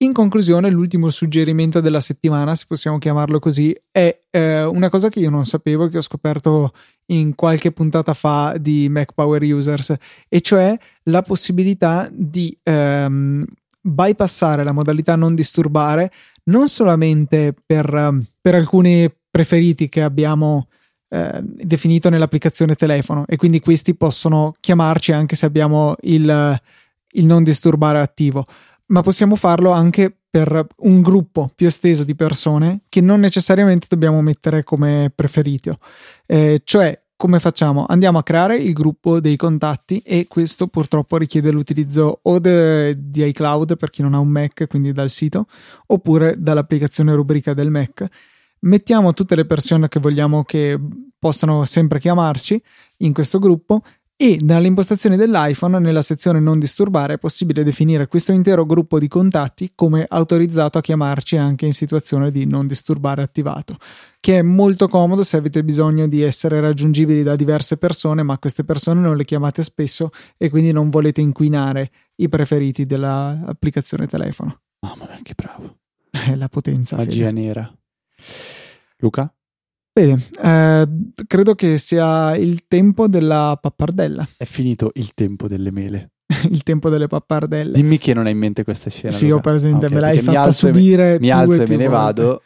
in 0.01 0.13
conclusione, 0.13 0.69
l'ultimo 0.69 1.09
suggerimento 1.09 1.81
della 1.81 1.99
settimana, 1.99 2.55
se 2.55 2.65
possiamo 2.67 2.97
chiamarlo 2.97 3.39
così, 3.39 3.75
è 3.91 4.17
eh, 4.29 4.63
una 4.63 4.89
cosa 4.89 5.09
che 5.09 5.19
io 5.19 5.29
non 5.29 5.45
sapevo, 5.45 5.87
che 5.87 5.97
ho 5.97 6.01
scoperto 6.01 6.71
in 7.07 7.35
qualche 7.35 7.71
puntata 7.71 8.13
fa 8.13 8.55
di 8.57 8.87
Mac 8.89 9.13
Power 9.13 9.41
Users, 9.43 9.93
e 10.29 10.41
cioè 10.41 10.77
la 11.03 11.21
possibilità 11.21 12.09
di 12.11 12.57
ehm, 12.63 13.43
bypassare 13.81 14.63
la 14.63 14.71
modalità 14.71 15.15
non 15.15 15.35
disturbare 15.35 16.11
non 16.45 16.67
solamente 16.67 17.53
per, 17.65 18.23
per 18.41 18.55
alcuni 18.55 19.11
preferiti 19.29 19.89
che 19.89 20.01
abbiamo 20.01 20.67
eh, 21.09 21.39
definito 21.41 22.09
nell'applicazione 22.09 22.75
telefono 22.75 23.25
e 23.27 23.35
quindi 23.35 23.59
questi 23.59 23.95
possono 23.95 24.53
chiamarci 24.59 25.11
anche 25.11 25.35
se 25.35 25.45
abbiamo 25.45 25.95
il, 26.01 26.59
il 27.11 27.25
non 27.25 27.43
disturbare 27.43 27.99
attivo, 27.99 28.45
ma 28.89 29.01
possiamo 29.01 29.35
farlo 29.35 29.71
anche 29.71 30.15
per 30.29 30.67
un 30.77 31.01
gruppo 31.01 31.49
più 31.55 31.65
esteso 31.67 32.03
di 32.03 32.15
persone 32.15 32.81
che 32.89 33.01
non 33.01 33.19
necessariamente 33.19 33.87
dobbiamo 33.89 34.21
mettere 34.21 34.63
come 34.63 35.11
preferito. 35.13 35.79
Eh, 36.25 36.61
cioè, 36.63 37.01
come 37.15 37.39
facciamo? 37.39 37.85
Andiamo 37.87 38.19
a 38.19 38.23
creare 38.23 38.55
il 38.55 38.71
gruppo 38.73 39.19
dei 39.19 39.35
contatti 39.35 40.01
e 40.05 40.27
questo 40.27 40.67
purtroppo 40.67 41.17
richiede 41.17 41.51
l'utilizzo 41.51 42.19
o 42.21 42.39
de, 42.39 42.95
di 42.97 43.25
iCloud 43.25 43.75
per 43.75 43.89
chi 43.89 44.01
non 44.01 44.13
ha 44.13 44.19
un 44.19 44.29
Mac, 44.29 44.67
quindi 44.67 44.93
dal 44.93 45.09
sito, 45.09 45.47
oppure 45.87 46.35
dall'applicazione 46.37 47.13
rubrica 47.13 47.53
del 47.53 47.71
Mac. 47.71 48.05
Mettiamo 48.61 49.13
tutte 49.13 49.35
le 49.35 49.45
persone 49.45 49.87
che 49.87 49.99
vogliamo 49.99 50.43
che 50.43 50.79
possano 51.19 51.65
sempre 51.65 51.99
chiamarci 51.99 52.61
in 52.97 53.11
questo 53.13 53.39
gruppo 53.39 53.81
e 54.21 54.37
dalle 54.41 54.67
impostazioni 54.67 55.15
dell'iPhone 55.15 55.79
nella 55.79 56.01
sezione 56.01 56.41
non 56.41 56.59
disturbare 56.59 57.13
è 57.13 57.17
possibile 57.17 57.63
definire 57.63 58.07
questo 58.07 58.33
intero 58.33 58.65
gruppo 58.65 58.99
di 58.99 59.07
contatti 59.07 59.71
come 59.73 60.05
autorizzato 60.05 60.77
a 60.77 60.81
chiamarci 60.81 61.37
anche 61.37 61.65
in 61.65 61.71
situazione 61.71 62.29
di 62.29 62.45
non 62.45 62.67
disturbare 62.67 63.21
attivato, 63.21 63.77
che 64.19 64.39
è 64.39 64.41
molto 64.41 64.89
comodo 64.89 65.23
se 65.23 65.37
avete 65.37 65.63
bisogno 65.63 66.05
di 66.09 66.21
essere 66.21 66.59
raggiungibili 66.59 67.23
da 67.23 67.37
diverse 67.37 67.77
persone, 67.77 68.21
ma 68.21 68.37
queste 68.39 68.65
persone 68.65 68.99
non 68.99 69.15
le 69.15 69.23
chiamate 69.23 69.63
spesso 69.63 70.09
e 70.35 70.49
quindi 70.49 70.73
non 70.73 70.89
volete 70.89 71.21
inquinare 71.21 71.89
i 72.15 72.27
preferiti 72.27 72.85
dell'applicazione 72.85 74.05
telefono. 74.05 74.59
Mamma 74.81 75.05
mia, 75.07 75.19
che 75.23 75.33
bravo. 75.33 75.77
È 76.11 76.35
la 76.35 76.49
potenza. 76.49 76.97
Magia 76.97 77.27
fede. 77.27 77.39
nera. 77.39 77.73
Luca? 78.97 79.33
Bene, 79.99 80.23
eh, 80.41 80.87
credo 81.27 81.55
che 81.55 81.77
sia 81.77 82.35
il 82.37 82.63
tempo 82.67 83.07
della 83.09 83.57
pappardella. 83.61 84.27
È 84.37 84.45
finito 84.45 84.91
il 84.93 85.13
tempo 85.13 85.47
delle 85.49 85.71
mele. 85.71 86.11
il 86.49 86.63
tempo 86.63 86.89
delle 86.89 87.07
pappardelle. 87.07 87.73
Dimmi 87.73 87.97
che 87.97 88.13
non 88.13 88.25
hai 88.25 88.31
in 88.31 88.37
mente 88.37 88.63
questa 88.63 88.89
scena. 88.89 89.11
Sì, 89.11 89.25
Luca. 89.27 89.35
ho 89.37 89.41
presente, 89.41 89.87
Ok, 89.87 89.91
me 89.91 89.99
l'hai 89.99 90.17
mi 90.17 90.23
fatta 90.23 90.47
e 90.47 90.51
subire. 90.53 91.11
Mi 91.13 91.27
più 91.27 91.33
alzo 91.33 91.61
e 91.61 91.65
più 91.65 91.75
me 91.77 91.83
ne 91.83 91.89
volte. 91.89 92.21
vado. 92.21 92.41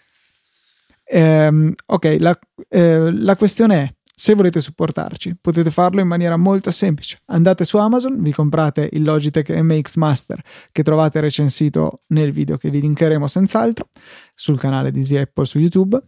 Ehm, 1.05 1.73
ok, 1.85 2.15
la, 2.19 2.39
eh, 2.69 3.11
la 3.11 3.35
questione 3.35 3.83
è: 3.83 3.93
se 4.15 4.35
volete 4.35 4.61
supportarci, 4.61 5.37
potete 5.41 5.71
farlo 5.71 5.99
in 5.99 6.07
maniera 6.07 6.37
molto 6.37 6.69
semplice. 6.69 7.19
Andate 7.25 7.65
su 7.65 7.77
Amazon, 7.77 8.21
vi 8.21 8.31
comprate 8.31 8.87
il 8.93 9.01
Logitech 9.01 9.49
MX 9.49 9.95
Master 9.95 10.41
che 10.71 10.83
trovate 10.83 11.19
recensito 11.19 12.03
nel 12.07 12.31
video 12.31 12.57
che 12.57 12.69
vi 12.69 12.79
linkeremo 12.79 13.25
senz'altro 13.25 13.87
sul 14.35 14.59
canale 14.59 14.91
di 14.91 14.99
Easy 14.99 15.17
Apple 15.17 15.45
su 15.45 15.57
YouTube. 15.57 15.99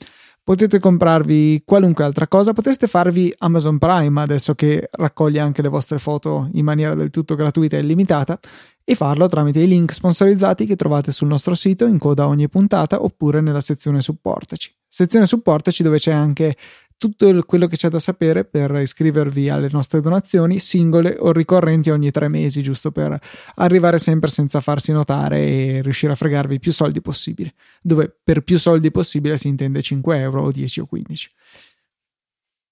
Potete 0.43 0.77
comprarvi 0.77 1.63
qualunque 1.65 2.03
altra 2.03 2.27
cosa, 2.27 2.53
potreste 2.53 2.85
farvi 2.85 3.33
Amazon 3.39 3.79
Prime 3.79 4.21
adesso 4.21 4.53
che 4.53 4.87
raccoglie 4.91 5.39
anche 5.39 5.63
le 5.63 5.69
vostre 5.69 5.97
foto 5.97 6.49
in 6.53 6.63
maniera 6.63 6.93
del 6.93 7.09
tutto 7.09 7.33
gratuita 7.33 7.77
e 7.77 7.79
illimitata 7.79 8.39
e 8.83 8.93
farlo 8.93 9.27
tramite 9.27 9.61
i 9.61 9.67
link 9.67 9.91
sponsorizzati 9.91 10.65
che 10.65 10.75
trovate 10.75 11.11
sul 11.11 11.27
nostro 11.27 11.55
sito 11.55 11.87
in 11.87 11.97
coda 11.97 12.25
a 12.25 12.27
ogni 12.27 12.47
puntata 12.47 13.01
oppure 13.03 13.41
nella 13.41 13.59
sezione 13.59 14.01
supportaci. 14.01 14.71
Sezione 14.87 15.25
supportaci 15.25 15.81
dove 15.81 15.97
c'è 15.97 16.11
anche 16.11 16.55
tutto 16.97 17.43
quello 17.45 17.67
che 17.67 17.75
c'è 17.75 17.89
da 17.89 17.99
sapere 17.99 18.45
per 18.45 18.73
iscrivervi 18.75 19.49
alle 19.49 19.67
nostre 19.71 19.99
donazioni 20.01 20.59
singole 20.59 21.15
o 21.19 21.31
ricorrenti 21.31 21.89
ogni 21.89 22.11
tre 22.11 22.27
mesi, 22.27 22.61
giusto 22.61 22.91
per 22.91 23.19
arrivare 23.55 23.97
sempre 23.97 24.29
senza 24.29 24.61
farsi 24.61 24.91
notare 24.91 25.39
e 25.39 25.81
riuscire 25.81 26.11
a 26.13 26.15
fregarvi 26.15 26.59
più 26.59 26.71
soldi 26.71 27.01
possibile. 27.01 27.55
Dove 27.81 28.15
per 28.23 28.41
più 28.41 28.59
soldi 28.59 28.91
possibile 28.91 29.37
si 29.37 29.47
intende 29.47 29.81
5 29.81 30.19
euro 30.19 30.43
o 30.43 30.51
10 30.51 30.81
o 30.81 30.85
15. 30.85 31.31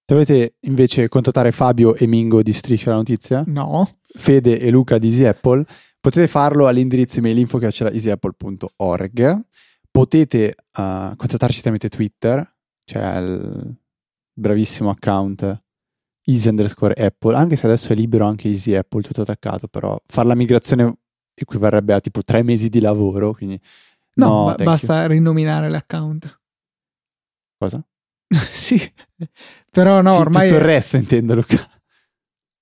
Se 0.06 0.14
volete 0.14 0.56
invece 0.62 1.10
contattare 1.10 1.52
Fabio 1.52 1.96
e 1.96 2.08
Mingo 2.08 2.42
di 2.42 2.54
Striscia 2.54 2.90
la 2.90 2.96
Notizia, 2.98 3.44
No, 3.48 4.00
Fede 4.16 4.60
e 4.60 4.70
Luca 4.70 4.98
di 4.98 5.08
Easy 5.08 5.24
Apple, 5.26 5.66
potete 6.00 6.28
farlo 6.28 6.68
all'indirizzo 6.68 7.20
email 7.20 7.38
info.easyapple.org. 7.38 9.42
Potete 9.90 10.56
uh, 10.76 11.16
contattarci 11.16 11.62
tramite 11.62 11.88
Twitter, 11.88 12.46
c'è 12.84 13.18
il 13.18 13.78
bravissimo 14.34 14.90
account 14.90 15.62
easy 16.26 16.50
underscore 16.50 16.94
apple, 16.94 17.36
anche 17.36 17.56
se 17.56 17.66
adesso 17.66 17.92
è 17.92 17.96
libero 17.96 18.26
anche 18.26 18.48
easy 18.48 18.74
apple 18.74 19.02
tutto 19.02 19.22
attaccato, 19.22 19.68
però 19.68 20.00
fare 20.06 20.28
la 20.28 20.36
migrazione 20.36 20.98
equivarrebbe 21.34 21.94
a 21.94 22.00
tipo 22.00 22.24
tre 22.24 22.44
mesi 22.44 22.70
di 22.70 22.80
lavoro, 22.80 23.34
quindi 23.34 23.60
no, 24.16 24.26
no, 24.26 24.46
ba- 24.46 24.56
thank 24.56 24.60
you. 24.60 24.66
basta 24.66 25.08
rinominare 25.08 25.70
l'account. 25.70 26.42
Cosa? 27.58 27.86
sì, 28.50 28.80
però 29.70 30.02
no, 30.02 30.14
Sì, 30.14 30.20
ormai... 30.20 30.48
Tutto 30.48 30.60
il 30.60 30.66
resto 30.66 30.98
intendo 30.98 31.36
Luca. 31.36 31.70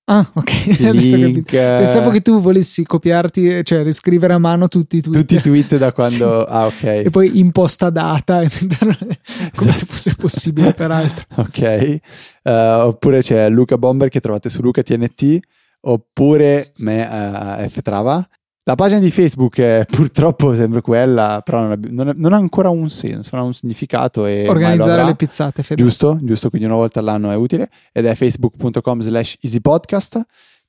Ah, 0.04 0.28
ok. 0.34 0.50
Link, 0.92 1.44
capito. 1.44 1.56
Pensavo 1.56 2.10
che 2.10 2.20
tu 2.20 2.40
volessi 2.40 2.84
copiarti, 2.84 3.64
cioè 3.64 3.82
riscrivere 3.82 4.32
a 4.32 4.38
mano 4.38 4.68
tutti 4.68 4.96
i 4.96 5.00
tweet. 5.00 5.18
tutti 5.18 5.36
i 5.36 5.40
tweet 5.40 5.76
da 5.78 5.92
quando... 5.94 6.44
Ah, 6.44 6.66
ok. 6.66 6.82
E 6.82 7.08
poi 7.10 7.38
imposta 7.38 7.88
data, 7.90 8.42
come 9.54 9.72
se 9.72 9.86
fosse 9.86 10.14
possibile, 10.16 10.74
peraltro. 10.74 11.24
Ok, 11.36 11.60
Eh, 11.60 12.00
oppure 12.42 13.20
c'è 13.20 13.48
Luca 13.48 13.78
Bomber 13.78 14.08
che 14.08 14.20
trovate 14.20 14.48
su 14.50 14.60
Luca 14.60 14.82
TNT, 14.82 15.38
oppure 15.82 16.72
me 16.78 17.60
eh, 17.62 17.68
F 17.68 17.80
Trava. 17.82 18.26
La 18.64 18.76
pagina 18.76 19.00
di 19.00 19.10
Facebook 19.10 19.58
è 19.58 19.84
purtroppo 19.90 20.54
sempre 20.54 20.80
quella, 20.82 21.40
però 21.44 21.74
non, 21.76 22.08
è- 22.08 22.12
non 22.14 22.32
ha 22.32 22.36
ancora 22.36 22.68
un 22.68 22.88
senso, 22.88 23.30
non 23.32 23.42
ha 23.42 23.46
un 23.46 23.54
significato 23.54 24.24
e 24.26 24.48
Organizzare 24.48 25.04
le 25.04 25.16
pizzate, 25.16 25.62
Fede. 25.64 25.82
Giusto, 25.82 26.16
giusto, 26.22 26.48
quindi 26.48 26.66
una 26.68 26.76
volta 26.76 27.00
all'anno 27.00 27.30
è 27.30 27.34
utile 27.34 27.68
ed 27.92 28.06
è 28.06 28.14
facebook.com 28.14 29.00
slash 29.00 29.36
easypodcast. 29.40 30.20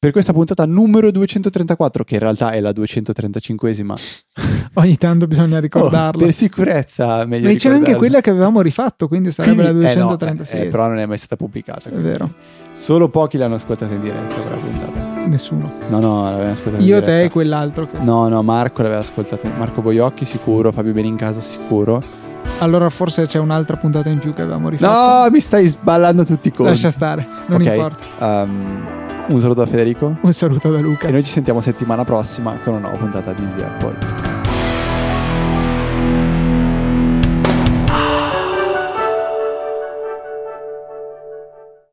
Per 0.04 0.12
questa 0.12 0.34
puntata 0.34 0.66
numero 0.66 1.12
234, 1.12 2.04
che 2.04 2.16
in 2.16 2.20
realtà 2.20 2.52
è 2.52 2.60
la 2.60 2.72
235esima, 2.72 3.96
Ogni 4.76 4.98
tanto 4.98 5.28
bisogna 5.28 5.60
ricordarlo. 5.62 6.22
Oh, 6.22 6.26
per 6.26 6.34
sicurezza 6.34 7.24
meglio 7.26 7.48
Ma 7.48 7.56
c'è 7.56 7.70
anche 7.70 7.96
quella 7.96 8.20
che 8.20 8.32
avevamo 8.32 8.60
rifatto, 8.60 9.08
quindi 9.08 9.32
sarebbe 9.32 9.64
Quindi- 9.64 9.84
la 9.84 9.92
eh 9.92 9.96
no, 9.96 10.08
236. 10.08 10.62
eh, 10.62 10.68
però 10.68 10.88
non 10.88 10.98
è 10.98 11.06
mai 11.06 11.18
stata 11.18 11.38
pubblicata. 11.38 11.88
È 11.88 11.92
quindi. 11.92 12.10
vero, 12.10 12.34
Solo 12.74 13.08
pochi 13.08 13.38
l'hanno 13.38 13.56
ascoltata 13.56 13.94
in 13.94 14.02
diretta 14.02 14.42
quella 14.42 14.58
puntata. 14.58 15.03
Nessuno. 15.28 15.72
No, 15.90 16.00
no, 16.00 16.24
l'avevano 16.24 16.52
ascoltata 16.52 16.78
in 16.84 16.88
Io, 16.88 17.02
te 17.02 17.24
e 17.24 17.30
quell'altro. 17.30 17.88
che- 17.92 17.98
No, 18.00 18.28
no, 18.28 18.42
Marco 18.44 18.82
l'aveva 18.82 19.02
ascoltata. 19.02 19.48
Marco 19.58 19.82
Boiocchi 19.82 20.26
sicuro, 20.26 20.72
Fabio 20.72 20.94
Benincasa 20.94 21.40
sicuro. 21.42 22.02
Allora 22.60 22.90
forse 22.90 23.26
c'è 23.26 23.40
un'altra 23.40 23.78
puntata 23.78 24.10
in 24.10 24.20
più 24.20 24.34
che 24.34 24.42
avevamo 24.42 24.70
rifatto. 24.70 25.24
No, 25.24 25.30
mi 25.32 25.40
stai 25.40 25.66
sballando 25.68 26.24
tutti 26.26 26.50
i 26.50 26.52
conti. 26.52 26.72
Lascia 26.72 26.92
stare, 26.92 27.26
non 27.48 27.62
Ok, 27.62 27.68
importa. 27.68 28.04
um, 28.44 28.86
un 29.30 29.40
saluto 29.40 29.62
da 29.62 29.66
Federico 29.68 30.18
Un 30.22 30.34
saluto 30.34 30.70
da 30.70 30.80
Luca. 30.80 31.08
e 31.08 31.12
noi 31.12 31.24
ci 31.24 31.30
sentiamo 31.32 31.62
settimana 31.62 32.04
prossima 32.04 32.54
con 32.64 32.74
una 32.74 32.82
nuova 32.90 32.98
puntata 32.98 33.32
di 33.34 33.44
Easy 33.44 33.62
Apple. 33.62 34.33